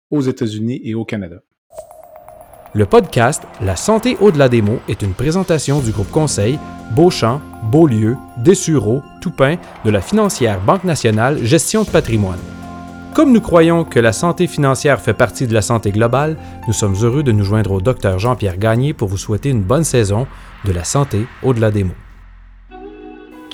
aux 0.10 0.22
États-Unis 0.22 0.82
et 0.84 0.96
au 0.96 1.06
Canada. 1.06 1.38
Le 2.74 2.88
podcast 2.88 3.44
La 3.62 3.76
santé 3.76 4.18
au-delà 4.20 4.50
des 4.50 4.64
mots 4.64 4.80
est 4.90 5.04
une 5.04 5.14
présentation 5.14 5.82
du 5.82 5.92
groupe 5.92 6.10
conseil 6.10 6.58
Beauchamp, 6.96 7.42
Beaulieu, 7.72 8.18
Dessureau, 8.44 9.04
Toupin 9.22 9.58
de 9.86 9.92
la 9.92 10.02
financière 10.02 10.60
Banque 10.62 10.84
nationale 10.84 11.44
Gestion 11.44 11.84
de 11.84 11.90
patrimoine. 11.90 12.42
Comme 13.14 13.34
nous 13.34 13.40
croyons 13.40 13.86
que 13.86 14.00
la 14.00 14.12
santé 14.12 14.48
financière 14.48 15.00
fait 15.00 15.14
partie 15.14 15.46
de 15.46 15.54
la 15.54 15.62
santé 15.62 15.92
globale, 15.92 16.38
nous 16.68 16.74
sommes 16.74 16.96
heureux 17.02 17.24
de 17.24 17.32
nous 17.32 17.46
joindre 17.46 17.72
au 17.72 17.82
docteur 17.82 18.18
Jean-Pierre 18.18 18.58
Gagné 18.58 18.94
pour 18.94 19.10
vous 19.10 19.18
souhaiter 19.18 19.50
une 19.50 19.64
bonne 19.64 19.86
saison 19.86 20.26
de 20.66 20.72
la 20.72 20.84
santé 20.84 21.28
au-delà 21.44 21.70
des 21.70 21.84
mots. 21.84 21.94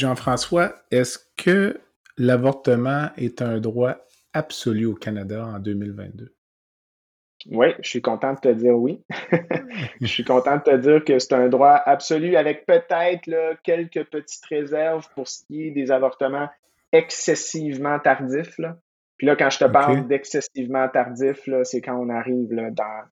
Jean-François, 0.00 0.74
est-ce 0.90 1.18
que 1.36 1.78
l'avortement 2.16 3.10
est 3.18 3.42
un 3.42 3.60
droit 3.60 3.96
absolu 4.32 4.86
au 4.86 4.94
Canada 4.94 5.44
en 5.44 5.58
2022? 5.58 6.34
Oui, 7.50 7.68
je 7.82 7.88
suis 7.88 8.00
content 8.00 8.32
de 8.32 8.38
te 8.38 8.48
dire 8.48 8.76
oui. 8.76 9.04
je 10.00 10.06
suis 10.06 10.24
content 10.24 10.56
de 10.56 10.62
te 10.62 10.76
dire 10.76 11.04
que 11.04 11.18
c'est 11.18 11.34
un 11.34 11.48
droit 11.48 11.82
absolu 11.84 12.36
avec 12.36 12.64
peut-être 12.64 13.30
quelques 13.62 14.04
petites 14.04 14.44
réserves 14.46 15.06
pour 15.14 15.28
ce 15.28 15.44
qui 15.44 15.68
est 15.68 15.70
des 15.70 15.90
avortements 15.90 16.48
excessivement 16.92 17.98
tardifs. 17.98 18.56
Là. 18.58 18.78
Puis 19.18 19.26
là, 19.26 19.36
quand 19.36 19.50
je 19.50 19.58
te 19.58 19.64
parle 19.66 20.06
d'excessivement 20.06 20.88
tardif, 20.88 21.46
c'est 21.64 21.82
quand 21.82 21.96
on 21.96 22.08
arrive 22.08 22.54
là, 22.54 22.70
dans, 22.70 23.02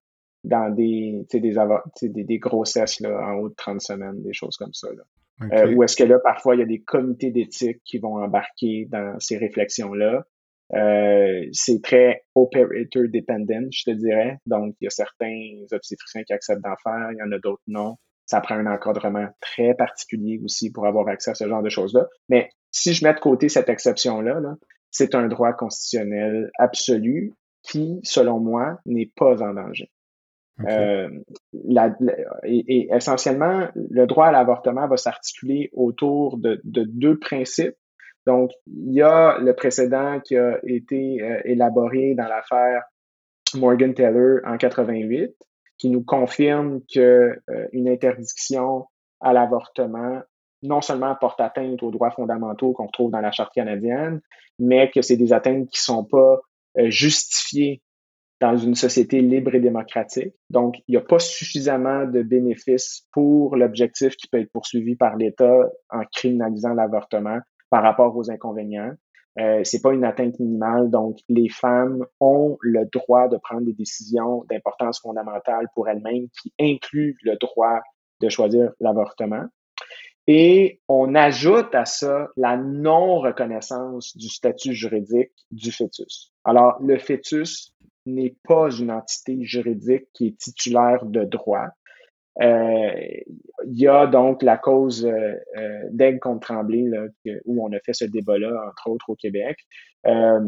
dans 0.43 0.69
des, 0.73 1.23
des, 1.31 1.53
des, 2.01 2.23
des, 2.23 2.39
grossesses 2.39 2.99
là, 2.99 3.09
en 3.11 3.33
haut 3.33 3.49
de 3.49 3.55
30 3.55 3.79
semaines, 3.79 4.23
des 4.23 4.33
choses 4.33 4.57
comme 4.57 4.73
ça. 4.73 4.87
Là. 4.89 5.03
Euh, 5.41 5.73
ou 5.73 5.83
est-ce 5.83 5.95
que 5.95 6.03
là, 6.03 6.19
parfois, 6.19 6.55
il 6.55 6.59
y 6.59 6.63
a 6.63 6.65
des 6.65 6.81
comités 6.81 7.31
d'éthique 7.31 7.81
qui 7.85 7.97
vont 7.97 8.17
embarquer 8.17 8.87
dans 8.89 9.19
ces 9.19 9.37
réflexions-là. 9.37 10.25
Euh, 10.75 11.45
c'est 11.51 11.81
très 11.81 12.23
operator 12.35 13.03
dependent, 13.07 13.69
je 13.71 13.83
te 13.85 13.91
dirais. 13.91 14.37
Donc, 14.45 14.75
il 14.81 14.85
y 14.85 14.87
a 14.87 14.91
certains 14.91 15.65
obstétriciens 15.71 16.23
qui 16.23 16.33
acceptent 16.33 16.63
d'en 16.63 16.75
faire, 16.83 17.11
il 17.11 17.17
y 17.17 17.23
en 17.23 17.31
a 17.31 17.39
d'autres 17.39 17.63
non. 17.67 17.95
Ça 18.25 18.41
prend 18.41 18.55
un 18.55 18.67
encadrement 18.67 19.27
très 19.41 19.73
particulier 19.73 20.39
aussi 20.43 20.71
pour 20.71 20.85
avoir 20.85 21.07
accès 21.07 21.31
à 21.31 21.35
ce 21.35 21.47
genre 21.47 21.63
de 21.63 21.69
choses-là. 21.69 22.07
Mais 22.27 22.49
si 22.71 22.93
je 22.93 23.03
mets 23.03 23.13
de 23.13 23.19
côté 23.19 23.49
cette 23.49 23.69
exception-là, 23.69 24.39
-là, 24.39 24.55
c'est 24.91 25.15
un 25.15 25.27
droit 25.27 25.53
constitutionnel 25.53 26.51
absolu 26.59 27.33
qui, 27.63 27.99
selon 28.03 28.39
moi, 28.39 28.79
n'est 28.85 29.11
pas 29.15 29.41
en 29.41 29.53
danger. 29.53 29.89
Euh, 30.67 31.09
et, 32.43 32.89
essentiellement, 32.93 33.67
le 33.75 34.05
droit 34.05 34.27
à 34.27 34.31
l'avortement 34.31 34.87
va 34.87 34.97
s'articuler 34.97 35.69
autour 35.73 36.37
de, 36.37 36.59
de, 36.63 36.83
deux 36.83 37.17
principes. 37.17 37.75
Donc, 38.25 38.51
il 38.67 38.93
y 38.93 39.01
a 39.01 39.37
le 39.39 39.53
précédent 39.53 40.19
qui 40.19 40.35
a 40.35 40.59
été 40.63 41.21
euh, 41.21 41.41
élaboré 41.45 42.13
dans 42.15 42.27
l'affaire 42.27 42.83
Morgan 43.55 43.93
Taylor 43.93 44.39
en 44.45 44.57
88, 44.57 45.33
qui 45.77 45.89
nous 45.89 46.03
confirme 46.03 46.81
que 46.93 47.39
euh, 47.49 47.67
une 47.71 47.87
interdiction 47.87 48.85
à 49.21 49.33
l'avortement 49.33 50.21
non 50.61 50.81
seulement 50.81 51.15
porte 51.15 51.39
atteinte 51.39 51.81
aux 51.83 51.91
droits 51.91 52.11
fondamentaux 52.11 52.73
qu'on 52.73 52.87
trouve 52.87 53.11
dans 53.11 53.21
la 53.21 53.31
Charte 53.31 53.53
canadienne, 53.53 54.19
mais 54.59 54.91
que 54.91 55.01
c'est 55.01 55.15
des 55.15 55.31
atteintes 55.31 55.69
qui 55.69 55.79
sont 55.81 56.03
pas 56.03 56.41
justifiées 56.75 57.81
dans 58.41 58.55
une 58.55 58.75
société 58.75 59.21
libre 59.21 59.55
et 59.55 59.59
démocratique. 59.59 60.33
Donc, 60.49 60.77
il 60.87 60.91
n'y 60.91 60.97
a 60.97 61.01
pas 61.01 61.19
suffisamment 61.19 62.05
de 62.05 62.21
bénéfices 62.21 63.05
pour 63.11 63.55
l'objectif 63.55 64.15
qui 64.15 64.27
peut 64.27 64.39
être 64.39 64.51
poursuivi 64.51 64.95
par 64.95 65.17
l'État 65.17 65.69
en 65.89 66.03
criminalisant 66.13 66.73
l'avortement 66.73 67.39
par 67.69 67.83
rapport 67.83 68.15
aux 68.15 68.31
inconvénients. 68.31 68.93
Euh, 69.39 69.61
c'est 69.63 69.81
pas 69.81 69.93
une 69.93 70.03
atteinte 70.03 70.39
minimale, 70.39 70.89
donc 70.89 71.19
les 71.29 71.49
femmes 71.49 72.05
ont 72.19 72.57
le 72.61 72.85
droit 72.91 73.27
de 73.27 73.37
prendre 73.37 73.61
des 73.61 73.73
décisions 73.73 74.43
d'importance 74.49 74.99
fondamentale 75.01 75.67
pour 75.75 75.87
elles-mêmes 75.87 76.27
qui 76.41 76.51
incluent 76.59 77.15
le 77.23 77.37
droit 77.37 77.79
de 78.21 78.29
choisir 78.29 78.71
l'avortement. 78.79 79.45
Et 80.31 80.79
on 80.87 81.15
ajoute 81.15 81.73
à 81.73 81.85
ça 81.85 82.27
la 82.37 82.55
non-reconnaissance 82.55 84.15
du 84.15 84.29
statut 84.29 84.75
juridique 84.75 85.31
du 85.49 85.71
fœtus. 85.71 86.31
Alors, 86.43 86.77
le 86.83 86.99
fœtus 86.99 87.73
n'est 88.05 88.35
pas 88.47 88.69
une 88.69 88.91
entité 88.91 89.43
juridique 89.43 90.05
qui 90.13 90.27
est 90.27 90.37
titulaire 90.37 91.03
de 91.03 91.23
droit. 91.23 91.69
Euh, 92.43 92.91
il 93.65 93.79
y 93.79 93.87
a 93.87 94.05
donc 94.05 94.43
la 94.43 94.57
cause 94.57 95.03
euh, 95.03 95.33
euh 95.57 95.79
d'aigle 95.89 96.19
contre 96.19 96.53
Tremblay, 96.53 96.85
où 97.45 97.65
on 97.65 97.73
a 97.75 97.79
fait 97.79 97.93
ce 97.93 98.05
débat-là, 98.05 98.67
entre 98.69 98.91
autres 98.91 99.09
au 99.09 99.15
Québec, 99.15 99.57
euh, 100.05 100.41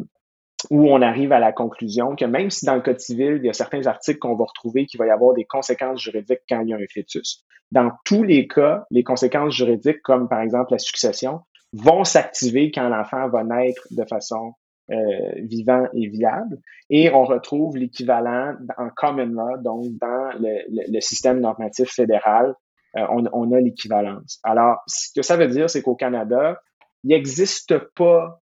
où 0.69 0.87
on 0.87 1.01
arrive 1.01 1.31
à 1.31 1.39
la 1.39 1.51
conclusion 1.51 2.15
que 2.15 2.25
même 2.25 2.49
si 2.49 2.65
dans 2.65 2.75
le 2.75 2.81
Code 2.81 2.99
civil, 2.99 3.37
il 3.37 3.45
y 3.45 3.49
a 3.49 3.53
certains 3.53 3.85
articles 3.87 4.19
qu'on 4.19 4.35
va 4.35 4.45
retrouver 4.45 4.85
qu'il 4.85 4.97
va 4.97 5.07
y 5.07 5.09
avoir 5.09 5.33
des 5.33 5.45
conséquences 5.45 6.01
juridiques 6.01 6.41
quand 6.47 6.61
il 6.61 6.69
y 6.69 6.73
a 6.73 6.77
un 6.77 6.85
fœtus, 6.93 7.43
dans 7.71 7.91
tous 8.03 8.23
les 8.23 8.47
cas, 8.47 8.85
les 8.91 9.03
conséquences 9.03 9.55
juridiques, 9.55 10.01
comme 10.03 10.27
par 10.27 10.41
exemple 10.41 10.71
la 10.71 10.77
succession, 10.77 11.41
vont 11.73 12.03
s'activer 12.03 12.71
quand 12.71 12.89
l'enfant 12.89 13.29
va 13.29 13.43
naître 13.43 13.87
de 13.91 14.03
façon 14.05 14.53
euh, 14.91 15.31
vivant 15.37 15.87
et 15.93 16.07
viable. 16.07 16.57
Et 16.89 17.09
on 17.11 17.23
retrouve 17.23 17.77
l'équivalent 17.77 18.55
en 18.77 18.89
common 18.89 19.27
law, 19.27 19.57
donc 19.57 19.85
dans 20.01 20.31
le, 20.37 20.99
système 20.99 21.39
normatif 21.39 21.89
fédéral, 21.89 22.53
euh, 22.97 23.05
on, 23.09 23.51
a 23.53 23.59
l'équivalence. 23.61 24.39
Alors, 24.43 24.79
ce 24.87 25.07
que 25.15 25.21
ça 25.21 25.37
veut 25.37 25.47
dire, 25.47 25.69
c'est 25.69 25.81
qu'au 25.81 25.95
Canada, 25.95 26.59
il 27.05 27.11
n'existe 27.11 27.77
pas 27.95 28.40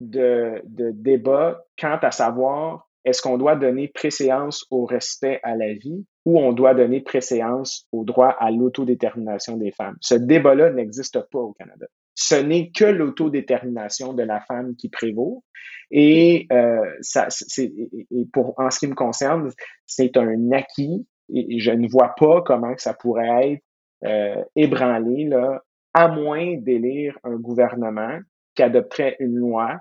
de, 0.00 0.62
de 0.64 0.90
débat 0.90 1.62
quant 1.78 1.98
à 2.02 2.10
savoir 2.10 2.88
est-ce 3.04 3.22
qu'on 3.22 3.38
doit 3.38 3.56
donner 3.56 3.88
préséance 3.88 4.66
au 4.70 4.84
respect 4.84 5.40
à 5.42 5.56
la 5.56 5.72
vie 5.72 6.04
ou 6.26 6.38
on 6.38 6.52
doit 6.52 6.74
donner 6.74 7.00
préséance 7.00 7.86
au 7.92 8.04
droit 8.04 8.36
à 8.38 8.50
l'autodétermination 8.50 9.56
des 9.56 9.70
femmes? 9.72 9.96
Ce 10.00 10.14
débat-là 10.14 10.70
n'existe 10.70 11.18
pas 11.30 11.38
au 11.38 11.52
Canada. 11.52 11.86
Ce 12.14 12.34
n'est 12.34 12.70
que 12.70 12.84
l'autodétermination 12.84 14.12
de 14.12 14.22
la 14.22 14.40
femme 14.40 14.76
qui 14.76 14.90
prévaut. 14.90 15.44
Et, 15.90 16.46
euh, 16.52 16.84
ça, 17.00 17.28
et 17.56 18.26
pour, 18.32 18.54
en 18.58 18.70
ce 18.70 18.78
qui 18.78 18.86
me 18.86 18.94
concerne, 18.94 19.50
c'est 19.86 20.16
un 20.18 20.52
acquis 20.52 21.06
et 21.32 21.58
je 21.60 21.70
ne 21.70 21.88
vois 21.88 22.14
pas 22.18 22.42
comment 22.42 22.74
ça 22.76 22.94
pourrait 22.94 23.52
être 23.52 23.62
euh, 24.04 24.44
ébranlé, 24.56 25.24
là, 25.24 25.62
à 25.94 26.08
moins 26.08 26.56
d'élire 26.56 27.18
un 27.24 27.36
gouvernement 27.36 28.18
qui 28.54 28.62
adopterait 28.62 29.16
une 29.20 29.36
loi 29.36 29.78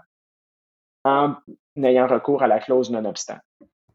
en 1.04 1.36
ayant 1.78 2.08
recours 2.08 2.43
à 2.43 2.47
la 2.47 2.60
clause 2.60 2.91
non-obstant. 2.91 3.38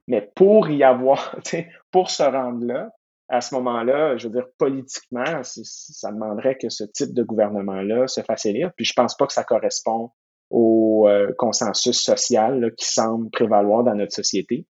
Mais 0.08 0.30
pour 0.34 0.68
y 0.70 0.82
avoir, 0.84 1.36
pour 1.90 2.10
se 2.10 2.22
rendre 2.22 2.64
là, 2.64 2.90
à 3.28 3.40
ce 3.40 3.54
moment-là, 3.54 4.16
je 4.16 4.28
veux 4.28 4.34
dire, 4.34 4.46
politiquement, 4.58 5.42
ça 5.42 6.12
demanderait 6.12 6.56
que 6.56 6.68
ce 6.68 6.84
type 6.84 7.14
de 7.14 7.22
gouvernement-là 7.22 8.06
se 8.06 8.20
fasse. 8.20 8.46
Puis 8.76 8.84
je 8.84 8.92
pense 8.94 9.16
pas 9.16 9.26
que 9.26 9.32
ça 9.32 9.44
correspond 9.44 10.10
au 10.50 11.08
euh, 11.08 11.32
consensus 11.38 12.00
social 12.00 12.72
qui 12.76 12.86
semble 12.86 13.30
prévaloir 13.30 13.82
dans 13.82 13.94
notre 13.94 14.12
société. 14.12 14.66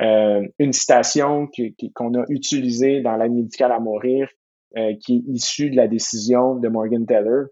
Euh, 0.00 0.46
une 0.58 0.72
citation 0.72 1.48
qu'on 1.94 2.14
a 2.14 2.24
utilisée 2.28 3.00
dans 3.00 3.16
l'aide 3.16 3.32
médicale 3.32 3.72
à 3.72 3.80
mourir, 3.80 4.28
euh, 4.76 4.94
qui 5.00 5.16
est 5.16 5.30
issue 5.32 5.70
de 5.70 5.76
la 5.76 5.88
décision 5.88 6.54
de 6.54 6.68
Morgan 6.68 7.06
Taylor. 7.06 7.46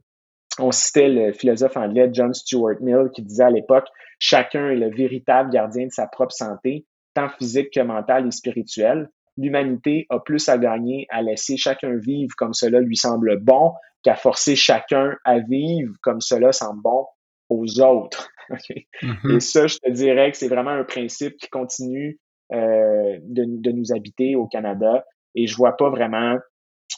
On 0.59 0.70
citait 0.70 1.09
le 1.09 1.32
philosophe 1.32 1.76
anglais 1.76 2.09
John 2.12 2.32
Stuart 2.32 2.76
Mill 2.80 3.11
qui 3.12 3.22
disait 3.22 3.44
à 3.44 3.50
l'époque, 3.50 3.88
chacun 4.18 4.70
est 4.70 4.76
le 4.76 4.94
véritable 4.94 5.50
gardien 5.50 5.86
de 5.86 5.92
sa 5.92 6.07
propre 6.07 6.32
santé, 6.32 6.86
tant 7.14 7.28
physique 7.28 7.70
que 7.72 7.80
mentale 7.80 8.26
et 8.26 8.30
spirituelle 8.30 9.09
l'humanité 9.36 10.07
a 10.11 10.20
plus 10.20 10.48
à 10.48 10.59
gagner 10.59 11.07
à 11.11 11.22
laisser 11.22 11.57
chacun 11.57 11.96
vivre 11.96 12.34
comme 12.36 12.55
cela 12.55 12.80
lui 12.80 12.96
semble 12.96 13.38
bon 13.40 13.72
qu'à 14.02 14.14
forcer 14.14 14.55
chacun 14.57 15.16
à 15.24 15.38
vivre 15.38 15.94
comme 16.02 16.20
cela 16.20 16.52
semble 16.52 16.82
bon 16.82 17.07
aux 17.48 17.80
autres. 17.80 18.28
Mm-hmm. 19.02 19.36
Et 19.36 19.40
ça, 19.40 19.66
je 19.66 19.78
te 19.78 19.90
dirais 19.90 20.30
que 20.30 20.36
c'est 20.36 20.48
vraiment 20.48 20.68
un 20.68 20.84
principe 20.84 21.38
qui 21.38 21.48
continue 21.48 22.18
euh, 22.52 23.18
de, 23.22 23.44
de, 23.46 23.72
nous 23.72 23.90
habiter 23.90 24.36
au 24.36 24.46
Canada 24.46 25.02
et 25.34 25.46
je 25.46 25.57
vois 25.57 25.78
pas 25.78 25.88
vraiment 25.88 26.36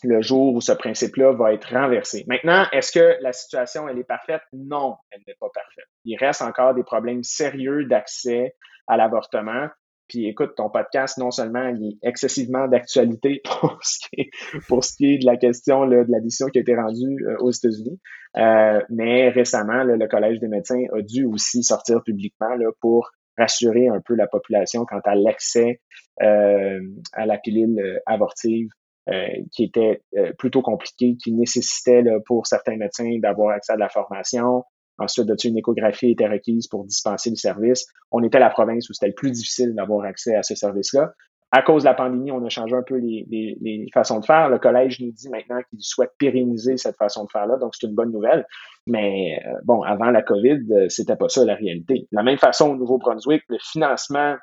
le 0.03 0.21
jour 0.21 0.55
où 0.55 0.61
ce 0.61 0.73
principe-là 0.73 1.33
va 1.33 1.53
être 1.53 1.73
renversé. 1.73 2.25
Maintenant, 2.27 2.65
est-ce 2.73 2.93
que 2.93 3.17
la 3.23 3.33
situation, 3.33 3.89
elle 3.89 3.99
est 3.99 4.05
parfaite? 4.05 4.43
Non, 4.53 4.97
elle 5.11 5.23
n'est 5.27 5.37
pas 5.39 5.49
parfaite. 5.53 5.87
Il 6.05 6.17
reste 6.17 6.43
encore 6.43 6.75
des 6.75 6.85
problèmes 6.85 7.23
sérieux 7.23 7.85
d'accès 7.85 8.55
à 8.87 8.97
l'avortement. 8.97 9.69
Puis 10.09 10.27
écoute, 10.29 10.55
ton 10.57 10.71
podcast, 10.71 11.19
non 11.19 11.33
seulement 11.33 11.67
il 11.69 11.89
est 11.89 12.09
excessivement 12.09 12.69
d'actualité 12.69 13.43
pour, 13.61 13.83
ce 13.83 13.99
qui 14.97 15.15
est, 15.15 15.19
de 15.19 15.27
la 15.27 15.37
question 15.37 15.87
de 15.87 16.05
la 16.09 16.21
décision 16.21 16.47
qui 16.47 16.59
a 16.59 16.61
été 16.61 16.77
rendue 16.77 17.25
euh, 17.27 17.37
aux 17.41 17.51
États-Unis, 17.51 17.99
euh, 18.37 18.81
mais 18.89 19.31
récemment, 19.31 19.83
le 19.83 20.07
Collège 20.07 20.39
des 20.39 20.49
médecins 20.49 20.83
a 20.93 21.03
dû 21.03 21.25
aussi 21.25 21.65
sortir 21.65 22.03
publiquement 22.05 22.55
pour 22.81 23.11
rassurer 23.37 23.89
un 23.89 24.01
peu 24.01 24.15
la 24.15 24.29
population 24.29 24.85
quant 24.85 25.01
à 25.05 25.17
l'accès 25.17 25.81
euh, 26.23 26.81
à 27.13 27.27
la 27.27 27.39
pilule 27.39 28.01
avortive 28.07 28.69
qui 29.53 29.65
était 29.65 30.03
plutôt 30.39 30.63
compliqué, 30.63 31.17
qui 31.23 31.33
nécessitait 31.33 32.03
pour 32.27 32.47
certains 32.47 32.77
médecins 32.77 33.19
d'avoir 33.23 33.51
accès 33.51 33.73
à 33.73 33.77
de 33.77 33.81
la 33.81 33.89
formation, 33.89 34.65
Ensuite, 34.99 35.27
de 35.27 35.37
une 35.45 35.59
échographie 35.59 36.13
était 36.13 36.27
requise 36.27 36.69
pour 36.69 36.85
dispenser 36.85 37.31
le 37.31 37.37
service. 37.37 37.87
On 38.11 38.23
était 38.23 38.39
la 38.39 38.51
province 38.51 38.89
où 38.89 38.95
c'était 38.95 39.09
le 39.09 39.15
plus 39.15 39.31
difficile 39.31 39.75
d'avoir 39.75 40.07
accès 40.07 40.35
à 40.35 40.43
ce 40.43 40.55
service-là. 40.55 41.13
À 41.53 41.63
cause 41.63 41.85
de 41.85 41.89
la 41.89 41.95
pandémie, 41.95 42.33
on 42.33 42.45
a 42.45 42.49
changé 42.49 42.75
un 42.75 42.83
peu 42.83 42.97
les, 42.97 43.87
façons 43.93 44.21
de 44.21 44.25
faire. 44.25 44.49
Le 44.49 44.59
collège 44.59 45.01
nous 45.01 45.13
dit 45.13 45.29
maintenant 45.29 45.61
qu'il 45.69 45.79
souhaite 45.81 46.11
pérenniser 46.19 46.77
cette 46.77 46.97
façon 46.97 47.25
de 47.25 47.31
faire-là, 47.31 47.57
donc 47.59 47.75
c'est 47.75 47.87
une 47.87 47.95
bonne 47.95 48.11
nouvelle. 48.11 48.47
Mais 48.87 49.39
euh, 49.47 49.53
bon, 49.65 49.83
avant 49.83 50.11
la 50.11 50.23
COVID, 50.23 50.61
euh, 50.73 50.89
c'était 50.89 51.17
pas 51.17 51.29
ça 51.29 51.45
la 51.45 51.55
réalité. 51.55 52.09
De 52.11 52.17
la 52.17 52.23
même 52.23 52.39
façon, 52.39 52.71
au 52.71 52.77
Nouveau-Brunswick, 52.77 53.43
le 53.49 53.59
financement 53.61 54.35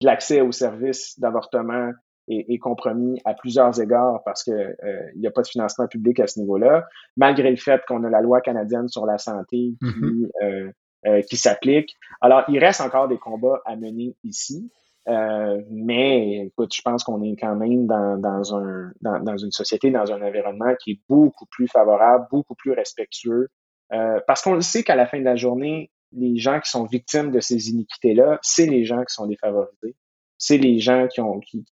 de 0.00 0.06
l'accès 0.06 0.40
aux 0.40 0.52
services 0.52 1.18
d'avortement 1.18 1.90
est, 2.28 2.58
compromis 2.58 3.20
à 3.24 3.34
plusieurs 3.34 3.80
égards 3.80 4.22
parce 4.24 4.44
que 4.44 4.50
euh, 4.50 5.10
il 5.14 5.20
n'y 5.20 5.26
a 5.26 5.30
pas 5.30 5.42
de 5.42 5.48
financement 5.48 5.86
public 5.86 6.20
à 6.20 6.26
ce 6.26 6.38
niveau-là, 6.38 6.86
malgré 7.16 7.50
le 7.50 7.56
fait 7.56 7.82
qu'on 7.86 8.04
a 8.04 8.10
la 8.10 8.20
loi 8.20 8.40
canadienne 8.40 8.88
sur 8.88 9.06
la 9.06 9.18
santé 9.18 9.56
qui, 9.56 9.78
mm-hmm. 9.82 10.28
euh, 10.42 10.72
euh, 11.06 11.22
qui 11.22 11.36
s'applique. 11.36 11.96
Alors, 12.20 12.44
il 12.48 12.58
reste 12.58 12.80
encore 12.80 13.08
des 13.08 13.18
combats 13.18 13.60
à 13.64 13.76
mener 13.76 14.14
ici. 14.24 14.70
mais 15.06 16.46
écoute, 16.46 16.74
je 16.74 16.82
pense 16.82 17.02
qu'on 17.02 17.22
est 17.22 17.36
quand 17.36 17.56
même 17.56 17.86
dans, 17.86 18.16
dans, 18.18 18.56
un, 18.56 18.92
dans, 19.00 19.18
dans, 19.20 19.36
une 19.36 19.50
société, 19.50 19.90
dans 19.90 20.12
un 20.12 20.22
environnement 20.22 20.74
qui 20.80 20.92
est 20.92 21.00
beaucoup 21.08 21.46
plus 21.46 21.66
favorable, 21.66 22.26
beaucoup 22.30 22.54
plus 22.54 22.72
respectueux. 22.72 23.48
parce 23.90 24.42
qu'on 24.42 24.54
le 24.54 24.60
sait 24.60 24.84
qu'à 24.84 24.94
la 24.94 25.06
fin 25.06 25.18
de 25.18 25.24
la 25.24 25.36
journée, 25.36 25.90
les 26.12 26.36
gens 26.36 26.60
qui 26.60 26.70
sont 26.70 26.84
victimes 26.84 27.30
de 27.30 27.40
ces 27.40 27.70
iniquités-là, 27.70 28.38
c'est 28.42 28.66
les 28.66 28.84
gens 28.84 29.02
qui 29.02 29.14
sont 29.14 29.26
défavorisés 29.26 29.96
c'est 30.42 30.58
les 30.58 30.80
gens 30.80 31.06
qui 31.06 31.20
ont 31.20 31.38
qui, 31.38 31.64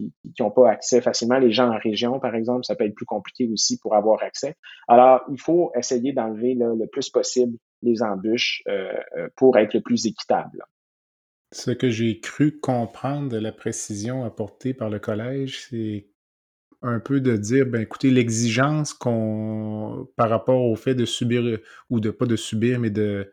pas 0.54 0.70
accès 0.70 1.00
facilement. 1.00 1.38
Les 1.38 1.52
gens 1.52 1.70
en 1.72 1.78
région, 1.78 2.20
par 2.20 2.34
exemple, 2.34 2.66
ça 2.66 2.76
peut 2.76 2.84
être 2.84 2.94
plus 2.94 3.06
compliqué 3.06 3.48
aussi 3.50 3.78
pour 3.78 3.94
avoir 3.94 4.22
accès. 4.22 4.56
Alors, 4.88 5.22
il 5.32 5.40
faut 5.40 5.72
essayer 5.74 6.12
d'enlever 6.12 6.54
le 6.54 6.86
plus 6.86 7.08
possible 7.08 7.56
les 7.80 8.02
embûches 8.02 8.62
euh, 8.68 8.92
euh, 9.16 9.28
pour 9.36 9.56
être 9.56 9.72
le 9.72 9.80
plus 9.80 10.04
équitable. 10.04 10.66
Ce 11.50 11.70
que 11.70 11.88
j'ai 11.88 12.20
cru 12.20 12.60
comprendre 12.60 13.30
de 13.30 13.38
la 13.38 13.52
précision 13.52 14.26
apportée 14.26 14.74
par 14.74 14.90
le 14.90 14.98
collège, 14.98 15.66
c'est 15.70 16.08
un 16.82 17.00
peu 17.00 17.22
de 17.22 17.38
dire, 17.38 17.64
ben 17.64 17.80
écoutez, 17.80 18.10
l'exigence 18.10 18.92
qu'on 18.92 20.06
par 20.16 20.28
rapport 20.28 20.60
au 20.60 20.76
fait 20.76 20.94
de 20.94 21.06
subir 21.06 21.58
ou 21.88 22.00
de 22.00 22.10
pas 22.10 22.26
de 22.26 22.36
subir, 22.36 22.80
mais 22.80 22.90
de 22.90 23.32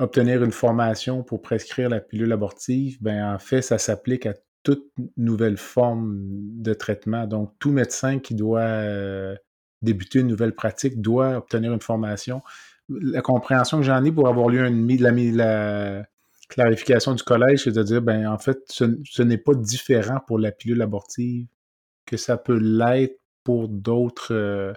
obtenir 0.00 0.42
une 0.42 0.52
formation 0.52 1.22
pour 1.22 1.42
prescrire 1.42 1.88
la 1.88 2.00
pilule 2.00 2.32
abortive, 2.32 2.98
ben 3.00 3.34
en 3.34 3.38
fait, 3.38 3.62
ça 3.62 3.78
s'applique 3.78 4.26
à 4.26 4.34
toute 4.62 4.90
nouvelle 5.16 5.56
forme 5.56 6.16
de 6.60 6.74
traitement. 6.74 7.26
Donc, 7.26 7.54
tout 7.58 7.70
médecin 7.70 8.18
qui 8.18 8.34
doit 8.34 8.60
euh, 8.60 9.34
débuter 9.82 10.20
une 10.20 10.26
nouvelle 10.26 10.54
pratique 10.54 11.00
doit 11.00 11.36
obtenir 11.36 11.72
une 11.72 11.80
formation. 11.80 12.42
La 12.88 13.22
compréhension 13.22 13.78
que 13.78 13.84
j'en 13.84 14.04
ai 14.04 14.10
pour 14.12 14.28
avoir 14.28 14.48
lu 14.48 14.58
la 14.98 16.04
clarification 16.48 17.14
du 17.14 17.22
collège, 17.22 17.64
c'est 17.64 17.72
de 17.72 17.82
dire, 17.82 18.02
ben 18.02 18.26
en 18.26 18.38
fait, 18.38 18.58
ce 18.68 19.22
n'est 19.22 19.38
pas 19.38 19.54
différent 19.54 20.18
pour 20.26 20.38
la 20.38 20.50
pilule 20.50 20.82
abortive 20.82 21.46
que 22.06 22.16
ça 22.16 22.36
peut 22.36 22.58
l'être 22.58 23.20
pour 23.44 23.68
d'autres 23.68 24.34
euh, 24.34 24.72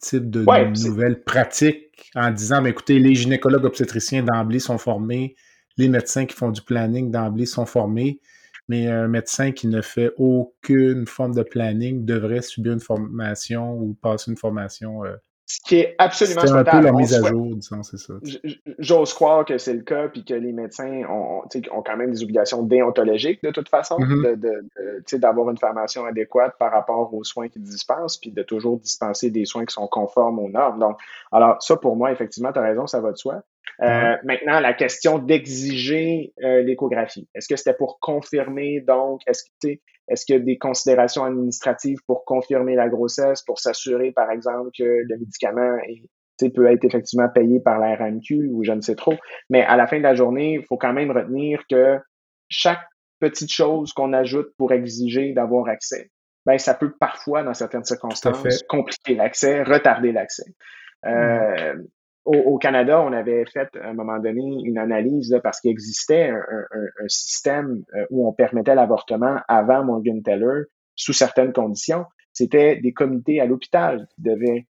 type 0.00 0.30
de 0.30 0.44
nouvelles 0.86 1.22
pratiques 1.22 2.10
en 2.14 2.30
disant, 2.30 2.62
ben, 2.62 2.68
écoutez, 2.68 2.98
les 2.98 3.14
gynécologues 3.14 3.64
obstétriciens 3.64 4.22
d'emblée 4.22 4.58
sont 4.58 4.78
formés, 4.78 5.36
les 5.76 5.88
médecins 5.88 6.26
qui 6.26 6.34
font 6.34 6.50
du 6.50 6.62
planning 6.62 7.10
d'emblée 7.10 7.46
sont 7.46 7.66
formés, 7.66 8.20
mais 8.68 8.86
un 8.86 9.08
médecin 9.08 9.52
qui 9.52 9.66
ne 9.66 9.82
fait 9.82 10.12
aucune 10.16 11.06
forme 11.06 11.34
de 11.34 11.42
planning 11.42 12.04
devrait 12.04 12.42
subir 12.42 12.72
une 12.72 12.80
formation 12.80 13.74
ou 13.74 13.94
passer 13.94 14.30
une 14.30 14.36
formation 14.36 15.04
euh, 15.04 15.16
ce 15.52 15.58
qui 15.66 15.80
est 15.80 15.96
absolument 15.98 16.42
C'est 16.42 16.52
un 16.52 16.62
peu 16.62 16.80
la 16.80 16.92
mise 16.92 17.12
à 17.12 17.26
jour, 17.26 17.56
disons, 17.56 17.82
c'est 17.82 17.98
ça. 17.98 18.14
J'ose 18.78 19.12
croire 19.12 19.44
que 19.44 19.58
c'est 19.58 19.74
le 19.74 19.80
cas, 19.80 20.06
puis 20.06 20.24
que 20.24 20.32
les 20.32 20.52
médecins 20.52 21.02
ont, 21.10 21.42
ont, 21.42 21.82
quand 21.82 21.96
même 21.96 22.12
des 22.12 22.22
obligations 22.22 22.62
déontologiques 22.62 23.42
de 23.42 23.50
toute 23.50 23.68
façon, 23.68 23.98
mm-hmm. 23.98 25.18
d'avoir 25.18 25.50
une 25.50 25.58
formation 25.58 26.04
adéquate 26.04 26.54
par 26.56 26.70
rapport 26.70 27.12
aux 27.12 27.24
soins 27.24 27.48
qu'ils 27.48 27.62
dispensent, 27.62 28.16
puis 28.18 28.30
de 28.30 28.44
toujours 28.44 28.78
dispenser 28.78 29.30
des 29.30 29.44
soins 29.44 29.64
qui 29.64 29.74
sont 29.74 29.88
conformes 29.88 30.38
aux 30.38 30.48
normes. 30.48 30.78
Donc, 30.78 30.98
alors 31.32 31.60
ça, 31.60 31.76
pour 31.76 31.96
moi, 31.96 32.12
effectivement, 32.12 32.52
tu 32.52 32.60
as 32.60 32.62
raison, 32.62 32.86
ça 32.86 33.00
va 33.00 33.10
de 33.10 33.16
soi. 33.16 33.42
Euh, 33.82 34.16
maintenant, 34.24 34.60
la 34.60 34.74
question 34.74 35.18
d'exiger 35.18 36.32
euh, 36.42 36.62
l'échographie. 36.62 37.28
Est-ce 37.34 37.48
que 37.48 37.56
c'était 37.56 37.74
pour 37.74 37.98
confirmer, 38.00 38.80
donc, 38.80 39.20
est-ce 39.26 39.44
que, 39.62 39.68
est-ce 40.08 40.26
qu'il 40.26 40.36
y 40.36 40.38
a 40.38 40.42
des 40.42 40.58
considérations 40.58 41.24
administratives 41.24 41.98
pour 42.06 42.24
confirmer 42.24 42.74
la 42.74 42.88
grossesse, 42.88 43.42
pour 43.42 43.58
s'assurer, 43.58 44.12
par 44.12 44.30
exemple, 44.30 44.70
que 44.76 44.84
le 44.84 45.18
médicament 45.18 45.78
peut 46.48 46.66
être 46.66 46.84
effectivement 46.84 47.28
payé 47.28 47.60
par 47.60 47.78
la 47.78 47.94
RMQ 47.96 48.48
ou 48.52 48.64
je 48.64 48.72
ne 48.72 48.80
sais 48.80 48.94
trop. 48.94 49.14
Mais 49.50 49.62
à 49.62 49.76
la 49.76 49.86
fin 49.86 49.98
de 49.98 50.02
la 50.02 50.14
journée, 50.14 50.54
il 50.54 50.64
faut 50.64 50.78
quand 50.78 50.94
même 50.94 51.10
retenir 51.10 51.62
que 51.68 51.98
chaque 52.48 52.80
petite 53.20 53.52
chose 53.52 53.92
qu'on 53.92 54.14
ajoute 54.14 54.48
pour 54.56 54.72
exiger 54.72 55.34
d'avoir 55.34 55.68
accès, 55.68 56.10
ben, 56.46 56.58
ça 56.58 56.74
peut 56.74 56.92
parfois, 56.98 57.42
dans 57.42 57.52
certaines 57.52 57.84
circonstances, 57.84 58.62
compliquer 58.68 59.14
l'accès, 59.14 59.62
retarder 59.62 60.12
l'accès. 60.12 60.54
Euh, 61.06 61.74
au, 62.24 62.58
Canada, 62.58 63.00
on 63.00 63.12
avait 63.12 63.44
fait 63.46 63.68
à 63.76 63.88
un 63.88 63.94
moment 63.94 64.18
donné 64.18 64.42
une 64.64 64.78
analyse 64.78 65.38
parce 65.42 65.60
qu'il 65.60 65.70
existait 65.70 66.30
un, 66.30 67.08
système 67.08 67.82
euh, 67.94 68.04
où 68.10 68.28
on 68.28 68.32
permettait 68.32 68.74
l'avortement 68.74 69.40
avant 69.48 69.84
Morgan 69.84 70.22
Teller 70.22 70.64
sous 70.96 71.12
certaines 71.12 71.52
conditions. 71.52 72.04
C'était 72.32 72.76
des 72.76 72.92
comités 72.92 73.40
à 73.40 73.46
l'hôpital 73.46 74.06
qui 74.14 74.22
devaient 74.22 74.66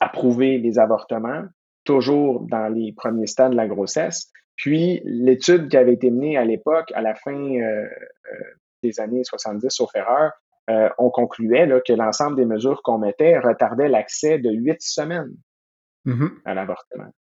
approuver 0.00 0.58
les 0.58 0.78
avortements, 0.78 1.44
toujours 1.84 2.40
dans 2.42 2.68
les 2.68 2.92
premiers 2.92 3.26
stades 3.26 3.52
de 3.52 3.56
la 3.56 3.66
grossesse. 3.66 4.30
Puis 4.56 5.00
l'étude 5.04 5.68
qui 5.68 5.76
avait 5.76 5.94
été 5.94 6.10
menée 6.10 6.36
à 6.36 6.44
l'époque, 6.44 6.92
à 6.94 7.00
la 7.00 7.14
fin 7.14 7.34
euh, 7.34 7.62
euh, 7.62 7.88
des 8.82 9.00
années 9.00 9.24
70, 9.24 9.70
sauf 9.70 9.90
erreur, 9.94 10.32
on 10.98 11.10
concluait 11.10 11.64
là, 11.64 11.80
que 11.80 11.92
l'ensemble 11.92 12.34
des 12.34 12.44
mesures 12.44 12.82
qu'on 12.82 12.98
mettait 12.98 13.38
retardait 13.38 13.88
l'accès 13.88 14.40
de 14.40 14.50
huit 14.50 14.82
semaines 14.82 15.32
Mm-hmm. 16.06 16.30
à 16.44 16.54
l'avortement. 16.54 17.12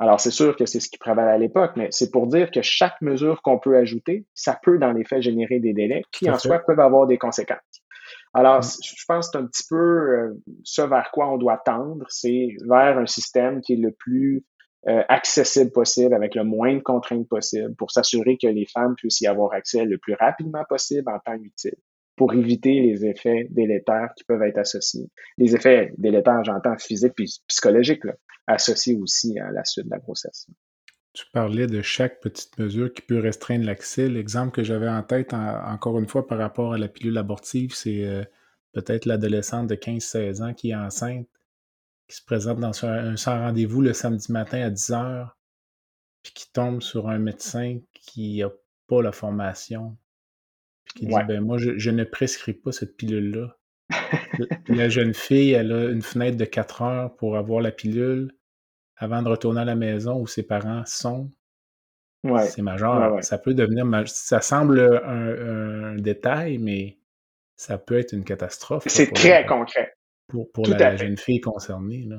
Alors, 0.00 0.20
c'est 0.20 0.30
sûr 0.30 0.54
que 0.54 0.64
c'est 0.64 0.78
ce 0.78 0.88
qui 0.88 0.98
prévalait 0.98 1.32
à 1.32 1.38
l'époque, 1.38 1.72
mais 1.74 1.88
c'est 1.90 2.12
pour 2.12 2.28
dire 2.28 2.52
que 2.52 2.62
chaque 2.62 3.00
mesure 3.00 3.42
qu'on 3.42 3.58
peut 3.58 3.76
ajouter, 3.76 4.26
ça 4.32 4.58
peut 4.62 4.78
dans 4.78 4.92
les 4.92 5.04
faits 5.04 5.22
générer 5.22 5.58
des 5.58 5.72
délais 5.72 6.02
qui, 6.12 6.30
en 6.30 6.38
soi, 6.38 6.60
peuvent 6.60 6.78
avoir 6.78 7.06
des 7.08 7.18
conséquences. 7.18 7.58
Alors, 8.32 8.60
mm-hmm. 8.60 8.96
je 8.96 9.04
pense 9.08 9.26
que 9.26 9.32
c'est 9.32 9.42
un 9.42 9.46
petit 9.46 9.64
peu 9.68 9.76
euh, 9.76 10.42
ce 10.62 10.82
vers 10.82 11.10
quoi 11.12 11.32
on 11.32 11.36
doit 11.36 11.60
tendre, 11.64 12.06
c'est 12.08 12.56
vers 12.68 12.96
un 12.96 13.06
système 13.06 13.60
qui 13.60 13.72
est 13.72 13.76
le 13.76 13.90
plus 13.90 14.44
euh, 14.86 15.02
accessible 15.08 15.72
possible, 15.72 16.14
avec 16.14 16.36
le 16.36 16.44
moins 16.44 16.74
de 16.74 16.80
contraintes 16.80 17.28
possible, 17.28 17.74
pour 17.74 17.90
s'assurer 17.90 18.38
que 18.40 18.46
les 18.46 18.66
femmes 18.66 18.94
puissent 18.94 19.20
y 19.20 19.26
avoir 19.26 19.52
accès 19.52 19.84
le 19.84 19.98
plus 19.98 20.14
rapidement 20.14 20.64
possible 20.68 21.10
en 21.10 21.18
temps 21.18 21.42
utile 21.42 21.74
pour 22.18 22.34
éviter 22.34 22.80
les 22.80 23.06
effets 23.06 23.46
délétères 23.50 24.10
qui 24.16 24.24
peuvent 24.24 24.42
être 24.42 24.58
associés. 24.58 25.08
Les 25.38 25.54
effets 25.54 25.92
délétères, 25.96 26.44
j'entends 26.44 26.76
physiques 26.76 27.14
et 27.18 27.24
psychologiques, 27.46 28.04
associés 28.48 28.96
aussi 28.96 29.38
à 29.38 29.52
la 29.52 29.64
suite 29.64 29.86
de 29.86 29.90
la 29.90 29.98
grossesse. 29.98 30.48
Tu 31.12 31.24
parlais 31.32 31.66
de 31.66 31.82
chaque 31.82 32.20
petite 32.20 32.58
mesure 32.58 32.92
qui 32.92 33.02
peut 33.02 33.20
restreindre 33.20 33.64
l'accès. 33.64 34.08
L'exemple 34.08 34.52
que 34.52 34.62
j'avais 34.62 34.88
en 34.88 35.02
tête, 35.02 35.34
encore 35.34 35.98
une 35.98 36.08
fois, 36.08 36.26
par 36.26 36.38
rapport 36.38 36.72
à 36.72 36.78
la 36.78 36.88
pilule 36.88 37.18
abortive, 37.18 37.74
c'est 37.74 38.04
euh, 38.04 38.24
peut-être 38.72 39.06
l'adolescente 39.06 39.66
de 39.66 39.74
15-16 39.74 40.42
ans 40.42 40.54
qui 40.54 40.70
est 40.70 40.74
enceinte, 40.74 41.28
qui 42.06 42.16
se 42.16 42.24
présente 42.24 42.60
dans 42.60 42.84
un, 42.84 43.16
sans 43.16 43.38
rendez-vous 43.38 43.80
le 43.80 43.92
samedi 43.92 44.32
matin 44.32 44.62
à 44.62 44.70
10 44.70 44.90
h, 44.90 45.28
puis 46.22 46.32
qui 46.32 46.52
tombe 46.52 46.82
sur 46.82 47.08
un 47.08 47.18
médecin 47.18 47.80
qui 47.92 48.38
n'a 48.38 48.50
pas 48.86 49.02
la 49.02 49.12
formation, 49.12 49.96
qui 50.94 51.06
dit 51.06 51.14
ben 51.26 51.40
moi, 51.40 51.58
je, 51.58 51.90
ne 51.90 52.04
prescris 52.04 52.54
pas 52.54 52.72
cette 52.72 52.96
pilule-là. 52.96 53.56
la 54.68 54.88
jeune 54.88 55.14
fille, 55.14 55.52
elle 55.52 55.72
a 55.72 55.90
une 55.90 56.02
fenêtre 56.02 56.36
de 56.36 56.44
4 56.44 56.82
heures 56.82 57.16
pour 57.16 57.36
avoir 57.36 57.60
la 57.60 57.72
pilule 57.72 58.37
avant 58.98 59.22
de 59.22 59.28
retourner 59.28 59.60
à 59.60 59.64
la 59.64 59.74
maison 59.74 60.20
où 60.20 60.26
ses 60.26 60.42
parents 60.42 60.82
sont. 60.86 61.30
C'est 62.46 62.62
majeur. 62.62 63.22
Ça 63.22 63.38
peut 63.38 63.54
devenir. 63.54 63.86
Ça 64.06 64.40
semble 64.40 64.80
un, 65.04 65.94
détail, 65.96 66.58
mais 66.58 66.98
ça 67.56 67.78
peut 67.78 67.98
être 67.98 68.12
une 68.12 68.24
catastrophe. 68.24 68.84
C'est 68.86 69.12
très 69.12 69.46
concret. 69.46 69.94
Pour, 70.26 70.50
pour 70.52 70.66
la, 70.66 70.96
jeune 70.96 71.16
fille 71.16 71.40
concernée. 71.40 72.04
Là. 72.06 72.18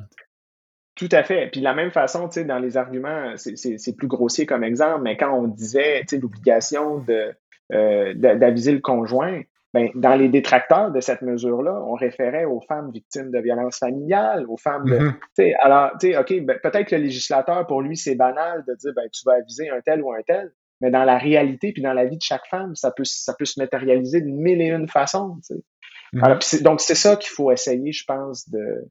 Tout 0.96 1.10
à 1.12 1.24
fait. 1.24 1.48
Puis 1.52 1.62
de 1.62 1.64
la 1.64 1.74
même 1.74 1.92
façon, 1.92 2.28
tu 2.28 2.36
sais, 2.36 2.44
dans 2.44 2.60
les 2.60 2.76
arguments, 2.76 3.34
c'est 3.38 3.96
plus 3.96 4.08
grossier 4.08 4.46
comme 4.46 4.64
exemple, 4.64 5.02
mais 5.04 5.16
quand 5.16 5.32
on 5.32 5.48
disait, 5.48 6.02
tu 6.02 6.16
sais, 6.16 6.18
l'obligation 6.18 7.00
de 7.00 7.34
euh, 7.72 8.14
d'aviser 8.16 8.72
le 8.72 8.80
conjoint, 8.80 9.42
ben, 9.74 9.90
dans 9.94 10.16
les 10.16 10.30
détracteurs 10.30 10.92
de 10.92 11.00
cette 11.00 11.22
mesure-là, 11.22 11.84
on 11.86 11.94
référait 11.94 12.46
aux 12.46 12.62
femmes 12.62 12.92
victimes 12.92 13.30
de 13.30 13.40
violences 13.40 13.78
familiales, 13.78 14.46
aux 14.48 14.58
femmes 14.58 14.86
de. 14.86 14.98
Mm-hmm. 14.98 15.56
Alors, 15.60 15.92
tu 16.00 16.08
sais, 16.08 16.18
OK, 16.18 16.46
ben, 16.46 16.58
peut-être 16.62 16.88
que 16.88 16.96
le 16.96 17.04
législateur, 17.04 17.68
pour 17.68 17.82
lui, 17.82 17.96
c'est 17.96 18.16
banal 18.16 18.64
de 18.68 18.74
dire 18.76 18.94
ben, 18.96 19.08
tu 19.12 19.22
vas 19.26 19.34
aviser 19.34 19.70
un 19.70 19.82
tel 19.82 20.02
ou 20.02 20.12
un 20.12 20.22
tel, 20.26 20.52
mais 20.82 20.90
dans 20.90 21.04
la 21.04 21.18
réalité 21.18 21.72
puis 21.72 21.84
dans 21.84 21.94
la 21.94 22.06
vie 22.06 22.18
de 22.18 22.22
chaque 22.22 22.48
femme, 22.48 22.76
ça 22.76 22.92
peut, 22.92 23.04
ça 23.06 23.36
peut 23.38 23.46
se 23.46 23.60
matérialiser 23.60 24.22
de 24.22 24.28
mille 24.28 24.62
et 24.62 24.70
une 24.70 24.88
façons. 24.88 25.38
Mm-hmm. 26.14 26.24
Alors, 26.24 26.40
donc, 26.64 26.82
c'est 26.82 26.96
ça 26.96 27.16
qu'il 27.16 27.30
faut 27.30 27.52
essayer, 27.52 27.92
je 27.92 28.06
pense, 28.06 28.50
de 28.50 28.90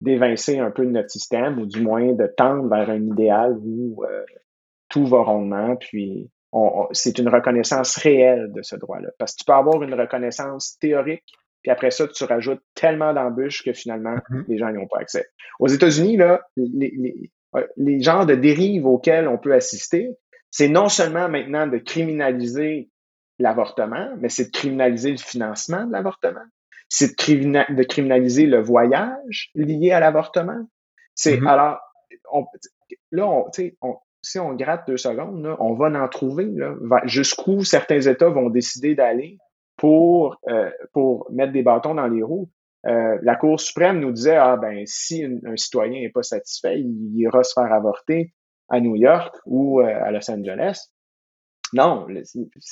d'évincer 0.00 0.58
un 0.58 0.70
peu 0.70 0.86
de 0.86 0.90
notre 0.90 1.10
système, 1.10 1.58
ou 1.58 1.66
du 1.66 1.82
moins 1.82 2.14
de 2.14 2.26
tendre 2.26 2.70
vers 2.70 2.88
un 2.88 3.02
idéal 3.02 3.58
où 3.62 4.02
euh, 4.04 4.24
tout 4.88 5.04
va 5.04 5.22
rondement, 5.22 5.76
puis 5.76 6.30
c'est 6.92 7.18
une 7.18 7.28
reconnaissance 7.28 7.96
réelle 7.96 8.52
de 8.52 8.62
ce 8.62 8.76
droit-là. 8.76 9.10
Parce 9.18 9.32
que 9.32 9.38
tu 9.38 9.44
peux 9.44 9.52
avoir 9.52 9.82
une 9.82 9.94
reconnaissance 9.94 10.78
théorique, 10.78 11.24
puis 11.62 11.70
après 11.70 11.90
ça, 11.90 12.08
tu 12.08 12.24
rajoutes 12.24 12.62
tellement 12.74 13.12
d'embûches 13.12 13.62
que 13.64 13.72
finalement, 13.72 14.16
mm-hmm. 14.30 14.44
les 14.48 14.58
gens 14.58 14.70
n'y 14.70 14.78
ont 14.78 14.88
pas 14.88 15.00
accès. 15.00 15.26
Aux 15.58 15.68
États-Unis, 15.68 16.16
là, 16.16 16.40
les, 16.56 16.92
les, 16.96 17.30
les 17.76 18.00
genres 18.00 18.26
de 18.26 18.34
dérives 18.34 18.86
auxquelles 18.86 19.28
on 19.28 19.38
peut 19.38 19.54
assister, 19.54 20.10
c'est 20.50 20.68
non 20.68 20.88
seulement 20.88 21.28
maintenant 21.28 21.66
de 21.66 21.78
criminaliser 21.78 22.90
l'avortement, 23.38 24.10
mais 24.18 24.28
c'est 24.28 24.46
de 24.46 24.50
criminaliser 24.50 25.12
le 25.12 25.18
financement 25.18 25.84
de 25.86 25.92
l'avortement. 25.92 26.44
C'est 26.88 27.16
de, 27.16 27.82
criminaliser 27.84 28.46
le 28.46 28.60
voyage 28.60 29.50
lié 29.54 29.92
à 29.92 30.00
l'avortement. 30.00 30.66
C'est 31.14 31.36
mm-hmm. 31.36 31.48
alors, 31.48 31.78
là, 33.12 33.28
on, 33.28 33.46
on, 33.82 33.96
si 34.22 34.38
on 34.38 34.54
gratte 34.54 34.86
deux 34.86 34.96
secondes, 34.96 35.56
on 35.58 35.74
va 35.74 35.86
en 35.86 36.08
trouver 36.08 36.48
jusqu'où 37.04 37.64
certains 37.64 38.00
États 38.00 38.28
vont 38.28 38.50
décider 38.50 38.94
d'aller 38.94 39.38
pour, 39.76 40.36
euh, 40.48 40.70
pour 40.92 41.30
mettre 41.32 41.52
des 41.52 41.62
bâtons 41.62 41.94
dans 41.94 42.06
les 42.06 42.22
roues. 42.22 42.50
Euh, 42.86 43.18
la 43.22 43.36
Cour 43.36 43.60
suprême 43.60 44.00
nous 44.00 44.12
disait 44.12 44.36
ah 44.36 44.56
ben 44.56 44.84
si 44.86 45.24
un, 45.24 45.56
citoyen 45.56 46.00
n'est 46.00 46.10
pas 46.10 46.22
satisfait, 46.22 46.80
il, 46.80 47.18
ira 47.18 47.42
se 47.42 47.52
faire 47.54 47.72
avorter 47.72 48.32
à 48.68 48.80
New 48.80 48.96
York 48.96 49.34
ou 49.46 49.80
euh, 49.80 49.86
à 49.86 50.10
Los 50.10 50.30
Angeles. 50.30 50.90
Non, 51.72 52.06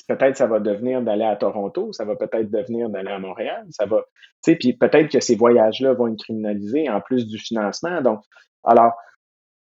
peut-être 0.09 0.37
ça 0.37 0.47
va 0.47 0.59
devenir 0.59 1.03
d'aller 1.03 1.25
à 1.25 1.37
Toronto, 1.37 1.93
ça 1.93 2.05
va 2.05 2.17
peut-être 2.17 2.51
devenir 2.51 2.91
d'aller 2.91 3.11
à 3.11 3.19
Montréal, 3.19 3.65
ça 3.71 3.87
va, 3.87 4.03
tu 4.43 4.53
sais, 4.53 4.57
puis 4.57 4.73
peut-être 4.73 5.13
que 5.13 5.21
ces 5.21 5.37
voyages-là 5.37 5.93
vont 5.93 6.09
être 6.09 6.19
criminalisés 6.19 6.91
en 6.91 7.01
plus 7.01 7.27
du 7.27 7.39
financement. 7.39 8.03
Donc, 8.03 8.21
alors, 8.65 8.93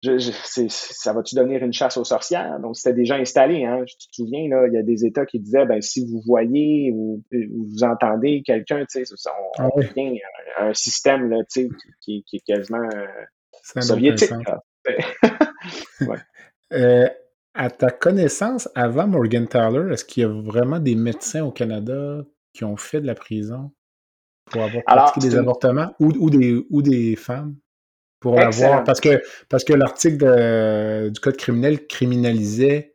je, 0.03 0.31
ça 0.69 1.13
va-tu 1.13 1.35
devenir 1.35 1.63
une 1.63 1.73
chasse 1.73 1.97
aux 1.97 2.03
sorcières? 2.03 2.59
Donc, 2.59 2.75
c'était 2.75 2.95
déjà 2.95 3.15
installé. 3.15 3.65
Hein? 3.65 3.83
Je 3.85 3.93
te 3.93 4.03
souviens, 4.11 4.47
là, 4.49 4.67
il 4.67 4.73
y 4.73 4.77
a 4.77 4.83
des 4.83 5.05
États 5.05 5.25
qui 5.25 5.39
disaient, 5.39 5.65
ben, 5.65 5.81
si 5.81 6.05
vous 6.05 6.21
voyez 6.25 6.91
ou, 6.91 7.23
vous 7.31 7.83
entendez 7.83 8.41
quelqu'un, 8.43 8.85
tu 8.89 9.05
sais, 9.05 9.13
on, 9.59 9.69
revient 9.69 10.19
ah 10.57 10.65
un, 10.65 10.73
système 10.73 11.29
là, 11.29 11.37
tu 11.49 11.69
qui, 12.01 12.23
qui, 12.23 12.37
est 12.37 12.45
quasiment 12.45 12.89
euh, 12.95 13.81
soviétique. 13.81 14.31
ouais. 16.01 16.17
euh, 16.73 17.07
à 17.53 17.69
ta 17.69 17.91
connaissance, 17.91 18.69
avant 18.73 19.07
Morgan 19.07 19.47
Tyler, 19.47 19.93
est-ce 19.93 20.05
qu'il 20.05 20.23
y 20.23 20.25
a 20.25 20.29
vraiment 20.29 20.79
des 20.79 20.95
médecins 20.95 21.43
au 21.43 21.51
Canada 21.51 22.23
qui 22.53 22.63
ont 22.63 22.77
fait 22.77 23.01
de 23.01 23.07
la 23.07 23.15
prison 23.15 23.71
pour 24.45 24.63
avoir 24.63 24.83
pratiqué 24.83 25.27
des 25.27 25.35
avortements 25.35 25.93
ou, 25.99 26.11
ou, 26.17 26.29
des, 26.31 26.65
ou 26.71 26.81
des 26.81 27.15
femmes? 27.15 27.55
Pour 28.21 28.35
l'avoir. 28.35 28.85
Parce 28.85 29.01
que, 29.01 29.21
parce 29.49 29.65
que 29.65 29.73
l'article 29.73 31.11
du 31.11 31.19
Code 31.19 31.35
criminel 31.35 31.85
criminalisait 31.87 32.91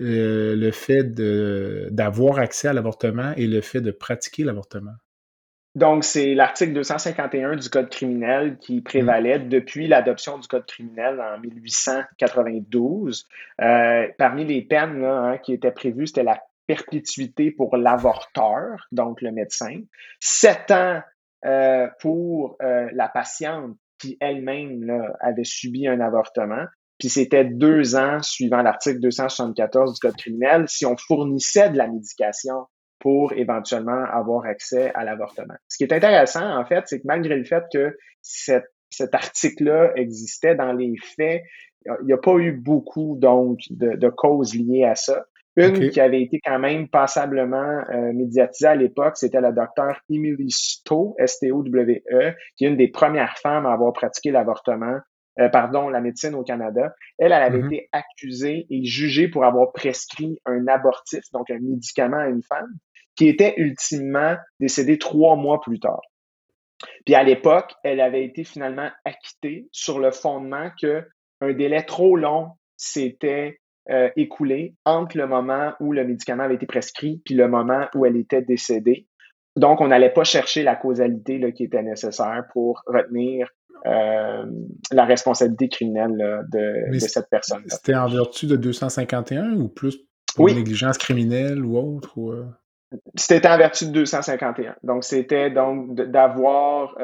euh, 0.00 0.56
le 0.56 0.72
fait 0.72 1.04
d'avoir 1.94 2.40
accès 2.40 2.66
à 2.66 2.72
l'avortement 2.72 3.32
et 3.36 3.46
le 3.46 3.60
fait 3.60 3.80
de 3.80 3.92
pratiquer 3.92 4.42
l'avortement. 4.42 4.94
Donc, 5.76 6.02
c'est 6.02 6.34
l'article 6.34 6.72
251 6.72 7.54
du 7.54 7.68
Code 7.68 7.90
criminel 7.90 8.58
qui 8.58 8.78
mmh. 8.78 8.82
prévalait 8.82 9.38
depuis 9.38 9.86
l'adoption 9.86 10.38
du 10.38 10.48
Code 10.48 10.66
criminel 10.66 11.20
en 11.20 11.38
1892. 11.38 13.28
Euh, 13.60 14.08
parmi 14.18 14.44
les 14.44 14.62
peines 14.62 15.04
hein, 15.04 15.38
qui 15.44 15.52
étaient 15.52 15.70
prévues, 15.70 16.08
c'était 16.08 16.24
la 16.24 16.42
perpétuité 16.66 17.52
pour 17.52 17.76
l'avorteur, 17.76 18.88
donc 18.90 19.22
le 19.22 19.30
médecin, 19.30 19.80
sept 20.18 20.72
ans 20.72 21.02
euh, 21.44 21.86
pour 22.00 22.56
la 22.60 23.08
patiente 23.08 23.76
elle-même 24.20 24.90
avait 25.20 25.44
subi 25.44 25.86
un 25.86 26.00
avortement. 26.00 26.64
Puis 26.98 27.08
c'était 27.08 27.44
deux 27.44 27.96
ans 27.96 28.22
suivant 28.22 28.62
l'article 28.62 29.00
274 29.00 29.94
du 29.94 30.00
Code 30.00 30.16
criminel 30.16 30.64
si 30.68 30.86
on 30.86 30.96
fournissait 30.96 31.70
de 31.70 31.76
la 31.76 31.88
médication 31.88 32.66
pour 33.00 33.32
éventuellement 33.32 34.04
avoir 34.04 34.46
accès 34.46 34.92
à 34.94 35.04
l'avortement. 35.04 35.54
Ce 35.68 35.76
qui 35.76 35.84
est 35.84 35.92
intéressant, 35.92 36.56
en 36.56 36.64
fait, 36.64 36.84
c'est 36.86 37.00
que 37.00 37.06
malgré 37.06 37.36
le 37.36 37.44
fait 37.44 37.64
que 37.72 37.96
cet 38.22 39.14
article-là 39.14 39.92
existait 39.96 40.54
dans 40.54 40.72
les 40.72 40.94
faits, 41.16 41.42
il 41.84 42.06
n'y 42.06 42.12
a 42.12 42.18
pas 42.18 42.36
eu 42.36 42.52
beaucoup 42.52 43.16
donc 43.18 43.58
de 43.70 44.08
causes 44.08 44.54
liées 44.54 44.84
à 44.84 44.94
ça. 44.94 45.26
Une 45.56 45.90
qui 45.90 46.00
avait 46.00 46.22
été 46.22 46.40
quand 46.44 46.58
même 46.58 46.88
passablement 46.88 47.84
euh, 47.90 48.12
médiatisée 48.12 48.66
à 48.66 48.74
l'époque, 48.74 49.16
c'était 49.16 49.40
la 49.40 49.52
docteure 49.52 50.00
Emily 50.10 50.50
Stowe, 50.50 51.14
S-T-O-W-E, 51.18 52.32
qui 52.56 52.64
est 52.64 52.68
une 52.68 52.76
des 52.76 52.88
premières 52.88 53.38
femmes 53.38 53.64
à 53.64 53.72
avoir 53.72 53.92
pratiqué 53.92 54.32
l'avortement, 54.32 54.98
euh, 55.38 55.48
pardon, 55.48 55.88
la 55.88 56.00
médecine 56.00 56.34
au 56.34 56.42
Canada. 56.42 56.92
Elle, 57.18 57.26
elle 57.26 57.32
avait 57.34 57.58
mm-hmm. 57.58 57.74
été 57.74 57.88
accusée 57.92 58.66
et 58.68 58.84
jugée 58.84 59.28
pour 59.28 59.44
avoir 59.44 59.72
prescrit 59.72 60.38
un 60.44 60.66
abortif, 60.66 61.22
donc 61.32 61.48
un 61.50 61.60
médicament 61.60 62.18
à 62.18 62.28
une 62.28 62.42
femme, 62.42 62.72
qui 63.14 63.28
était 63.28 63.54
ultimement 63.56 64.36
décédée 64.58 64.98
trois 64.98 65.36
mois 65.36 65.60
plus 65.60 65.78
tard. 65.78 66.02
Puis 67.06 67.14
à 67.14 67.22
l'époque, 67.22 67.72
elle 67.84 68.00
avait 68.00 68.24
été 68.24 68.42
finalement 68.42 68.90
acquittée 69.04 69.68
sur 69.70 70.00
le 70.00 70.10
fondement 70.10 70.70
que 70.80 71.06
un 71.40 71.52
délai 71.52 71.84
trop 71.84 72.16
long 72.16 72.50
s'était 72.76 73.60
euh, 73.90 74.08
écoulé 74.16 74.74
entre 74.86 75.18
le 75.18 75.26
moment 75.26 75.74
où 75.78 75.92
le 75.92 76.06
médicament 76.06 76.44
avait 76.44 76.54
été 76.54 76.64
prescrit 76.64 77.20
puis 77.22 77.34
le 77.34 77.48
moment 77.48 77.86
où 77.94 78.06
elle 78.06 78.16
était 78.16 78.40
décédée. 78.40 79.06
Donc, 79.56 79.82
on 79.82 79.88
n'allait 79.88 80.12
pas 80.12 80.24
chercher 80.24 80.62
la 80.62 80.74
causalité 80.74 81.38
là, 81.38 81.52
qui 81.52 81.64
était 81.64 81.82
nécessaire 81.82 82.44
pour 82.54 82.82
retenir 82.86 83.48
euh, 83.86 84.46
la 84.90 85.04
responsabilité 85.04 85.68
criminelle 85.68 86.46
de, 86.50 86.98
cette 86.98 87.28
personne. 87.28 87.62
C'était 87.66 87.94
en 87.94 88.08
vertu 88.08 88.46
de 88.46 88.56
251 88.56 89.52
ou 89.52 89.68
plus 89.68 89.98
pour 90.34 90.46
négligence 90.46 90.96
criminelle 90.96 91.62
ou 91.62 91.76
autre? 91.76 92.18
Euh? 92.18 92.46
C'était 93.14 93.46
en 93.46 93.58
vertu 93.58 93.86
de 93.86 93.90
251. 93.90 94.76
Donc, 94.82 95.04
c'était 95.04 95.50
donc 95.50 95.94
d'avoir 95.94 96.96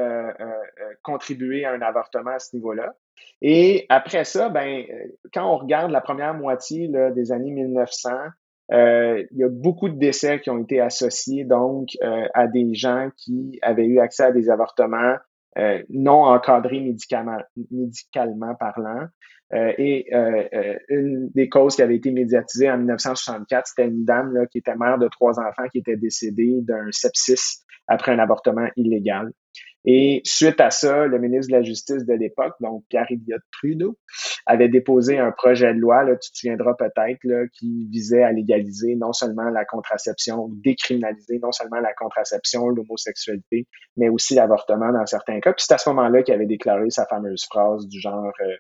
contribué 1.03 1.67
à 1.67 1.73
un 1.73 1.83
avortement 1.83 2.31
à 2.31 2.39
ce 2.39 2.57
niveau-là. 2.57 2.95
Et 3.43 3.87
après 3.89 4.25
ça, 4.25 4.49
ben, 4.49 4.85
euh, 4.91 4.95
quand 5.33 5.51
on 5.51 5.59
regarde 5.59 5.91
la 5.91 6.01
première 6.01 6.35
moitié 6.35 6.89
là, 6.89 7.11
des 7.11 7.33
années 7.33 7.51
1900, 7.51 8.11
euh, 8.73 9.25
il 9.33 9.39
y 9.39 9.45
a 9.45 9.49
beaucoup 9.49 9.89
de 9.89 9.99
décès 9.99 10.41
qui 10.41 10.51
ont 10.51 10.63
été 10.63 10.81
associés 10.81 11.45
donc 11.45 11.89
euh, 12.03 12.27
à 12.35 12.47
des 12.47 12.75
gens 12.75 13.11
qui 13.17 13.59
avaient 13.63 13.87
eu 13.87 13.99
accès 13.99 14.25
à 14.25 14.33
des 14.33 14.51
avortements 14.51 15.17
non 15.89 16.23
encadrés 16.25 16.81
médicalement, 16.81 17.37
médicalement 17.73 18.55
parlant. 18.55 19.09
Et 19.53 20.07
une 20.89 21.31
des 21.35 21.49
causes 21.49 21.77
qui 21.77 21.83
avait 21.83 21.97
été 21.97 22.11
médiatisée 22.13 22.71
en 22.71 22.79
1964, 22.79 23.67
c'était 23.67 23.89
une 23.89 24.05
dame 24.05 24.33
là, 24.33 24.47
qui 24.47 24.59
était 24.59 24.77
mère 24.77 24.99
de 24.99 25.09
trois 25.09 25.41
enfants 25.41 25.69
qui 25.73 25.79
était 25.79 25.97
décédée 25.97 26.59
d'un 26.63 26.91
sepsis 26.91 27.65
après 27.89 28.13
un 28.13 28.19
avortement 28.19 28.69
illégal. 28.77 29.33
Et 29.87 30.21
suite 30.25 30.61
à 30.61 30.71
ça, 30.71 31.07
le 31.07 31.19
ministre 31.19 31.53
de 31.53 31.57
la 31.57 31.63
Justice 31.63 32.05
de 32.05 32.13
l'époque, 32.13 32.55
donc 32.61 32.85
Pierre 32.91 33.07
Elliott 33.09 33.41
Trudeau, 33.51 33.99
avait 34.45 34.69
déposé 34.69 35.19
un 35.19 35.33
projet 35.33 35.73
de 35.73 35.79
loi, 35.79 36.05
là, 36.05 36.17
tu 36.17 36.31
te 36.31 36.37
souviendras 36.37 36.75
peut-être, 36.75 37.49
qui 37.59 37.89
visait 37.91 38.23
à 38.23 38.33
légaliser 38.33 38.97
non 38.97 39.13
seulement 39.13 39.49
la 39.49 39.65
contraception, 39.65 40.51
décriminaliser 40.63 41.39
non 41.43 41.53
seulement 41.53 41.81
la 41.81 41.95
contraception, 41.95 42.69
l'homosexualité, 42.69 43.67
mais 43.97 44.11
aussi 44.11 44.35
l'avortement 44.35 44.93
dans 44.93 45.07
certains 45.07 45.41
cas. 45.41 45.55
Puis 45.55 45.65
c'est 45.67 45.75
à 45.75 45.79
ce 45.79 45.89
moment-là 45.91 46.23
qu'il 46.23 46.35
avait 46.35 46.47
déclaré 46.47 46.91
sa 46.91 47.07
fameuse 47.07 47.47
phrase 47.47 47.89
du 47.89 48.01
genre 48.01 48.33
euh, 48.43 48.57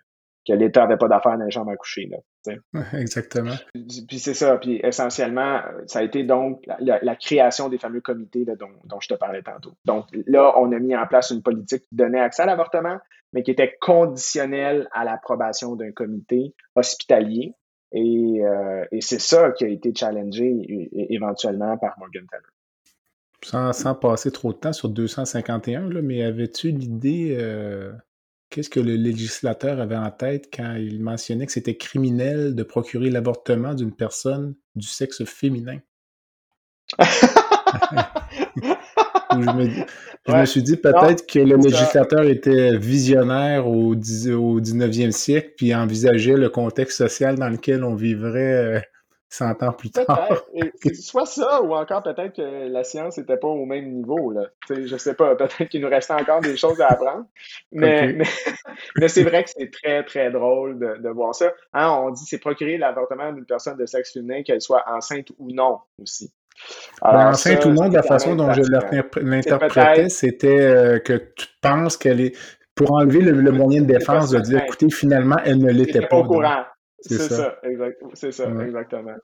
que 0.46 0.52
l'État 0.52 0.82
n'avait 0.82 0.96
pas 0.96 1.08
d'affaires 1.08 1.36
dans 1.38 1.44
les 1.44 1.50
jambes 1.50 1.68
à 1.68 1.76
coucher. 1.76 2.08
Là, 2.10 2.18
Exactement. 2.94 3.54
Puis, 3.74 4.18
c'est 4.18 4.34
ça. 4.34 4.56
Puis 4.58 4.80
essentiellement, 4.82 5.60
ça 5.86 6.00
a 6.00 6.02
été 6.02 6.24
donc 6.24 6.62
la, 6.78 7.16
création 7.16 7.68
des 7.68 7.78
fameux 7.78 8.00
comités 8.00 8.44
dont, 8.44 9.00
je 9.00 9.08
te 9.08 9.14
parlais 9.14 9.42
tantôt. 9.42 9.74
Donc 9.84 10.06
là, 10.26 10.54
on 10.58 10.72
a 10.72 10.78
mis 10.78 10.96
en 10.96 11.06
place 11.06 11.30
une 11.30 11.42
politique 11.42 11.82
qui 11.88 11.94
donnait 11.94 12.20
accès 12.20 12.42
à 12.42 12.46
l'avortement, 12.46 12.98
mais 13.32 13.42
qui 13.42 13.50
était 13.50 13.76
conditionnelle 13.80 14.88
à 14.92 15.04
l'approbation 15.04 15.76
d'un 15.76 15.92
comité 15.92 16.54
hospitalier. 16.74 17.54
Et, 17.92 18.40
euh, 18.44 18.84
c'est 19.00 19.20
ça 19.20 19.50
qui 19.50 19.64
a 19.64 19.68
été 19.68 19.92
challengé 19.94 20.88
éventuellement 20.92 21.76
par 21.76 21.98
Morgan 21.98 22.24
Taylor. 22.30 22.46
Sans, 23.42 23.72
sans, 23.72 23.94
passer 23.94 24.30
trop 24.30 24.52
de 24.52 24.58
temps 24.58 24.72
sur 24.72 24.90
251, 24.90 25.88
là, 25.88 26.02
mais 26.02 26.22
avais-tu 26.22 26.72
l'idée 26.72 27.36
euh, 27.40 27.90
Qu'est-ce 28.50 28.68
que 28.68 28.80
le 28.80 28.96
législateur 28.96 29.80
avait 29.80 29.96
en 29.96 30.10
tête 30.10 30.50
quand 30.52 30.74
il 30.74 31.00
mentionnait 31.00 31.46
que 31.46 31.52
c'était 31.52 31.76
criminel 31.76 32.56
de 32.56 32.62
procurer 32.64 33.08
l'avortement 33.08 33.74
d'une 33.74 33.94
personne 33.94 34.56
du 34.74 34.88
sexe 34.88 35.24
féminin? 35.24 35.78
je, 39.30 40.36
me, 40.36 40.44
suis 40.46 40.64
dit 40.64 40.76
peut-être 40.76 41.26
que 41.28 41.38
le 41.38 41.56
législateur 41.56 42.22
était 42.24 42.76
visionnaire 42.76 43.68
au, 43.68 43.92
au 43.92 43.94
19e 43.94 45.12
siècle 45.12 45.52
puis 45.56 45.72
envisageait 45.72 46.36
le 46.36 46.48
contexte 46.48 46.98
social 46.98 47.36
dans 47.36 47.48
lequel 47.48 47.84
on 47.84 47.94
vivrait 47.94 48.54
euh, 48.54 48.80
100 49.30 49.62
ans 49.62 49.72
plus 49.72 49.90
tard. 49.90 50.42
Soit 50.94 51.26
ça, 51.26 51.62
ou 51.62 51.72
encore 51.74 52.02
peut-être 52.02 52.34
que 52.34 52.68
la 52.68 52.82
science 52.82 53.16
n'était 53.16 53.36
pas 53.36 53.46
au 53.46 53.64
même 53.64 53.88
niveau. 53.88 54.32
Là. 54.32 54.46
sais, 54.66 54.86
je 54.86 54.96
sais 54.96 55.14
pas, 55.14 55.36
peut-être 55.36 55.68
qu'il 55.68 55.80
nous 55.80 55.88
restait 55.88 56.14
encore 56.14 56.40
des 56.40 56.56
choses 56.56 56.80
à 56.80 56.88
apprendre. 56.88 57.26
Mais, 57.70 58.18
mais, 58.96 59.08
c'est 59.08 59.22
vrai 59.22 59.44
que 59.44 59.50
c'est 59.50 59.70
très, 59.70 60.02
très 60.02 60.30
drôle 60.32 60.78
de, 60.78 61.08
voir 61.10 61.34
ça. 61.34 61.52
Hein, 61.72 61.90
on 62.02 62.10
dit 62.10 62.24
c'est 62.26 62.38
procurer 62.38 62.76
l'avortement 62.76 63.32
d'une 63.32 63.46
personne 63.46 63.76
de 63.76 63.86
sexe 63.86 64.12
féminin, 64.12 64.42
qu'elle 64.42 64.60
soit 64.60 64.84
enceinte 64.88 65.28
ou 65.38 65.52
non 65.52 65.78
aussi. 66.02 66.32
Ben, 67.00 67.28
enceinte 67.28 67.64
ou 67.64 67.70
non, 67.70 67.88
de 67.88 67.94
la 67.94 68.02
façon 68.02 68.34
dont 68.34 68.52
je 68.52 68.62
l'interprétais, 69.20 70.08
c'était 70.08 70.60
euh, 70.60 70.98
que 70.98 71.14
tu 71.36 71.46
penses 71.62 71.96
qu'elle 71.96 72.20
est. 72.20 72.36
Pour 72.74 72.92
enlever 72.92 73.20
le, 73.20 73.52
moyen 73.52 73.82
de 73.82 73.86
défense, 73.86 74.30
de 74.30 74.38
dire, 74.40 74.62
écoutez, 74.64 74.88
finalement, 74.88 75.36
elle 75.44 75.58
ne 75.58 75.70
l'était 75.70 76.06
pas. 76.06 76.16
au 76.16 76.24
courant. 76.24 76.64
C'est 77.02 77.18
ça, 77.18 77.58
c'est 78.14 78.32
ça, 78.32 78.44
exactement. 78.62 79.14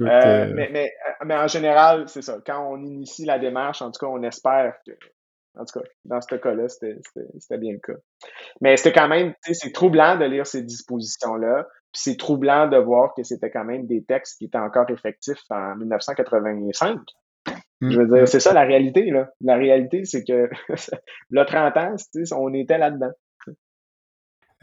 mais, 0.00 0.70
mais, 0.72 0.92
mais, 1.24 1.34
en 1.36 1.46
général, 1.46 2.08
c'est 2.08 2.22
ça. 2.22 2.38
Quand 2.46 2.66
on 2.70 2.82
initie 2.82 3.26
la 3.26 3.38
démarche, 3.38 3.82
en 3.82 3.90
tout 3.90 3.98
cas, 4.00 4.06
on 4.06 4.22
espère 4.22 4.74
que 4.86 4.92
en 5.56 5.64
tout 5.64 5.80
cas, 5.80 5.86
dans 6.04 6.20
ce 6.20 6.34
cas-là, 6.34 6.68
c'était 6.68 7.58
bien 7.58 7.72
le 7.72 7.78
cas. 7.78 7.98
Mais 8.60 8.76
c'était 8.76 8.92
quand 8.92 9.08
même, 9.08 9.34
c'est 9.42 9.72
troublant 9.72 10.16
de 10.18 10.24
lire 10.24 10.46
ces 10.46 10.62
dispositions-là. 10.62 11.66
Puis 11.92 12.02
c'est 12.02 12.16
troublant 12.18 12.68
de 12.68 12.76
voir 12.76 13.14
que 13.14 13.22
c'était 13.22 13.50
quand 13.50 13.64
même 13.64 13.86
des 13.86 14.04
textes 14.04 14.38
qui 14.38 14.46
étaient 14.46 14.58
encore 14.58 14.90
effectifs 14.90 15.42
en 15.48 15.76
1985. 15.76 16.98
Mmh, 17.80 17.90
Je 17.90 17.98
veux 17.98 18.06
dire, 18.06 18.22
mmh. 18.22 18.26
c'est 18.26 18.40
ça 18.40 18.52
la 18.52 18.64
réalité, 18.64 19.10
là. 19.10 19.30
La 19.40 19.56
réalité, 19.56 20.04
c'est 20.04 20.24
que, 20.24 20.50
le 21.30 21.44
30 21.44 21.76
ans, 21.76 21.96
on 22.32 22.52
était 22.52 22.78
là-dedans. 22.78 23.12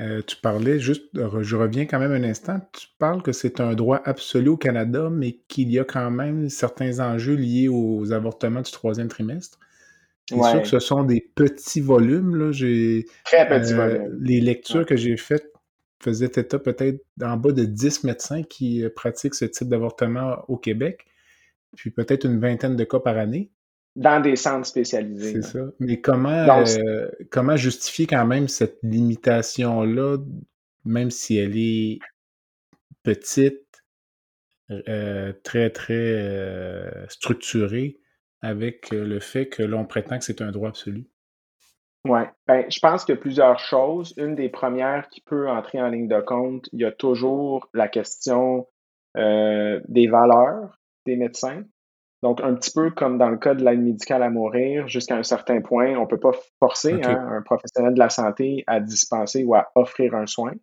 Euh, 0.03 0.21
tu 0.25 0.35
parlais 0.35 0.79
juste, 0.79 1.05
je 1.13 1.55
reviens 1.55 1.85
quand 1.85 1.99
même 1.99 2.11
un 2.11 2.23
instant, 2.23 2.59
tu 2.73 2.87
parles 2.99 3.21
que 3.21 3.31
c'est 3.31 3.61
un 3.61 3.73
droit 3.73 4.01
absolu 4.03 4.49
au 4.49 4.57
Canada, 4.57 5.09
mais 5.09 5.37
qu'il 5.47 5.71
y 5.71 5.79
a 5.79 5.85
quand 5.85 6.11
même 6.11 6.49
certains 6.49 6.99
enjeux 6.99 7.35
liés 7.35 7.69
aux 7.69 8.11
avortements 8.11 8.61
du 8.61 8.71
troisième 8.71 9.07
trimestre. 9.07 9.59
C'est 10.27 10.35
sûr 10.35 10.61
que 10.61 10.67
ce 10.67 10.79
sont 10.79 11.03
des 11.03 11.21
petits 11.21 11.81
volumes. 11.81 12.35
Là. 12.35 12.51
Très 13.25 13.47
petits 13.47 13.73
euh, 13.73 13.75
volumes. 13.75 14.17
Les 14.21 14.41
lectures 14.41 14.85
que 14.85 14.95
j'ai 14.95 15.17
faites 15.17 15.51
faisaient 16.01 16.25
état 16.25 16.59
peut-être 16.59 16.99
en 17.21 17.37
bas 17.37 17.51
de 17.51 17.63
10 17.63 18.03
médecins 18.03 18.43
qui 18.43 18.83
euh, 18.83 18.89
pratiquent 18.89 19.35
ce 19.35 19.45
type 19.45 19.69
d'avortement 19.69 20.43
au 20.47 20.57
Québec, 20.57 21.05
puis 21.75 21.91
peut-être 21.91 22.25
une 22.25 22.39
vingtaine 22.39 22.75
de 22.75 22.83
cas 22.83 22.99
par 22.99 23.17
année. 23.17 23.51
Dans 23.95 24.21
des 24.21 24.35
centres 24.35 24.65
spécialisés. 24.65 25.33
C'est 25.33 25.41
ça. 25.41 25.65
Mais 25.79 26.01
comment, 26.01 26.47
euh, 26.49 27.07
comment 27.29 27.55
justifier 27.55 28.07
quand 28.07 28.25
même 28.25 28.47
cette 28.47 28.79
limitation-là, 28.81 30.17
même 30.85 31.11
si 31.11 31.37
elle 31.37 31.57
est 31.57 31.99
petite, 33.03 33.61
très, 35.43 35.69
très 35.69 37.05
structurée, 37.09 37.99
avec 38.41 38.89
le 38.91 39.19
fait 39.19 39.47
que 39.47 39.61
l'on 39.61 39.85
prétend 39.85 40.17
que 40.17 40.25
c'est 40.25 40.41
un 40.41 40.51
droit 40.51 40.69
absolu? 40.69 41.07
Oui, 42.05 42.21
ben, 42.47 42.65
je 42.69 42.79
pense 42.79 43.05
qu'il 43.05 43.15
y 43.15 43.17
a 43.17 43.21
plusieurs 43.21 43.59
choses. 43.59 44.13
Une 44.17 44.35
des 44.35 44.49
premières 44.49 45.07
qui 45.07 45.21
peut 45.21 45.49
entrer 45.49 45.81
en 45.81 45.87
ligne 45.87 46.09
de 46.09 46.19
compte, 46.19 46.67
il 46.73 46.81
y 46.81 46.85
a 46.85 46.91
toujours 46.91 47.69
la 47.73 47.87
question 47.87 48.67
euh, 49.15 49.79
des 49.87 50.07
valeurs 50.07 50.79
des 51.05 51.15
médecins. 51.15 51.63
Donc, 52.23 52.39
un 52.39 52.55
petit 52.55 52.71
peu 52.71 52.89
comme 52.89 53.17
dans 53.17 53.27
le 53.27 53.35
cas 53.35 53.53
de 53.53 53.65
l'aide 53.65 53.81
médicale 53.81 54.23
à 54.23 54.29
mourir, 54.29 54.87
jusqu'à 54.87 55.17
un 55.17 55.23
certain 55.23 55.59
point, 55.59 55.97
on 55.97 56.03
ne 56.03 56.07
peut 56.07 56.21
pas 56.21 56.31
forcer 56.57 56.93
hein, 57.03 57.27
un 57.29 57.41
professionnel 57.41 57.95
de 57.95 57.99
la 57.99 58.07
santé 58.07 58.63
à 58.65 58.79
dispenser 58.79 59.43
ou 59.43 59.55
à 59.55 59.69
offrir 59.75 60.15
un 60.15 60.25
soin. 60.25 60.53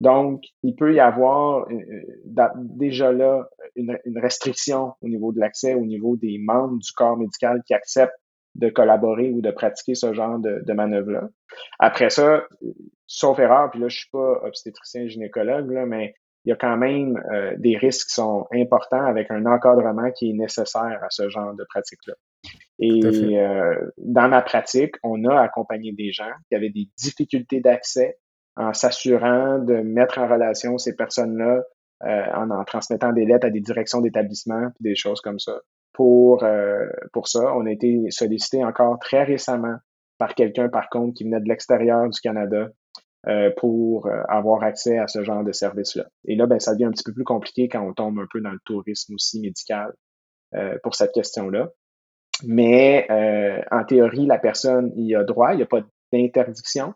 Donc, 0.00 0.44
il 0.62 0.74
peut 0.74 0.94
y 0.94 0.98
avoir 0.98 1.68
euh, 1.70 1.74
euh, 1.74 2.46
déjà 2.56 3.12
là 3.12 3.46
une, 3.76 3.98
restriction 4.16 4.94
au 5.02 5.08
niveau 5.08 5.30
de 5.30 5.40
l'accès, 5.40 5.74
au 5.74 5.84
niveau 5.84 6.16
des 6.16 6.38
membres 6.38 6.78
du 6.78 6.90
corps 6.92 7.18
médical 7.18 7.60
qui 7.66 7.74
acceptent 7.74 8.18
de 8.54 8.70
collaborer 8.70 9.30
ou 9.30 9.42
de 9.42 9.50
pratiquer 9.50 9.94
ce 9.94 10.14
genre 10.14 10.38
de, 10.38 10.62
de 10.66 10.72
manœuvre-là. 10.72 11.28
Après 11.78 12.08
ça, 12.08 12.44
sauf 13.06 13.38
erreur, 13.38 13.70
puis 13.70 13.80
là, 13.80 13.88
je 13.88 13.98
suis 13.98 14.10
pas 14.10 14.40
obstétricien 14.42 15.06
gynécologue, 15.06 15.70
là, 15.70 15.84
mais 15.84 16.14
il 16.44 16.50
y 16.50 16.52
a 16.52 16.56
quand 16.56 16.76
même 16.76 17.22
euh, 17.32 17.54
des 17.58 17.76
risques 17.76 18.08
qui 18.08 18.14
sont 18.14 18.46
importants 18.52 19.04
avec 19.04 19.30
un 19.30 19.44
encadrement 19.46 20.10
qui 20.10 20.30
est 20.30 20.34
nécessaire 20.34 20.98
à 21.02 21.10
ce 21.10 21.28
genre 21.28 21.54
de 21.54 21.64
pratique-là. 21.68 22.14
Et 22.82 23.00
dans 23.98 24.28
ma 24.28 24.40
pratique, 24.40 24.94
on 25.02 25.24
a 25.26 25.38
accompagné 25.38 25.92
des 25.92 26.12
gens 26.12 26.32
qui 26.48 26.54
avaient 26.54 26.70
des 26.70 26.88
difficultés 26.96 27.60
d'accès 27.60 28.16
en 28.56 28.72
s'assurant 28.72 29.58
de 29.58 29.74
mettre 29.82 30.18
en 30.18 30.26
relation 30.26 30.78
ces 30.78 30.96
personnes-là 30.96 31.62
euh, 32.04 32.24
en, 32.34 32.50
en 32.50 32.64
transmettant 32.64 33.12
des 33.12 33.26
lettres 33.26 33.46
à 33.46 33.50
des 33.50 33.60
directions 33.60 34.00
d'établissement, 34.00 34.68
des 34.80 34.96
choses 34.96 35.20
comme 35.20 35.38
ça. 35.38 35.60
Pour, 35.92 36.44
euh, 36.44 36.86
pour 37.12 37.28
ça, 37.28 37.54
on 37.54 37.66
a 37.66 37.70
été 37.70 38.06
sollicité 38.10 38.64
encore 38.64 38.98
très 38.98 39.24
récemment 39.24 39.76
par 40.16 40.34
quelqu'un, 40.34 40.68
par 40.68 40.88
contre, 40.88 41.14
qui 41.14 41.24
venait 41.24 41.40
de 41.40 41.48
l'extérieur 41.48 42.08
du 42.08 42.18
Canada 42.20 42.68
euh, 43.28 43.50
pour 43.56 44.08
avoir 44.28 44.62
accès 44.62 44.98
à 44.98 45.06
ce 45.06 45.22
genre 45.22 45.44
de 45.44 45.52
service-là. 45.52 46.06
Et 46.24 46.36
là, 46.36 46.46
ben, 46.46 46.58
ça 46.58 46.72
devient 46.72 46.86
un 46.86 46.90
petit 46.90 47.04
peu 47.04 47.12
plus 47.12 47.24
compliqué 47.24 47.68
quand 47.68 47.86
on 47.86 47.92
tombe 47.92 48.18
un 48.18 48.26
peu 48.30 48.40
dans 48.40 48.50
le 48.50 48.60
tourisme 48.64 49.14
aussi 49.14 49.40
médical 49.40 49.92
pour 50.82 50.96
cette 50.96 51.12
question-là. 51.12 51.68
Mais 52.44 53.06
en 53.70 53.84
théorie, 53.84 54.26
la 54.26 54.38
personne 54.38 54.92
y 54.96 55.14
a 55.14 55.22
droit, 55.22 55.52
il 55.52 55.58
n'y 55.58 55.62
a 55.62 55.66
pas 55.66 55.82
d'interdiction. 56.12 56.94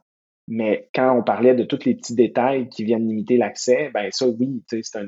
Mais 0.48 0.88
quand 0.94 1.16
on 1.16 1.22
parlait 1.22 1.54
de 1.54 1.64
tous 1.64 1.84
les 1.84 1.94
petits 1.94 2.14
détails 2.14 2.68
qui 2.68 2.84
viennent 2.84 3.06
limiter 3.06 3.36
l'accès, 3.36 3.90
ben 3.94 4.10
ça, 4.10 4.26
oui, 4.26 4.62
c'est 4.68 4.96
un 4.96 5.06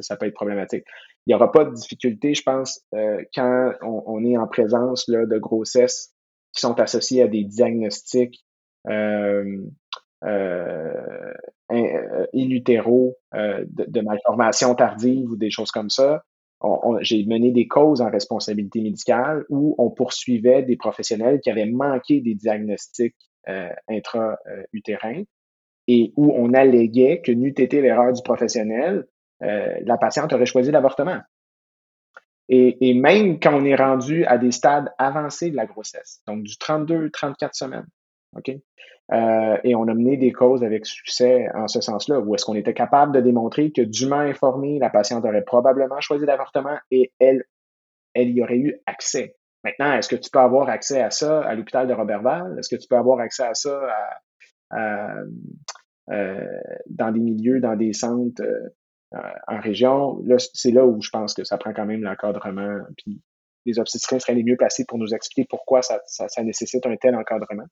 ça 0.00 0.16
peut 0.16 0.26
être 0.26 0.34
problématique. 0.34 0.84
Il 1.26 1.30
n'y 1.30 1.34
aura 1.34 1.52
pas 1.52 1.64
de 1.64 1.74
difficulté, 1.74 2.34
je 2.34 2.42
pense, 2.42 2.80
euh, 2.94 3.22
quand 3.34 3.72
on, 3.82 4.24
est 4.24 4.36
en 4.36 4.48
présence 4.48 5.06
là, 5.08 5.26
de 5.26 5.38
grossesses 5.38 6.12
qui 6.52 6.60
sont 6.60 6.78
associées 6.80 7.22
à 7.22 7.28
des 7.28 7.44
diagnostics 7.44 8.44
euh, 8.88 9.58
euh, 10.24 11.32
euh 11.72 12.26
euh, 12.34 13.64
de, 13.66 13.84
de, 13.88 14.00
malformation 14.00 14.74
tardive 14.74 15.30
ou 15.30 15.36
des 15.36 15.50
choses 15.50 15.70
comme 15.70 15.90
ça. 15.90 16.22
J'ai 17.00 17.24
mené 17.24 17.50
des 17.50 17.66
causes 17.66 18.00
en 18.00 18.10
responsabilité 18.10 18.80
médicale 18.80 19.44
où 19.48 19.74
on 19.78 19.90
poursuivait 19.90 20.62
des 20.62 20.76
professionnels 20.76 21.40
qui 21.40 21.50
avaient 21.50 21.66
manqué 21.66 22.20
des 22.20 22.34
diagnostics 22.34 23.16
euh, 23.48 23.70
intra-utérin 23.88 25.22
et 25.88 26.12
où 26.16 26.32
on 26.36 26.54
alléguait 26.54 27.20
que 27.20 27.32
n'eût 27.32 27.54
été 27.56 27.80
l'erreur 27.80 28.12
du 28.12 28.22
professionnel, 28.22 29.06
la 29.40 29.98
patiente 29.98 30.32
aurait 30.32 30.46
choisi 30.46 30.70
l'avortement. 30.70 31.18
Et, 32.48 32.88
et, 32.88 32.94
même 32.94 33.40
quand 33.40 33.60
on 33.60 33.64
est 33.64 33.74
rendu 33.74 34.24
à 34.26 34.38
des 34.38 34.52
stades 34.52 34.92
avancés 34.98 35.50
de 35.50 35.56
la 35.56 35.66
grossesse, 35.66 36.22
donc 36.28 36.44
du 36.44 36.52
32-34 36.52 37.48
semaines, 37.54 37.86
OK? 38.36 38.50
Euh, 39.12 39.56
et 39.64 39.74
on 39.74 39.88
a 39.88 39.94
mené 39.94 40.16
des 40.16 40.32
causes 40.32 40.64
avec 40.64 40.86
succès 40.86 41.48
en 41.54 41.68
ce 41.68 41.80
sens-là, 41.80 42.20
où 42.20 42.34
est-ce 42.34 42.44
qu'on 42.44 42.54
était 42.54 42.74
capable 42.74 43.12
de 43.12 43.20
démontrer 43.20 43.72
que 43.72 43.82
dûment 43.82 44.20
informée, 44.20 44.78
la 44.78 44.90
patiente 44.90 45.24
aurait 45.24 45.42
probablement 45.42 46.00
choisi 46.00 46.24
l'avortement 46.24 46.78
et 46.90 47.12
elle, 47.18 47.44
elle 48.14 48.30
y 48.30 48.42
aurait 48.42 48.58
eu 48.58 48.80
accès. 48.86 49.36
Maintenant, 49.64 49.92
est-ce 49.92 50.08
que 50.08 50.16
tu 50.16 50.30
peux 50.30 50.38
avoir 50.38 50.68
accès 50.68 51.00
à 51.00 51.10
ça 51.10 51.40
à 51.42 51.54
l'hôpital 51.54 51.86
de 51.86 51.92
Robertval? 51.92 52.56
Est-ce 52.58 52.74
que 52.74 52.80
tu 52.80 52.88
peux 52.88 52.96
avoir 52.96 53.20
accès 53.20 53.44
à 53.44 53.54
ça 53.54 53.80
euh, 54.72 56.58
dans 56.86 57.12
des 57.12 57.20
milieux, 57.20 57.60
dans 57.60 57.76
des 57.76 57.92
centres 57.92 58.42
euh, 58.42 59.18
en 59.46 59.60
région? 59.60 60.20
Là, 60.24 60.36
c'est 60.38 60.72
là 60.72 60.84
où 60.84 61.00
je 61.00 61.10
pense 61.10 61.34
que 61.34 61.44
ça 61.44 61.58
prend 61.58 61.72
quand 61.72 61.86
même 61.86 62.02
l'encadrement. 62.02 62.78
Puis 62.96 63.20
les 63.66 63.78
obstétriciens 63.78 64.18
seraient 64.18 64.34
les 64.34 64.42
mieux 64.42 64.56
placés 64.56 64.84
pour 64.86 64.98
nous 64.98 65.14
expliquer 65.14 65.46
pourquoi 65.48 65.82
ça, 65.82 66.00
ça, 66.06 66.42
nécessite 66.42 66.84
un 66.86 66.96
tel 66.96 67.14
encadrement. 67.14 67.66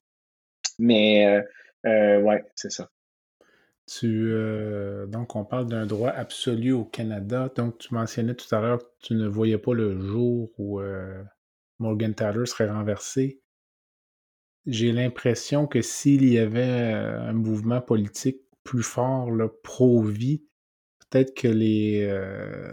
Mais 0.81 1.27
euh, 1.27 1.43
euh 1.87 2.21
ouais, 2.21 2.45
c'est 2.57 2.73
ça. 2.73 2.91
Tu, 3.87 4.33
donc, 5.09 5.35
on 5.35 5.45
parle 5.45 5.67
d'un 5.67 5.85
droit 5.85 6.11
absolu 6.11 6.71
au 6.71 6.85
Canada. 6.85 7.51
Donc, 7.57 7.79
tu 7.79 7.93
mentionnais 7.93 8.35
tout 8.35 8.55
à 8.55 8.61
l'heure 8.61 8.79
que 8.79 8.85
tu 9.03 9.15
ne 9.15 9.27
voyais 9.27 9.59
pas 9.59 9.75
le 9.75 9.99
jour 9.99 10.53
où 10.59 10.81
Morgan 11.81 12.15
Taylor 12.15 12.47
serait 12.47 12.71
renversé. 12.71 13.41
J'ai 14.67 14.93
l'impression 14.93 15.67
que 15.67 15.81
s'il 15.81 16.31
y 16.31 16.39
avait 16.39 16.93
euh, 16.95 17.21
un 17.23 17.33
mouvement 17.33 17.81
politique 17.81 18.43
plus 18.63 18.83
fort, 18.83 19.31
pro-vie, 19.65 20.45
peut-être 21.01 21.35
que 21.35 21.49
les, 21.49 22.07
euh, 22.09 22.73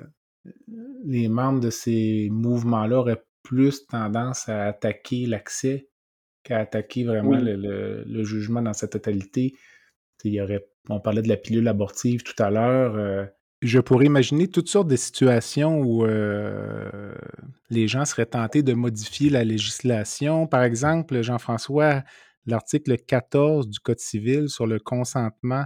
les 1.05 1.29
membres 1.29 1.61
de 1.61 1.69
ces 1.69 2.27
mouvements-là 2.29 2.99
auraient 2.99 3.23
plus 3.41 3.87
tendance 3.87 4.49
à 4.49 4.65
attaquer 4.65 5.25
l'accès 5.25 5.89
qu'à 6.47 6.59
attaquer 6.59 7.03
vraiment 7.03 7.37
le, 7.37 8.23
jugement 8.23 8.61
dans 8.61 8.73
sa 8.73 8.87
totalité. 8.87 9.53
Il 10.23 10.33
y 10.33 10.41
aurait, 10.41 10.65
on 10.89 10.99
parlait 10.99 11.21
de 11.21 11.29
la 11.29 11.37
pilule 11.37 11.67
abortive 11.67 12.23
tout 12.23 12.41
à 12.41 12.49
l'heure. 12.49 12.95
Euh, 12.95 13.25
je 13.61 13.79
pourrais 13.79 14.05
imaginer 14.05 14.47
toutes 14.47 14.69
sortes 14.69 14.87
de 14.87 14.95
situations 14.95 15.79
où 15.81 16.05
euh, 16.05 17.13
les 17.69 17.87
gens 17.87 18.05
seraient 18.05 18.25
tentés 18.25 18.63
de 18.63 18.73
modifier 18.73 19.29
la 19.29 19.43
législation. 19.43 20.47
Par 20.47 20.63
exemple, 20.63 21.21
Jean-François, 21.21 22.03
l'article 22.45 22.97
14 22.97 23.67
du 23.67 23.79
Code 23.79 23.99
civil 23.99 24.49
sur 24.49 24.67
le 24.67 24.79
consentement 24.79 25.65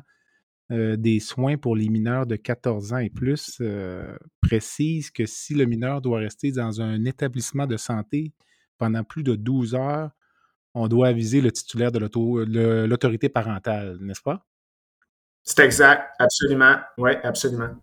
euh, 0.72 0.96
des 0.96 1.20
soins 1.20 1.58
pour 1.58 1.76
les 1.76 1.90
mineurs 1.90 2.26
de 2.26 2.38
14 2.38 2.94
ans 2.94 2.98
et 3.00 3.10
plus 3.10 3.58
euh, 3.60 4.16
précise 4.40 5.12
que 5.12 5.26
si 5.26 5.54
le 5.54 5.66
mineur 5.66 6.02
doit 6.02 6.20
rester 6.20 6.54
dans 6.54 6.82
un 6.82 7.04
établissement 7.04 7.68
de 7.68 7.76
santé 7.76 8.32
pendant 8.78 9.04
plus 9.04 9.24
de 9.24 9.36
12 9.36 9.76
heures, 9.76 10.12
on 10.74 10.88
doit 10.88 11.08
aviser 11.08 11.42
le 11.42 11.52
titulaire 11.52 11.92
de 11.92 12.00
l'autorité 12.86 13.30
parentale, 13.30 13.98
n'est-ce 14.00 14.22
pas? 14.22 14.46
C'est 15.44 15.64
exact, 15.66 16.14
absolument. 16.20 16.76
Oui, 16.98 17.12
absolument. 17.24 17.76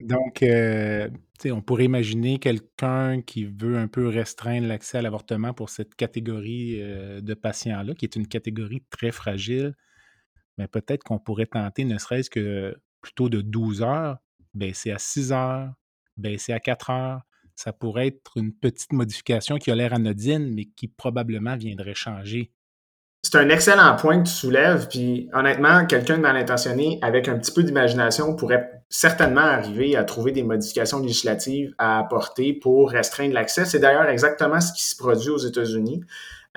Donc, 0.00 0.42
euh, 0.42 1.08
on 1.46 1.62
pourrait 1.62 1.84
imaginer 1.84 2.38
quelqu'un 2.38 3.22
qui 3.22 3.44
veut 3.44 3.78
un 3.78 3.88
peu 3.88 4.08
restreindre 4.08 4.66
l'accès 4.66 4.98
à 4.98 5.02
l'avortement 5.02 5.54
pour 5.54 5.70
cette 5.70 5.94
catégorie 5.94 6.82
euh, 6.82 7.20
de 7.20 7.34
patients-là, 7.34 7.94
qui 7.94 8.04
est 8.04 8.16
une 8.16 8.26
catégorie 8.26 8.84
très 8.90 9.12
fragile. 9.12 9.74
Mais 10.58 10.68
peut-être 10.68 11.02
qu'on 11.04 11.18
pourrait 11.18 11.46
tenter, 11.46 11.84
ne 11.84 11.98
serait-ce 11.98 12.30
que 12.30 12.76
plutôt 13.00 13.28
de 13.28 13.40
12 13.40 13.82
heures, 13.82 14.18
baisser 14.54 14.90
à 14.90 14.98
6 14.98 15.32
heures, 15.32 15.72
baisser 16.16 16.52
à 16.52 16.60
4 16.60 16.90
heures. 16.90 17.22
Ça 17.62 17.72
pourrait 17.72 18.08
être 18.08 18.36
une 18.36 18.52
petite 18.52 18.92
modification 18.92 19.56
qui 19.56 19.70
a 19.70 19.74
l'air 19.74 19.92
anodine, 19.92 20.52
mais 20.52 20.64
qui 20.64 20.88
probablement 20.88 21.56
viendrait 21.56 21.94
changer 21.94 22.50
c'est 23.24 23.38
un 23.38 23.48
excellent 23.50 23.94
point 23.94 24.20
que 24.20 24.26
tu 24.26 24.34
soulèves, 24.34 24.88
puis 24.88 25.30
honnêtement, 25.32 25.86
quelqu'un 25.86 26.16
de 26.16 26.22
mal 26.22 26.36
intentionné 26.36 26.98
avec 27.02 27.28
un 27.28 27.38
petit 27.38 27.52
peu 27.52 27.62
d'imagination 27.62 28.34
pourrait 28.34 28.82
certainement 28.88 29.42
arriver 29.42 29.96
à 29.96 30.02
trouver 30.02 30.32
des 30.32 30.42
modifications 30.42 30.98
législatives 30.98 31.72
à 31.78 32.00
apporter 32.00 32.52
pour 32.52 32.90
restreindre 32.90 33.32
l'accès. 33.32 33.64
C'est 33.64 33.78
d'ailleurs 33.78 34.08
exactement 34.08 34.60
ce 34.60 34.72
qui 34.72 34.82
se 34.82 34.96
produit 34.96 35.30
aux 35.30 35.38
États-Unis. 35.38 36.02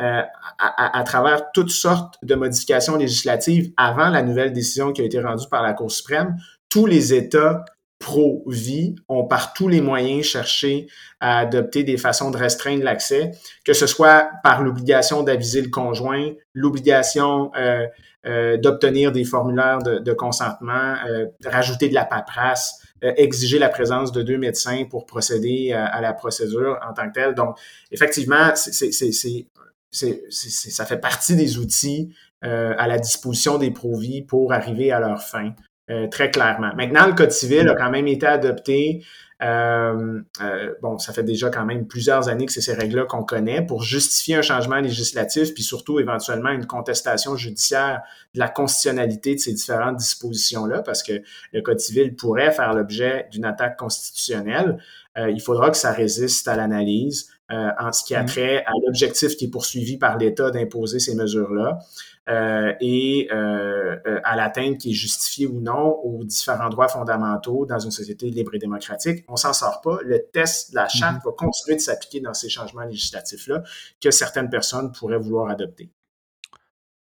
Euh, 0.02 0.22
à, 0.60 1.00
à, 1.00 1.04
travers 1.04 1.52
toutes 1.54 1.70
sortes 1.70 2.16
de 2.22 2.36
modifications 2.36 2.98
législatives 2.98 3.72
avant 3.78 4.10
la 4.10 4.24
nouvelle 4.24 4.52
décision 4.52 4.92
qui 4.92 5.02
a 5.02 5.06
été 5.06 5.22
rendue 5.22 5.48
par 5.50 5.64
la 5.64 5.74
Cour 5.74 5.90
suprême, 5.90 6.36
tous 6.68 6.86
les 6.86 7.14
États 7.14 7.64
pro-vie 8.00 8.96
ont 9.08 9.26
par 9.26 9.54
tous 9.54 9.68
les 9.68 9.82
moyens 9.82 10.26
cherché 10.26 10.88
à 11.20 11.40
adopter 11.40 11.84
des 11.84 11.98
façons 11.98 12.30
de 12.30 12.38
restreindre 12.38 12.84
l'accès, 12.84 13.32
que 13.64 13.74
ce 13.74 13.88
soit 13.88 14.30
par 14.44 14.64
l'obligation 14.64 15.24
d'aviser 15.24 15.62
le 15.62 15.70
conjoint, 15.70 16.32
l'obligation 16.54 17.52
euh, 17.56 17.86
euh, 18.26 18.58
d'obtenir 18.58 19.12
des 19.12 19.24
formulaires 19.24 19.80
de, 19.80 20.14
consentement, 20.14 20.96
euh, 21.08 21.28
rajouter 21.46 21.90
de 21.90 21.94
la 21.94 22.06
paperasse, 22.06 22.82
exiger 23.02 23.60
la 23.60 23.70
présence 23.70 24.12
de 24.12 24.24
deux 24.24 24.38
médecins 24.38 24.86
pour 24.90 25.06
procéder 25.06 25.74
à, 25.74 26.02
la 26.02 26.14
procédure 26.14 26.80
en 26.88 26.94
tant 26.94 27.08
que 27.08 27.14
telle. 27.14 27.36
Donc, 27.36 27.56
effectivement, 27.92 28.56
ça 28.56 30.86
fait 30.86 30.98
partie 30.98 31.36
des 31.36 31.60
outils 31.60 32.16
à 32.42 32.88
la 32.88 32.98
disposition 32.98 33.60
des 33.60 33.70
pro-vie 33.70 34.24
pour 34.24 34.54
arriver 34.54 34.92
à 34.92 35.00
leur 35.00 35.22
fin. 35.22 35.54
Euh, 35.92 36.08
très 36.08 36.32
clairement. 36.32 36.72
Maintenant, 36.76 37.06
le 37.06 37.14
Code 37.14 37.32
civil 37.32 37.68
a 37.70 37.76
quand 37.76 37.92
même 37.92 38.08
été 38.08 38.26
adopté. 38.26 39.04
Euh, 39.44 40.20
euh, 40.42 40.74
bon, 40.82 40.98
ça 40.98 41.14
fait 41.14 41.24
déjà 41.24 41.52
quand 41.52 41.66
même 41.66 41.86
plusieurs 41.86 42.28
années 42.28 42.48
que 42.48 42.52
c'est 42.52 42.62
ces 42.62 42.74
règles-là 42.74 43.06
qu'on 43.06 43.24
connaît 43.24 43.62
pour 43.62 43.84
justifier 43.84 44.36
un 44.36 44.42
changement 44.42 44.78
législatif, 44.78 45.54
puis 45.54 45.62
surtout 45.62 46.00
éventuellement 46.00 46.50
une 46.50 46.66
contestation 46.66 47.36
judiciaire 47.36 48.02
de 48.34 48.40
la 48.40 48.48
constitutionnalité 48.50 49.36
de 49.36 49.40
ces 49.40 49.54
différentes 49.54 49.98
dispositions-là, 49.98 50.82
parce 50.82 51.04
que 51.04 51.22
le 51.54 51.62
Code 51.62 51.80
civil 51.80 52.16
pourrait 52.16 52.52
faire 52.52 52.74
l'objet 52.74 53.28
d'une 53.32 53.46
attaque 53.46 53.78
constitutionnelle. 53.78 54.80
il 55.18 55.42
faudra 55.42 55.70
que 55.70 55.78
ça 55.78 55.92
résiste 55.92 56.48
à 56.48 56.56
l'analyse 56.56 57.30
en 57.50 57.92
ce 57.92 58.04
qui 58.04 58.16
a 58.16 58.24
mmh. 58.24 58.26
trait 58.26 58.64
à 58.66 58.72
l'objectif 58.86 59.36
qui 59.38 59.46
est 59.46 59.52
poursuivi 59.52 59.98
par 59.98 60.18
l'État 60.18 60.50
d'imposer 60.50 61.00
ces 61.00 61.14
mesures-là. 61.14 61.80
Euh, 62.28 62.74
et 62.82 63.28
euh, 63.32 63.98
euh, 64.08 64.20
à 64.24 64.36
l'atteinte 64.36 64.80
qui 64.80 64.90
est 64.90 64.94
justifiée 64.94 65.46
ou 65.46 65.62
non 65.62 66.00
aux 66.04 66.24
différents 66.24 66.70
droits 66.70 66.88
fondamentaux 66.88 67.68
dans 67.68 67.78
une 67.78 67.92
société 67.92 68.32
libre 68.32 68.56
et 68.56 68.58
démocratique. 68.58 69.24
On 69.28 69.36
s'en 69.36 69.54
sort 69.54 69.82
pas. 69.82 70.00
Le 70.04 70.26
test 70.34 70.72
de 70.72 70.76
la 70.76 70.88
charte 70.88 71.22
mm-hmm. 71.22 71.26
va 71.26 71.32
continuer 71.34 71.76
de 71.76 71.82
s'appliquer 71.82 72.22
dans 72.22 72.34
ces 72.34 72.50
changements 72.50 72.86
législatifs-là 72.86 73.62
que 74.02 74.10
certaines 74.10 74.50
personnes 74.50 74.92
pourraient 74.92 75.20
vouloir 75.20 75.50
adopter. 75.50 75.92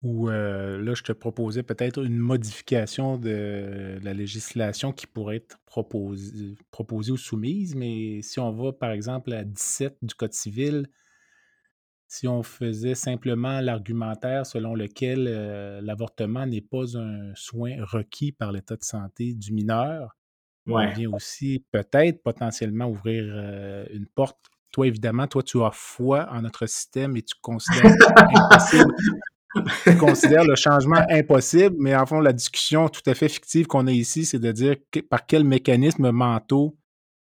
Ou 0.02 0.28
là, 0.28 0.92
je 0.92 1.02
te 1.02 1.12
proposais 1.12 1.62
peut-être 1.62 2.04
une 2.04 2.18
modification 2.18 3.16
de 3.16 3.98
la 4.02 4.12
législation 4.12 4.92
qui 4.92 5.06
pourrait 5.06 5.36
être 5.36 5.56
proposée, 5.64 6.56
proposée 6.70 7.12
ou 7.12 7.16
soumise, 7.16 7.74
mais 7.74 8.20
si 8.20 8.38
on 8.38 8.52
va 8.52 8.74
par 8.74 8.90
exemple 8.90 9.32
à 9.32 9.44
17 9.44 9.96
du 10.02 10.14
Code 10.14 10.34
civil, 10.34 10.88
si 12.14 12.28
on 12.28 12.44
faisait 12.44 12.94
simplement 12.94 13.60
l'argumentaire 13.60 14.46
selon 14.46 14.76
lequel 14.76 15.26
euh, 15.28 15.80
l'avortement 15.82 16.46
n'est 16.46 16.60
pas 16.60 16.96
un 16.96 17.32
soin 17.34 17.74
requis 17.80 18.30
par 18.30 18.52
l'état 18.52 18.76
de 18.76 18.84
santé 18.84 19.34
du 19.34 19.52
mineur, 19.52 20.16
on 20.68 20.88
vient 20.92 21.12
aussi 21.12 21.64
peut-être 21.72 22.22
potentiellement 22.22 22.86
ouvrir 22.86 23.24
euh, 23.26 23.84
une 23.90 24.06
porte. 24.06 24.38
Toi, 24.70 24.86
évidemment, 24.86 25.26
toi, 25.26 25.42
tu 25.42 25.60
as 25.62 25.72
foi 25.72 26.28
en 26.30 26.42
notre 26.42 26.66
système 26.66 27.16
et 27.16 27.22
tu 27.22 27.34
considères 27.42 27.92
tu 29.84 29.96
considères 29.96 30.44
le 30.44 30.56
changement 30.56 31.04
impossible, 31.10 31.76
mais 31.78 31.96
en 31.96 32.06
fond, 32.06 32.20
la 32.20 32.32
discussion 32.32 32.88
tout 32.88 33.02
à 33.06 33.14
fait 33.14 33.28
fictive 33.28 33.66
qu'on 33.66 33.88
a 33.88 33.92
ici, 33.92 34.24
c'est 34.24 34.38
de 34.38 34.52
dire 34.52 34.76
par 35.10 35.26
quel 35.26 35.42
mécanisme 35.44 36.10
mentaux 36.12 36.76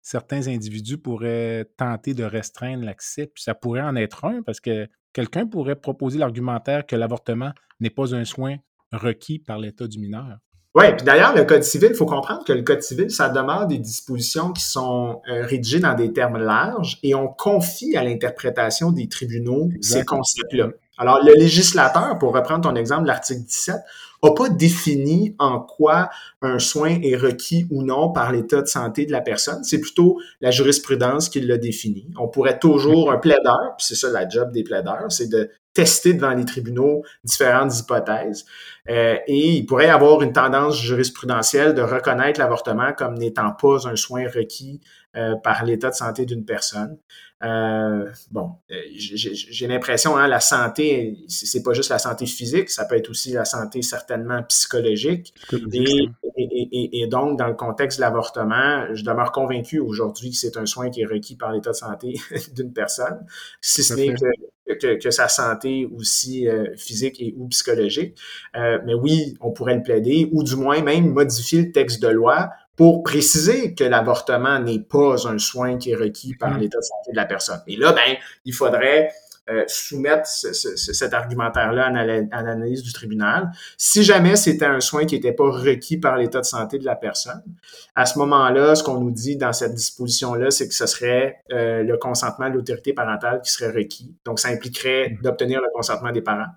certains 0.09 0.49
individus 0.49 0.97
pourraient 0.97 1.67
tenter 1.77 2.15
de 2.15 2.25
restreindre 2.25 2.83
l'accès, 2.83 3.27
puis 3.27 3.43
ça 3.43 3.55
pourrait 3.55 3.83
en 3.83 3.95
être 3.95 4.25
un, 4.25 4.41
parce 4.41 4.59
que 4.59 4.89
quelqu'un 5.13 5.47
pourrait 5.47 5.77
proposer 5.77 6.19
l'argumentaire 6.19 6.87
que 6.87 6.97
l'avortement 6.97 7.53
n'est 7.81 7.91
pas 7.91 8.15
un 8.15 8.25
soin 8.25 8.57
requis 8.91 9.39
par 9.39 9.59
l'état 9.59 9.87
du 9.87 9.99
mineur. 9.99 10.39
Oui, 10.75 10.85
puis 10.97 11.05
d'ailleurs, 11.05 11.35
le 11.37 11.45
Code 11.45 11.63
civil, 11.63 11.91
il 11.91 11.95
faut 11.95 12.07
comprendre 12.07 12.43
que 12.47 12.55
le 12.55 12.63
Code 12.63 12.81
civil, 12.81 13.11
ça 13.11 13.29
demande 13.29 13.69
des 13.69 13.79
dispositions 13.79 14.53
qui 14.53 14.63
sont 14.63 15.21
euh, 15.29 15.45
rédigées 15.45 15.81
dans 15.81 15.95
des 15.95 16.11
termes 16.15 16.39
larges 16.39 16.99
et 17.03 17.15
on 17.15 17.29
confie 17.29 17.95
à 17.95 18.03
l'interprétation 18.03 18.93
des 18.93 19.09
tribunaux 19.09 19.69
ces 19.83 20.07
concepts-là. 20.07 20.71
Alors, 20.97 21.23
le 21.23 21.35
législateur, 21.35 22.19
pour 22.19 22.35
reprendre 22.35 22.63
ton 22.63 22.77
exemple 22.77 23.03
de 23.03 23.09
l'article 23.09 23.43
17, 23.43 23.77
n'a 24.23 24.33
pas 24.33 24.49
défini 24.49 25.35
en 25.39 25.61
quoi 25.61 26.11
un 26.43 26.59
soin 26.59 26.99
est 27.03 27.17
requis 27.17 27.67
ou 27.71 27.83
non 27.83 28.13
par 28.13 28.33
l'état 28.33 28.63
de 28.63 28.67
santé 28.67 29.07
de 29.07 29.13
la 29.13 29.21
personne. 29.21 29.63
C'est 29.65 29.81
plutôt 29.81 30.19
la 30.41 30.51
jurisprudence 30.51 31.29
qui 31.29 31.41
l'a 31.41 31.59
défini. 31.59 32.11
On 32.19 32.29
pourrait 32.29 32.59
toujours, 32.59 33.13
un 33.13 33.19
plaideur, 33.19 33.75
puis 33.77 33.87
c'est 33.87 33.95
ça 33.95 34.11
la 34.11 34.29
job 34.29 34.53
des 34.53 34.65
plaideurs, 34.65 35.11
c'est 35.11 35.29
de 35.29 35.51
tester 35.75 36.13
devant 36.13 36.35
les 36.35 36.45
tribunaux 36.45 37.05
différentes 37.23 37.79
hypothèses. 37.79 38.47
Euh, 38.89 39.17
et 39.29 39.57
il 39.57 39.67
pourrait 39.67 39.87
y 39.87 39.91
avoir 39.91 40.23
une 40.23 40.33
tendance 40.33 40.81
jurisprudentielle 40.81 41.75
de 41.75 41.83
reconnaître 41.83 42.41
l'avortement 42.41 42.93
comme 42.93 43.15
n'étant 43.15 43.53
pas 43.53 43.87
un 43.87 43.95
soin 43.95 44.25
requis 44.25 44.81
euh, 45.19 45.35
par 45.37 45.65
l'état 45.65 45.91
de 45.91 45.95
santé 45.95 46.25
d'une 46.25 46.45
personne. 46.45 46.97
Euh, 47.45 48.11
bon, 48.31 48.53
euh, 48.71 48.75
j'ai 48.95 49.67
l'impression, 49.67 50.17
hein, 50.17 50.27
la 50.27 50.41
santé, 50.41 51.19
c'est 51.29 51.63
pas 51.63 51.73
juste 51.73 51.91
la 51.91 51.99
santé 51.99 52.27
physique, 52.27 52.71
ça 52.71 52.85
peut 52.85 52.97
être 52.97 53.11
aussi 53.11 53.33
la 53.33 53.45
santé 53.45 53.83
certainement 53.83 54.43
psychologique. 54.45 55.35
Et, 55.73 56.09
et, 56.37 57.01
et, 57.01 57.07
donc, 57.07 57.39
dans 57.39 57.47
le 57.47 57.55
contexte 57.55 57.99
de 57.99 58.03
l'avortement, 58.03 58.87
je 58.93 59.05
demeure 59.05 59.33
convaincu 59.33 59.79
aujourd'hui 59.79 60.31
que 60.31 60.37
c'est 60.37 60.57
un 60.57 60.67
soin 60.67 60.91
qui 60.91 61.03
est 61.03 61.07
requis 61.07 61.37
par 61.37 61.53
l'état 61.53 61.71
de 61.71 61.77
santé 61.77 62.15
d'une 62.55 62.73
personne, 62.73 63.27
si 63.61 63.83
ce 63.83 63.95
n'est 63.95 64.15
que, 64.77 64.99
que, 64.99 65.11
sa 65.11 65.29
santé 65.29 65.89
aussi 65.97 66.49
euh, 66.49 66.67
physique 66.77 67.21
et 67.21 67.35
ou 67.37 67.49
psychologique. 67.49 68.19
Euh, 68.57 68.79
mais 68.85 68.95
oui, 68.95 69.37
on 69.41 69.51
pourrait 69.51 69.77
le 69.77 69.83
plaider, 69.83 70.29
ou 70.33 70.43
du 70.43 70.57
moins 70.57 70.83
même 70.83 71.13
modifier 71.13 71.63
le 71.63 71.73
texte 71.73 72.03
de 72.03 72.09
loi 72.09 72.51
pour 72.79 73.03
préciser 73.03 73.75
que 73.75 73.83
l'avortement 73.83 74.61
n'est 74.61 74.79
pas 74.79 75.29
un 75.29 75.39
soin 75.39 75.79
qui 75.79 75.91
est 75.91 75.97
requis 75.97 76.37
par 76.37 76.57
mm-hmm. 76.57 76.61
l'état 76.61 76.79
de 76.79 76.85
santé 76.85 77.11
de 77.11 77.17
la 77.17 77.25
personne. 77.25 77.61
Et 77.67 77.77
là, 77.77 77.93
ben, 77.93 78.17
il 78.45 78.55
faudrait 78.55 79.11
euh, 79.51 79.65
soumettre 79.67 80.29
cet 80.29 81.13
argumentaire-là 81.13 81.87
à 81.87 82.43
l'analyse 82.43 82.85
du 82.85 82.93
tribunal. 82.93 83.51
Si 83.77 84.05
jamais 84.05 84.37
c'était 84.37 84.67
un 84.67 84.79
soin 84.79 85.07
qui 85.07 85.17
n'était 85.17 85.33
pas 85.33 85.51
requis 85.51 85.97
par 85.97 86.19
l'état 86.19 86.39
de 86.39 86.45
santé 86.45 86.79
de 86.79 86.85
la 86.85 86.95
personne, 86.95 87.43
à 87.97 88.07
ce 88.07 88.17
moment-là, 88.21 88.77
ce 88.77 88.85
qu'on 88.85 89.01
nous 89.01 89.11
dit 89.11 89.37
dans 89.37 89.53
cette 89.53 89.75
disposition-là, 89.75 90.53
c'est 90.53 90.69
que 90.69 90.75
ce 90.75 90.87
serait 90.87 91.41
euh, 91.51 91.83
le 91.83 91.97
consentement 91.97 92.49
de 92.49 92.55
l'autorité 92.55 92.93
parentale 92.93 93.41
qui 93.43 93.51
serait 93.51 93.73
requis. 93.73 94.15
Donc, 94.25 94.39
ça 94.39 94.51
impliquerait 94.51 95.09
mm-hmm. 95.09 95.23
d'obtenir 95.23 95.61
le 95.61 95.69
consentement 95.75 96.13
des 96.13 96.23
parents. 96.23 96.53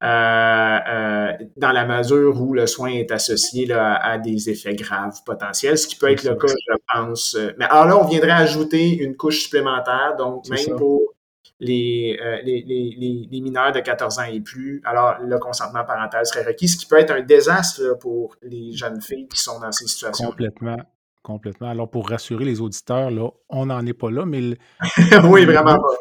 Euh, 0.00 0.78
euh, 0.88 1.32
dans 1.56 1.72
la 1.72 1.84
mesure 1.84 2.40
où 2.40 2.54
le 2.54 2.68
soin 2.68 2.90
est 2.90 3.10
associé 3.10 3.66
là, 3.66 3.96
à, 3.96 4.18
des 4.18 4.48
effets 4.48 4.76
graves 4.76 5.24
potentiels, 5.26 5.76
ce 5.76 5.88
qui 5.88 5.96
peut 5.96 6.10
être 6.10 6.22
le 6.22 6.36
cas, 6.36 6.46
je 6.46 6.76
pense. 6.94 7.36
Mais 7.58 7.64
alors 7.64 7.86
là, 7.86 7.98
on 7.98 8.06
viendrait 8.06 8.30
ajouter 8.30 8.96
une 8.96 9.16
couche 9.16 9.42
supplémentaire, 9.42 10.14
donc 10.16 10.48
même 10.48 10.76
pour 10.76 11.14
les, 11.58 12.16
euh, 12.22 12.36
les, 12.44 12.62
les, 12.62 13.26
les, 13.28 13.40
mineurs 13.40 13.72
de 13.72 13.80
14 13.80 14.20
ans 14.20 14.24
et 14.30 14.40
plus, 14.40 14.80
alors 14.84 15.16
le 15.20 15.36
consentement 15.40 15.84
parental 15.84 16.24
serait 16.24 16.44
requis, 16.44 16.68
ce 16.68 16.76
qui 16.76 16.86
peut 16.86 16.98
être 16.98 17.10
un 17.10 17.22
désastre 17.22 17.98
pour 17.98 18.36
les 18.42 18.72
jeunes 18.72 19.00
filles 19.00 19.26
qui 19.26 19.40
sont 19.40 19.58
dans 19.58 19.72
ces 19.72 19.88
situations. 19.88 20.28
Complètement. 20.28 20.76
Complètement. 21.24 21.68
Alors, 21.68 21.90
pour 21.90 22.08
rassurer 22.08 22.44
les 22.44 22.60
auditeurs, 22.60 23.10
là, 23.10 23.28
on 23.50 23.66
n'en 23.66 23.84
est 23.84 23.92
pas 23.92 24.10
là, 24.10 24.24
mais. 24.24 24.56
oui, 25.24 25.44
vraiment 25.44 25.76
pas. 25.76 25.94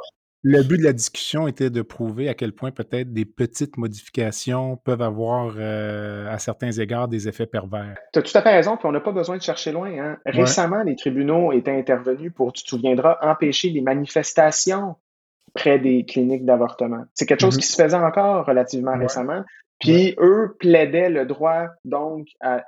Le 0.50 0.64
but 0.64 0.78
de 0.78 0.84
la 0.86 0.94
discussion 0.94 1.50
était 1.50 1.70
de 1.70 1.82
prouver 1.82 2.30
à 2.30 2.34
quel 2.34 2.54
point 2.54 2.72
peut-être 2.72 3.12
des 3.12 3.26
petites 3.26 3.76
modifications 3.76 4.78
peuvent 4.78 5.02
avoir 5.02 5.56
euh, 5.58 6.32
à 6.32 6.38
certains 6.38 6.72
égards 6.72 7.10
des 7.10 7.28
effets 7.28 7.48
pervers. 7.48 7.98
Tu 8.14 8.20
as 8.20 8.22
tout 8.22 8.38
à 8.38 8.42
fait 8.42 8.56
raison, 8.56 8.78
puis 8.78 8.88
on 8.88 8.94
n'a 8.94 9.02
pas 9.02 9.12
besoin 9.12 9.36
de 9.36 9.42
chercher 9.42 9.74
loin. 9.74 9.92
Hein. 10.00 10.18
Récemment, 10.26 10.84
les 10.84 10.96
tribunaux 10.96 11.52
étaient 11.52 11.78
intervenus 11.78 12.32
pour, 12.34 12.54
tu 12.54 12.64
te 12.64 12.70
souviendras, 12.70 13.18
empêcher 13.22 13.72
les 13.72 13.82
manifestations 13.82 14.96
près 15.54 15.80
des 15.80 16.06
cliniques 16.06 16.46
d'avortement. 16.46 17.04
C'est 17.14 17.26
quelque 17.26 17.42
chose 17.42 17.58
mm-hmm. 17.58 17.60
qui 17.60 17.68
se 17.68 17.84
faisait 17.84 17.98
encore 17.98 18.46
relativement 18.46 18.98
récemment. 18.98 19.44
Puis 19.82 20.16
eux 20.18 20.56
plaidaient 20.62 21.10
le 21.10 21.26
droit 21.26 21.66
donc 21.84 22.26
à, 22.40 22.64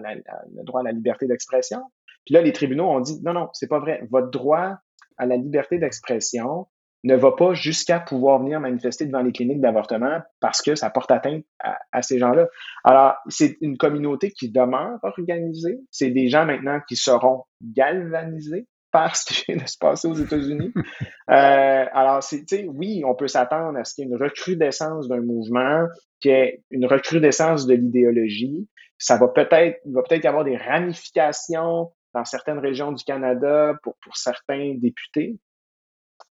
la, 0.00 0.14
le 0.14 0.64
droit 0.64 0.80
à 0.80 0.84
la 0.84 0.92
liberté 0.92 1.26
d'expression. 1.26 1.82
Puis 2.24 2.32
là, 2.32 2.40
les 2.40 2.54
tribunaux 2.54 2.88
ont 2.88 3.00
dit 3.00 3.20
non, 3.22 3.34
non, 3.34 3.50
c'est 3.52 3.68
pas 3.68 3.78
vrai. 3.78 4.08
Votre 4.10 4.30
droit 4.30 4.78
à 5.18 5.26
la 5.26 5.36
liberté 5.36 5.76
d'expression 5.76 6.66
ne 7.04 7.16
va 7.16 7.32
pas 7.32 7.54
jusqu'à 7.54 8.00
pouvoir 8.00 8.40
venir 8.40 8.60
manifester 8.60 9.06
devant 9.06 9.22
les 9.22 9.32
cliniques 9.32 9.60
d'avortement 9.60 10.20
parce 10.40 10.60
que 10.60 10.74
ça 10.74 10.90
porte 10.90 11.10
atteinte 11.10 11.44
à, 11.58 12.02
ces 12.02 12.18
gens-là. 12.18 12.46
Alors, 12.84 13.14
c'est 13.28 13.56
une 13.60 13.76
communauté 13.76 14.30
qui 14.30 14.50
demeure 14.50 14.98
organisée. 15.02 15.78
C'est 15.90 16.10
des 16.10 16.28
gens 16.28 16.44
maintenant 16.44 16.80
qui 16.86 16.96
seront 16.96 17.44
galvanisés 17.62 18.66
par 18.92 19.16
ce 19.16 19.26
qui 19.26 19.44
vient 19.46 19.62
de 19.62 19.68
se 19.68 19.78
passer 19.78 20.08
aux 20.08 20.14
États-Unis. 20.14 20.72
Euh, 21.30 21.84
alors, 21.92 22.24
c'est, 22.24 22.66
oui, 22.66 23.04
on 23.06 23.14
peut 23.14 23.28
s'attendre 23.28 23.78
à 23.78 23.84
ce 23.84 23.94
qu'il 23.94 24.04
y 24.04 24.08
ait 24.08 24.10
une 24.10 24.20
recrudescence 24.20 25.06
d'un 25.06 25.20
mouvement, 25.20 25.86
qu'il 26.18 26.32
y 26.32 26.34
ait 26.34 26.64
une 26.72 26.86
recrudescence 26.86 27.66
de 27.66 27.74
l'idéologie. 27.74 28.66
Ça 28.98 29.16
va 29.16 29.28
peut-être, 29.28 29.78
il 29.86 29.92
va 29.92 30.02
peut-être 30.02 30.24
y 30.24 30.26
avoir 30.26 30.42
des 30.42 30.56
ramifications 30.56 31.92
dans 32.14 32.24
certaines 32.24 32.58
régions 32.58 32.90
du 32.90 33.04
Canada 33.04 33.74
pour, 33.84 33.94
pour 34.02 34.16
certains 34.16 34.74
députés. 34.76 35.38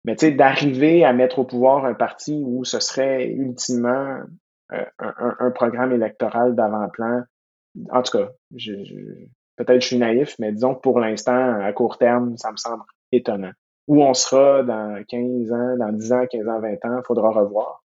Mais 0.05 0.17
tu 0.17 0.27
sais, 0.27 0.33
d'arriver 0.33 1.05
à 1.05 1.13
mettre 1.13 1.41
au 1.41 1.45
pouvoir 1.45 1.85
un 1.85 1.95
parti 1.95 2.43
où 2.45 2.65
ce 2.65 2.81
serait 2.81 3.27
ultimement 3.29 4.21
euh, 4.73 4.85
un, 4.99 5.37
un, 5.39 5.51
programme 5.51 5.93
électoral 5.93 6.55
d'avant-plan, 6.55 7.23
en 7.91 8.03
tout 8.03 8.19
cas, 8.19 8.31
je, 8.55 8.73
peut-être 9.57 9.83
je 9.83 9.87
suis 9.87 9.99
naïf, 9.99 10.37
mais 10.39 10.53
disons 10.53 10.75
que 10.75 10.81
pour 10.81 11.01
l'instant, 11.01 11.61
à 11.61 11.73
court 11.73 11.99
terme, 11.99 12.37
ça 12.37 12.51
me 12.51 12.57
semble 12.57 12.83
étonnant. 13.13 13.53
Où 13.89 14.03
on 14.03 14.15
sera 14.15 14.63
dans 14.63 15.03
15 15.09 15.53
ans, 15.53 15.77
dans 15.79 15.93
10 15.93 16.13
ans, 16.13 16.27
15 16.31 16.49
ans, 16.49 16.61
20 16.61 16.69
ans, 16.85 16.99
il 16.99 17.07
faudra 17.07 17.31
revoir. 17.31 17.83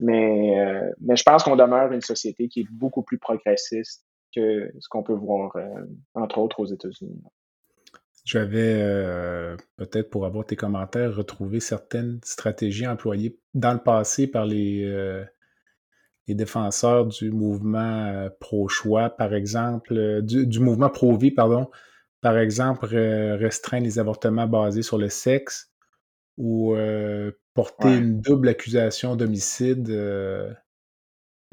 Mais, 0.00 0.58
euh, 0.60 0.90
mais 1.00 1.16
je 1.16 1.24
pense 1.24 1.42
qu'on 1.42 1.56
demeure 1.56 1.92
une 1.92 2.00
société 2.00 2.48
qui 2.48 2.60
est 2.60 2.70
beaucoup 2.70 3.02
plus 3.02 3.18
progressiste 3.18 4.04
que 4.34 4.70
ce 4.78 4.88
qu'on 4.88 5.02
peut 5.02 5.14
voir, 5.14 5.56
euh, 5.56 5.68
entre 6.14 6.38
autres, 6.38 6.60
aux 6.60 6.66
États-Unis. 6.66 7.20
J'avais, 8.28 8.82
euh, 8.82 9.56
peut-être 9.76 10.10
pour 10.10 10.26
avoir 10.26 10.44
tes 10.44 10.54
commentaires, 10.54 11.16
retrouvé 11.16 11.60
certaines 11.60 12.20
stratégies 12.22 12.86
employées 12.86 13.38
dans 13.54 13.72
le 13.72 13.78
passé 13.78 14.26
par 14.26 14.44
les, 14.44 14.84
euh, 14.84 15.24
les 16.26 16.34
défenseurs 16.34 17.06
du 17.06 17.30
mouvement 17.30 18.04
euh, 18.04 18.28
pro-choix, 18.38 19.08
par 19.08 19.32
exemple, 19.32 20.20
du, 20.20 20.60
mouvement 20.60 20.90
pro-vie, 20.90 21.30
pardon, 21.30 21.70
par 22.20 22.36
exemple, 22.36 22.84
restreindre 22.84 23.84
les 23.84 23.98
avortements 23.98 24.46
basés 24.46 24.82
sur 24.82 24.98
le 24.98 25.08
sexe 25.08 25.72
ou 26.36 26.76
porter 27.54 27.96
une 27.96 28.20
double 28.20 28.48
accusation 28.48 29.16
d'homicide 29.16 29.88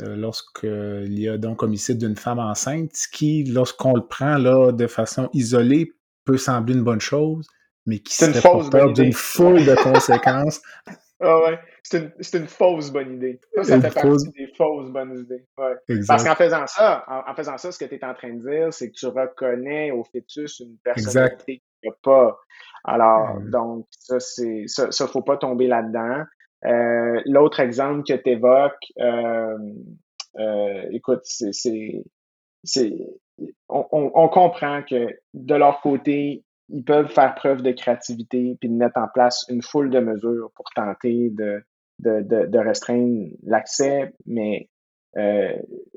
lorsqu'il 0.02 1.20
y 1.20 1.30
a 1.30 1.38
donc 1.38 1.64
homicide 1.64 2.00
d'une 2.00 2.18
femme 2.18 2.40
enceinte, 2.40 2.92
ce 2.98 3.08
qui, 3.08 3.46
lorsqu'on 3.46 3.94
le 3.94 4.06
prend 4.06 4.38
là 4.38 4.74
de 4.74 4.88
façon 4.88 5.30
isolée, 5.32 5.94
peut 6.26 6.38
sembler 6.38 6.74
une 6.74 6.84
bonne 6.84 7.02
chose, 7.02 7.48
mais 7.86 8.00
qui 8.00 8.16
serait 8.16 8.42
porteur 8.42 8.94
d'une 8.94 9.14
foule 9.14 9.66
de 9.66 9.76
conséquences. 9.76 10.62
Ah 11.22 11.40
ouais, 11.44 11.60
c'est 11.82 11.98
une, 12.34 12.42
une, 12.42 12.48
fausse 12.48 12.92
bonne 12.92 13.16
idée. 13.16 13.40
Ça, 13.56 13.64
ça 13.64 13.82
fait 13.82 13.94
partie 13.94 14.30
des 14.32 14.48
fausses 14.58 14.90
bonnes 14.90 15.18
idées. 15.18 15.48
Ouais. 15.58 16.02
Parce 16.06 16.26
qu'en 16.26 16.36
faisant 16.36 16.68
ça, 16.68 17.06
en, 17.08 17.34
faisant 17.34 17.58
ça, 17.58 17.72
ce 17.72 17.80
que 17.80 17.86
tu 17.86 17.96
es 17.96 18.04
en 18.04 18.14
train 18.14 18.34
de 18.34 18.42
dire, 18.42 18.74
c'est 18.74 18.90
que 18.90 18.96
tu 18.96 19.08
reconnais 19.08 19.92
au 19.92 20.04
fœtus 20.04 20.60
une 20.60 20.78
personnalité 20.84 21.46
qu'il 21.46 21.62
n'y 21.84 21.90
a 21.90 21.96
pas. 22.04 22.38
Alors, 22.84 23.40
donc, 23.40 23.88
ça, 23.92 24.20
c'est 24.20 24.64
ça, 24.68 24.92
ça, 24.92 25.08
faut 25.08 25.22
pas 25.22 25.38
tomber 25.38 25.68
là-dedans. 25.68 26.26
Euh, 26.66 27.22
L'autre 27.26 27.62
exemple 27.62 28.04
que 28.04 28.14
tu 28.14 28.30
évoques, 28.32 28.74
euh, 29.00 29.58
euh, 30.40 30.84
écoute, 30.92 31.22
c'est 31.24 31.52
on, 33.70 34.30
comprend 34.30 34.82
que 34.84 35.08
de 35.34 35.56
leur 35.56 35.82
côté, 35.82 36.44
ils 36.70 36.84
peuvent 36.84 37.10
faire 37.10 37.36
preuve 37.36 37.62
de 37.62 37.72
créativité 37.72 38.58
puis 38.60 38.70
de 38.70 38.76
mettre 38.76 38.98
en 38.98 39.08
place 39.14 39.46
une 39.50 39.62
foule 39.62 39.90
de 39.90 40.00
mesures 40.00 40.52
pour 40.56 40.66
tenter 40.76 41.32
de, 41.32 42.58
restreindre 42.58 43.30
l'accès, 43.44 44.14
mais 44.26 44.70
euh, 45.18 45.54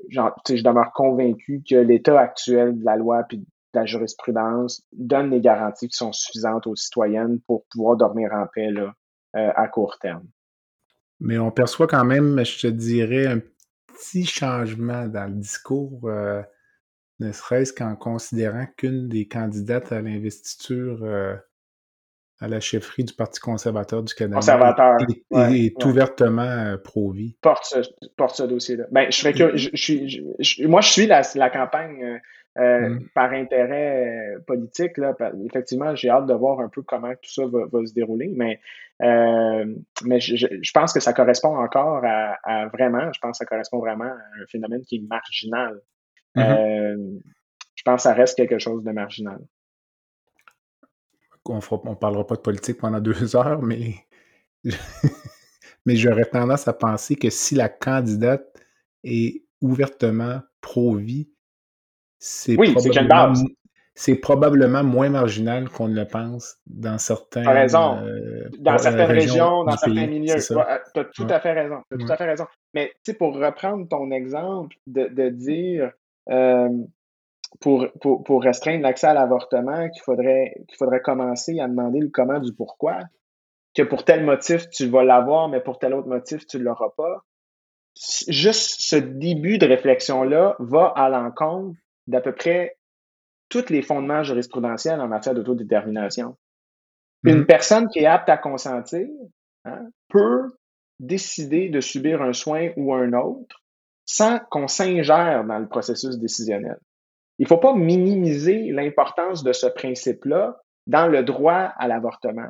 je 0.09 0.63
demeure 0.63 0.91
convaincu 0.93 1.61
que 1.67 1.75
l'état 1.75 2.19
actuel 2.19 2.79
de 2.79 2.85
la 2.85 2.95
loi 2.95 3.23
puis 3.27 3.39
de 3.39 3.45
la 3.73 3.85
jurisprudence 3.85 4.81
donne 4.91 5.29
les 5.29 5.41
garanties 5.41 5.87
qui 5.87 5.97
sont 5.97 6.11
suffisantes 6.11 6.67
aux 6.67 6.75
citoyennes 6.75 7.39
pour 7.41 7.65
pouvoir 7.71 7.97
dormir 7.97 8.31
en 8.33 8.45
paix 8.53 8.69
euh, 8.75 8.89
à 9.33 9.67
court 9.67 9.97
terme. 9.99 10.27
Mais 11.19 11.37
on 11.37 11.51
perçoit 11.51 11.87
quand 11.87 12.05
même, 12.05 12.43
je 12.43 12.61
te 12.61 12.67
dirais, 12.67 13.27
un 13.27 13.39
petit 13.87 14.25
changement 14.25 15.07
dans 15.07 15.25
le 15.25 15.35
discours. 15.35 15.99
Euh, 16.05 16.41
ne 17.19 17.31
serait-ce 17.31 17.73
qu'en 17.73 17.95
considérant 17.95 18.65
qu'une 18.77 19.07
des 19.07 19.27
candidates 19.27 19.91
à 19.91 20.01
l'investiture 20.01 20.99
euh, 21.03 21.35
à 22.39 22.47
la 22.47 22.61
chefferie 22.61 23.03
du 23.03 23.13
Parti 23.13 23.41
conservateur 23.41 24.01
du 24.01 24.13
Canada 24.13 24.95
est, 25.51 25.83
ouvertement 25.83 26.41
euh, 26.41 26.77
pro-vie. 26.77 27.35
Porte 27.41 27.65
ce, 27.65 27.79
porte 28.15 28.35
ce 28.35 28.43
dossier-là. 28.43 28.85
Ben, 28.91 29.11
je, 29.11 29.29
que, 29.31 29.57
je, 29.57 29.69
je, 29.73 30.65
moi, 30.65 30.79
je 30.79 30.89
suis 30.89 31.05
la, 31.05 31.21
la 31.35 31.49
campagne 31.49 32.21
euh, 32.57 32.89
mm. 32.89 33.09
par 33.13 33.33
intérêt 33.33 34.37
politique. 34.47 34.97
Là, 34.97 35.13
effectivement, 35.45 35.93
j'ai 35.95 36.09
hâte 36.09 36.27
de 36.27 36.33
voir 36.33 36.61
un 36.61 36.69
peu 36.69 36.81
comment 36.81 37.11
tout 37.11 37.29
ça 37.29 37.45
va, 37.45 37.65
va 37.69 37.85
se 37.85 37.93
dérouler, 37.93 38.31
mais, 38.33 38.61
mais 39.01 40.21
je, 40.21 40.71
pense 40.73 40.93
que 40.93 41.01
ça 41.01 41.11
correspond 41.11 41.57
encore 41.57 42.05
à, 42.05 42.37
à, 42.43 42.67
vraiment, 42.69 43.11
je 43.11 43.19
pense 43.19 43.31
que 43.31 43.37
ça 43.43 43.45
correspond 43.45 43.79
vraiment 43.79 44.05
à 44.05 44.41
un 44.41 44.45
phénomène 44.49 44.81
qui 44.83 44.95
est 44.95 45.07
marginal 45.09 45.81
Mm-hmm. 46.35 46.57
Euh, 46.57 47.19
je 47.75 47.83
pense 47.83 47.97
que 47.97 48.03
ça 48.03 48.13
reste 48.13 48.35
quelque 48.35 48.59
chose 48.59 48.83
de 48.83 48.91
marginal. 48.91 49.39
On 51.45 51.55
ne 51.55 51.95
parlera 51.95 52.27
pas 52.27 52.35
de 52.35 52.41
politique 52.41 52.77
pendant 52.77 52.99
deux 52.99 53.35
heures, 53.35 53.61
mais, 53.61 53.95
mais 55.85 55.95
j'aurais 55.95 56.25
tendance 56.25 56.67
à 56.67 56.73
penser 56.73 57.15
que 57.15 57.29
si 57.29 57.55
la 57.55 57.69
candidate 57.69 58.45
est 59.03 59.43
ouvertement 59.61 60.41
pro-vie, 60.61 61.29
c'est 62.19 62.55
probablement, 62.57 63.33
probablement, 64.21 64.83
moins 64.83 65.09
marginal 65.09 65.69
qu'on 65.69 65.87
ne 65.87 65.95
le 65.95 66.05
pense 66.05 66.57
dans 66.67 66.97
certains. 66.97 67.49
raison. 67.49 68.03
Euh, 68.03 68.49
dans 68.59 68.77
certaines 68.77 69.11
régions, 69.11 69.63
dans 69.63 69.77
certains 69.77 70.07
milieux. 70.07 70.35
Tu 70.35 70.53
as 70.59 71.05
tout 71.15 71.27
à 71.29 71.39
fait 71.39 71.53
raison. 71.53 71.81
As 71.91 71.97
tout 71.97 72.11
à 72.11 72.17
fait 72.17 72.25
raison. 72.25 72.45
Mais 72.73 72.91
pour 73.17 73.35
reprendre 73.35 73.87
ton 73.87 74.11
exemple 74.11 74.75
de, 74.85 75.07
de 75.07 75.29
dire 75.29 75.93
euh, 76.29 76.69
pour, 77.59 77.87
pour, 78.01 78.23
pour, 78.23 78.43
restreindre 78.43 78.83
l'accès 78.83 79.07
à 79.07 79.13
l'avortement 79.13 79.89
qu'il 79.89 80.01
faudrait, 80.03 80.53
qu'il 80.67 80.77
faudrait 80.77 81.01
commencer 81.01 81.59
à 81.59 81.67
demander 81.67 81.99
le 81.99 82.09
comment 82.09 82.39
du 82.39 82.53
pourquoi. 82.53 82.99
Que 83.75 83.83
pour 83.83 84.03
tel 84.03 84.23
motif, 84.23 84.69
tu 84.69 84.87
vas 84.87 85.03
l'avoir, 85.03 85.49
mais 85.49 85.59
pour 85.59 85.79
tel 85.79 85.93
autre 85.93 86.07
motif, 86.07 86.45
tu 86.47 86.57
ne 86.57 86.63
l'auras 86.63 86.89
pas. 86.95 87.25
Juste 88.27 88.77
ce 88.79 88.95
début 88.95 89.57
de 89.57 89.65
réflexion-là 89.65 90.55
va 90.59 90.93
à 90.95 91.09
l'encontre 91.09 91.77
d'à 92.07 92.21
peu 92.21 92.33
près 92.33 92.77
tous 93.49 93.69
les 93.69 93.81
fondements 93.81 94.23
jurisprudentiels 94.23 95.01
en 95.01 95.07
matière 95.07 95.33
d'autodétermination. 95.33 96.37
Une 97.23 97.41
mm-hmm. 97.41 97.45
personne 97.45 97.87
qui 97.89 97.99
est 97.99 98.05
apte 98.05 98.29
à 98.29 98.37
consentir 98.37 99.07
hein, 99.65 99.87
peut 100.07 100.47
décider 100.99 101.69
de 101.69 101.81
subir 101.81 102.21
un 102.21 102.33
soin 102.33 102.69
ou 102.77 102.93
un 102.93 103.13
autre 103.13 103.58
sans 104.11 104.39
qu'on 104.49 104.67
s'ingère 104.67 105.43
dans 105.45 105.59
le 105.59 105.67
processus 105.67 106.17
décisionnel. 106.17 106.79
Il 107.37 107.43
ne 107.43 107.47
faut 107.47 107.59
pas 107.59 107.75
minimiser 107.75 108.71
l'importance 108.71 109.43
de 109.43 109.53
ce 109.53 109.67
principe-là 109.67 110.57
dans 110.87 111.05
le 111.05 111.21
droit 111.21 111.71
à 111.77 111.87
l'avortement. 111.87 112.49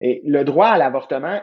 Et 0.00 0.20
le 0.24 0.42
droit 0.42 0.66
à 0.66 0.76
l'avortement 0.76 1.40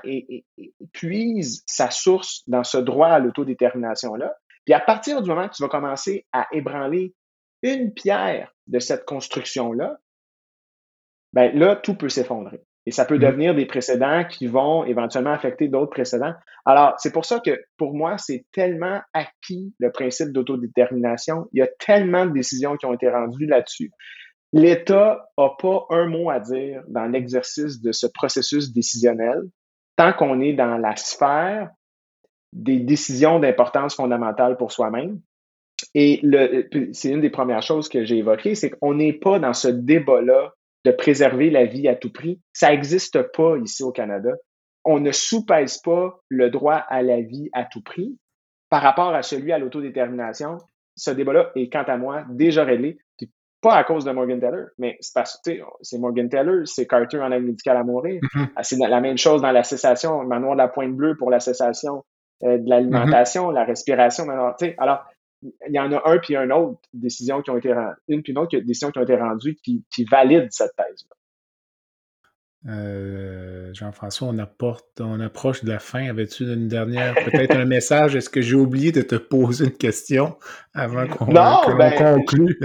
puise 0.91 1.63
sa 1.67 1.89
source 1.89 2.43
dans 2.47 2.65
ce 2.65 2.77
droit 2.77 3.07
à 3.07 3.19
l'autodétermination-là. 3.19 4.35
Puis 4.65 4.73
à 4.73 4.81
partir 4.81 5.21
du 5.21 5.29
moment 5.29 5.47
que 5.47 5.55
tu 5.55 5.63
vas 5.63 5.69
commencer 5.69 6.25
à 6.33 6.47
ébranler 6.51 7.13
une 7.63 7.93
pierre 7.93 8.53
de 8.67 8.79
cette 8.79 9.05
construction-là, 9.05 9.97
ben 11.31 11.57
là, 11.57 11.77
tout 11.77 11.95
peut 11.95 12.09
s'effondrer. 12.09 12.61
Et 12.85 12.91
ça 12.91 13.05
peut 13.05 13.17
mm. 13.17 13.19
devenir 13.19 13.55
des 13.55 13.65
précédents 13.65 14.23
qui 14.25 14.47
vont 14.47 14.85
éventuellement 14.85 15.31
affecter 15.31 15.67
d'autres 15.67 15.91
précédents. 15.91 16.33
Alors, 16.65 16.95
c'est 16.97 17.11
pour 17.11 17.25
ça 17.25 17.39
que 17.39 17.59
pour 17.77 17.93
moi, 17.93 18.17
c'est 18.17 18.45
tellement 18.51 19.01
acquis 19.13 19.73
le 19.79 19.91
principe 19.91 20.31
d'autodétermination. 20.31 21.47
Il 21.53 21.59
y 21.59 21.61
a 21.63 21.69
tellement 21.79 22.25
de 22.25 22.31
décisions 22.31 22.75
qui 22.77 22.85
ont 22.85 22.93
été 22.93 23.09
rendues 23.09 23.47
là-dessus. 23.47 23.91
L'État 24.53 25.29
n'a 25.37 25.49
pas 25.59 25.85
un 25.89 26.07
mot 26.07 26.29
à 26.29 26.39
dire 26.39 26.83
dans 26.87 27.05
l'exercice 27.05 27.81
de 27.81 27.91
ce 27.91 28.07
processus 28.07 28.71
décisionnel 28.71 29.41
tant 29.95 30.13
qu'on 30.13 30.39
est 30.41 30.53
dans 30.53 30.77
la 30.77 30.95
sphère 30.95 31.69
des 32.53 32.79
décisions 32.79 33.39
d'importance 33.39 33.95
fondamentale 33.95 34.57
pour 34.57 34.71
soi-même. 34.71 35.19
Et 35.93 36.21
c'est 36.93 37.09
une 37.09 37.21
des 37.21 37.29
premières 37.29 37.61
choses 37.61 37.89
que 37.89 38.05
j'ai 38.05 38.17
évoquées, 38.17 38.55
c'est 38.55 38.69
qu'on 38.69 38.93
n'est 38.93 39.13
pas 39.13 39.39
dans 39.39 39.53
ce 39.53 39.67
débat-là 39.67 40.53
de 40.85 40.91
préserver 40.91 41.49
la 41.49 41.65
vie 41.65 41.87
à 41.87 41.95
tout 41.95 42.11
prix. 42.11 42.39
Ça 42.53 42.69
n'existe 42.69 43.19
pas 43.35 43.57
ici 43.57 43.83
au 43.83 43.91
Canada. 43.91 44.29
On 44.85 44.99
ne 44.99 45.11
sous-pèse 45.11 45.79
pas 45.79 46.19
le 46.29 46.51
droit 46.51 46.75
à 46.75 47.01
la 47.01 47.21
vie 47.21 47.49
à 47.53 47.65
tout 47.65 47.81
prix 47.81 48.17
par 48.69 48.83
rapport 48.83 49.13
à 49.13 49.23
celui 49.23 49.51
à 49.51 49.57
l'autodétermination. 49.57 50.59
Ce 50.95 51.09
débat-là 51.09 51.51
est, 51.55 51.71
quant 51.73 51.83
à 51.83 51.97
moi, 51.97 52.23
déjà 52.29 52.63
réglé. 52.63 52.99
pas 53.61 53.75
à 53.75 53.83
cause 53.83 54.05
de 54.05 54.11
Morgan 54.11 54.39
Taylor, 54.39 54.67
mais 54.77 54.95
c'est 55.01 55.13
parce 55.15 55.41
que 55.43 55.51
c'est 55.81 55.97
Morgan 55.97 56.29
Taylor, 56.29 56.67
c'est 56.67 56.85
Carter 56.85 57.19
en 57.19 57.31
aide 57.31 57.43
médicale 57.43 57.77
à 57.77 57.83
mourir. 57.83 58.21
Mm-hmm. 58.21 58.49
Ah, 58.55 58.63
c'est 58.63 58.77
la 58.77 59.01
même 59.01 59.17
chose 59.17 59.41
dans 59.41 59.51
la 59.51 59.63
cessation, 59.63 60.23
manoir 60.23 60.53
de 60.53 60.59
la 60.59 60.67
pointe 60.67 60.95
bleue 60.95 61.17
pour 61.17 61.31
la 61.31 61.39
cessation 61.39 62.05
euh, 62.43 62.59
de 62.59 62.69
l'alimentation, 62.69 63.49
la 63.49 63.63
respiration. 63.63 64.29
Alors, 64.29 64.55
alors, 64.77 65.03
il 65.67 65.73
y 65.73 65.79
en 65.79 65.91
a 65.91 66.01
un 66.09 66.17
puis 66.17 66.35
un 66.35 66.49
autre 66.51 66.79
décision 66.93 67.41
qui 67.41 67.49
ont 67.51 67.57
été 67.57 67.73
une 68.07 68.23
puis 68.23 68.31
une 68.31 68.39
autre 68.39 68.57
décision 68.57 68.91
qui 68.91 68.99
ont 68.99 69.03
été 69.03 69.15
rendues 69.15 69.55
qui, 69.63 69.83
qui 69.93 70.05
valident 70.05 70.47
cette 70.51 70.75
thèse. 70.75 71.07
Euh, 72.67 73.71
Jean-François, 73.73 74.27
on 74.27 74.37
apporte, 74.39 74.99
on 74.99 75.19
approche 75.19 75.63
de 75.63 75.69
la 75.69 75.79
fin. 75.79 76.09
Avais-tu 76.09 76.45
une 76.45 76.67
dernière, 76.67 77.13
peut-être 77.13 77.55
un 77.55 77.65
message? 77.65 78.15
Est-ce 78.15 78.29
que 78.29 78.41
j'ai 78.41 78.55
oublié 78.55 78.91
de 78.91 79.01
te 79.01 79.15
poser 79.15 79.65
une 79.65 79.77
question 79.77 80.37
avant 80.73 81.07
qu'on 81.07 81.25
ben, 81.25 81.91
conclue? 81.95 82.57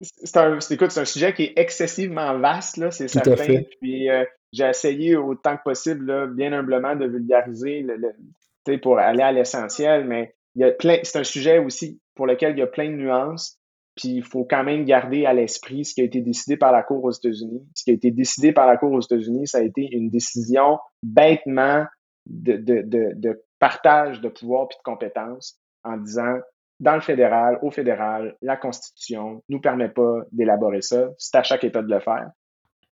C'est 0.00 0.36
un, 0.36 0.60
c'est 0.60 0.98
un 0.98 1.04
sujet 1.04 1.34
qui 1.34 1.44
est 1.44 1.52
excessivement 1.56 2.38
vaste, 2.38 2.78
là, 2.78 2.90
c'est 2.90 3.08
certain. 3.08 3.62
Puis 3.80 4.08
euh, 4.08 4.24
j'ai 4.52 4.64
essayé 4.64 5.16
autant 5.16 5.56
que 5.56 5.62
possible, 5.64 6.32
bien 6.34 6.52
humblement, 6.52 6.96
de 6.96 7.06
vulgariser 7.06 7.82
le, 7.82 8.78
pour 8.78 8.98
aller 8.98 9.22
à 9.22 9.32
l'essentiel, 9.32 10.06
mais 10.06 10.34
c'est 10.56 11.16
un 11.16 11.24
sujet 11.24 11.58
aussi 11.58 12.00
pour 12.14 12.26
lequel 12.26 12.52
il 12.52 12.58
y 12.58 12.62
a 12.62 12.66
plein 12.66 12.90
de 12.90 12.96
nuances. 12.96 13.58
Puis 13.96 14.10
il 14.10 14.22
faut 14.22 14.44
quand 14.44 14.62
même 14.62 14.84
garder 14.84 15.26
à 15.26 15.32
l'esprit 15.32 15.84
ce 15.84 15.94
qui 15.94 16.00
a 16.00 16.04
été 16.04 16.20
décidé 16.20 16.56
par 16.56 16.70
la 16.70 16.84
Cour 16.84 17.02
aux 17.02 17.10
États-Unis. 17.10 17.66
Ce 17.74 17.82
qui 17.82 17.90
a 17.90 17.94
été 17.94 18.12
décidé 18.12 18.52
par 18.52 18.66
la 18.66 18.76
Cour 18.76 18.92
aux 18.92 19.00
États-Unis, 19.00 19.48
ça 19.48 19.58
a 19.58 19.62
été 19.62 19.88
une 19.90 20.08
décision 20.08 20.78
bêtement 21.02 21.84
de 22.26 23.42
partage 23.58 24.20
de 24.20 24.28
pouvoir 24.28 24.68
puis 24.68 24.78
de 24.78 24.82
compétences 24.84 25.58
en 25.82 25.96
disant 25.96 26.38
dans 26.80 26.94
le 26.94 27.00
fédéral, 27.00 27.58
au 27.62 27.70
fédéral, 27.70 28.36
la 28.40 28.56
Constitution 28.56 29.42
nous 29.48 29.60
permet 29.60 29.88
pas 29.88 30.22
d'élaborer 30.30 30.80
ça. 30.80 31.08
C'est 31.18 31.36
à 31.36 31.42
chaque 31.42 31.64
État 31.64 31.82
de 31.82 31.92
le 31.92 31.98
faire. 32.00 32.30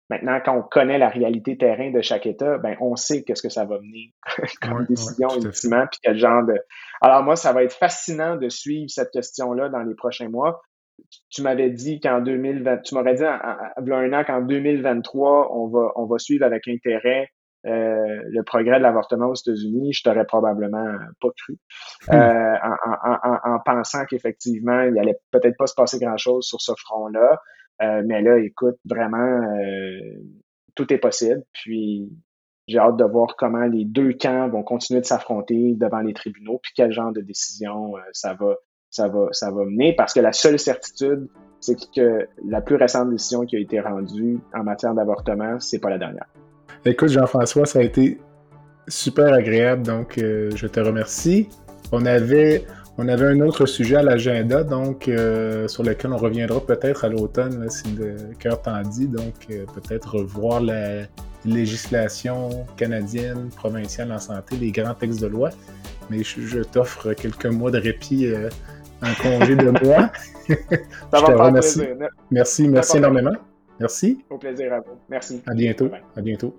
Maintenant, 0.09 0.39
quand 0.43 0.55
on 0.55 0.61
connaît 0.61 0.99
la 0.99 1.09
réalité 1.09 1.57
terrain 1.57 1.91
de 1.91 2.01
chaque 2.01 2.27
État, 2.27 2.57
ben 2.59 2.77
on 2.79 2.95
sait 2.95 3.23
qu'est-ce 3.23 3.41
que 3.41 3.49
ça 3.49 3.65
va 3.65 3.79
mener 3.79 4.13
comme 4.61 4.85
décision, 4.85 5.29
ultimement, 5.41 5.85
puis 5.89 5.99
quel 6.03 6.17
genre 6.17 6.45
de. 6.45 6.55
Alors 7.01 7.23
moi, 7.23 7.35
ça 7.35 7.53
va 7.53 7.63
être 7.63 7.73
fascinant 7.73 8.35
de 8.35 8.49
suivre 8.49 8.89
cette 8.89 9.11
question-là 9.11 9.69
dans 9.69 9.81
les 9.81 9.95
prochains 9.95 10.29
mois. 10.29 10.61
Tu 11.29 11.41
m'avais 11.41 11.71
dit 11.71 11.99
qu'en 11.99 12.21
2020, 12.21 12.77
tu 12.83 12.95
m'aurais 12.95 13.15
dit 13.15 13.23
il 13.23 13.87
y 13.87 13.91
a 13.91 13.97
un 13.97 14.13
an 14.13 14.23
qu'en 14.23 14.41
2023, 14.41 15.55
on 15.55 15.67
va, 15.67 15.91
on 15.95 16.05
va 16.05 16.17
suivre 16.19 16.45
avec 16.45 16.67
intérêt 16.67 17.29
euh, 17.65 18.21
le 18.29 18.43
progrès 18.43 18.77
de 18.77 18.83
l'avortement 18.83 19.27
aux 19.27 19.35
États-Unis, 19.35 19.91
je 19.91 20.03
t'aurais 20.03 20.25
probablement 20.25 20.85
pas 21.19 21.29
cru, 21.35 21.57
hmm. 22.07 22.13
euh, 22.13 22.55
en, 23.43 23.59
pensant 23.65 24.05
qu'effectivement, 24.05 24.81
il 24.81 24.99
allait 24.99 25.17
peut-être 25.31 25.57
pas 25.57 25.65
se 25.65 25.73
passer 25.73 25.97
grand-chose 25.99 26.45
sur 26.45 26.61
ce 26.61 26.73
front-là. 26.77 27.39
Euh, 27.81 28.03
mais 28.05 28.21
là, 28.21 28.37
écoute, 28.39 28.77
vraiment, 28.85 29.41
tout 30.75 30.91
est 30.93 30.97
possible. 30.97 31.43
Puis 31.53 32.09
j'ai 32.67 32.79
hâte 32.79 32.97
de 32.97 33.03
voir 33.03 33.35
comment 33.37 33.65
les 33.65 33.85
deux 33.85 34.13
camps 34.13 34.49
vont 34.49 34.63
continuer 34.63 35.01
de 35.01 35.05
s'affronter 35.05 35.73
devant 35.75 35.99
les 35.99 36.13
tribunaux, 36.13 36.59
puis 36.63 36.71
quel 36.75 36.91
genre 36.91 37.11
de 37.11 37.21
décision 37.21 37.93
ça 38.11 38.33
va, 38.33 38.55
ça 38.89 39.07
va, 39.07 39.27
ça 39.31 39.51
va 39.51 39.65
mener. 39.65 39.93
Parce 39.95 40.13
que 40.13 40.19
la 40.19 40.31
seule 40.31 40.57
certitude, 40.57 41.27
c'est 41.59 41.75
que 41.93 42.27
la 42.47 42.61
plus 42.61 42.75
récente 42.75 43.09
décision 43.09 43.45
qui 43.45 43.55
a 43.55 43.59
été 43.59 43.79
rendue 43.79 44.39
en 44.53 44.63
matière 44.63 44.93
d'avortement, 44.93 45.59
c'est 45.59 45.79
pas 45.79 45.89
la 45.89 45.97
dernière. 45.97 46.27
Écoute, 46.85 47.09
Jean-François, 47.09 47.65
ça 47.65 47.79
a 47.79 47.81
été 47.81 48.19
super 48.87 49.33
agréable, 49.33 49.83
donc 49.83 50.17
euh, 50.17 50.51
je 50.55 50.67
te 50.67 50.79
remercie. 50.79 51.49
On 51.91 52.05
avait, 52.05 52.63
on 52.97 53.07
avait 53.07 53.25
un 53.27 53.39
autre 53.41 53.65
sujet 53.65 53.97
à 53.97 54.03
l'agenda, 54.03 54.63
donc 54.63 55.07
euh, 55.07 55.67
sur 55.67 55.83
lequel 55.83 56.13
on 56.13 56.17
reviendra 56.17 56.61
peut-être 56.61 57.05
à 57.05 57.09
l'automne, 57.09 57.69
si 57.69 57.91
le 57.91 58.15
cœur 58.39 58.61
t'en 58.61 58.81
dit. 58.81 59.07
Donc, 59.07 59.33
euh, 59.49 59.65
peut-être 59.73 60.17
revoir 60.19 60.61
la 60.61 61.03
législation 61.43 62.65
canadienne, 62.77 63.49
provinciale 63.55 64.11
en 64.11 64.19
santé, 64.19 64.55
les 64.55 64.71
grands 64.71 64.93
textes 64.93 65.21
de 65.21 65.27
loi. 65.27 65.49
Mais 66.09 66.23
je, 66.23 66.61
t'offre 66.61 67.13
quelques 67.13 67.47
mois 67.47 67.71
de 67.71 67.79
répit 67.79 68.27
en 69.01 69.13
congé 69.21 69.55
de 69.55 69.69
moi. 69.85 70.09
Ça 70.47 70.55
va 71.11 71.25
faire 71.25 71.51
plaisir. 71.51 71.95
Merci, 72.31 72.67
merci 72.67 72.97
énormément. 72.97 73.35
Merci. 73.79 74.23
Au 74.29 74.37
plaisir 74.37 74.73
à 74.73 74.79
vous. 74.79 74.97
Merci. 75.09 75.41
À 75.47 75.53
bientôt. 75.53 75.89
À 76.15 76.21
bientôt. 76.21 76.55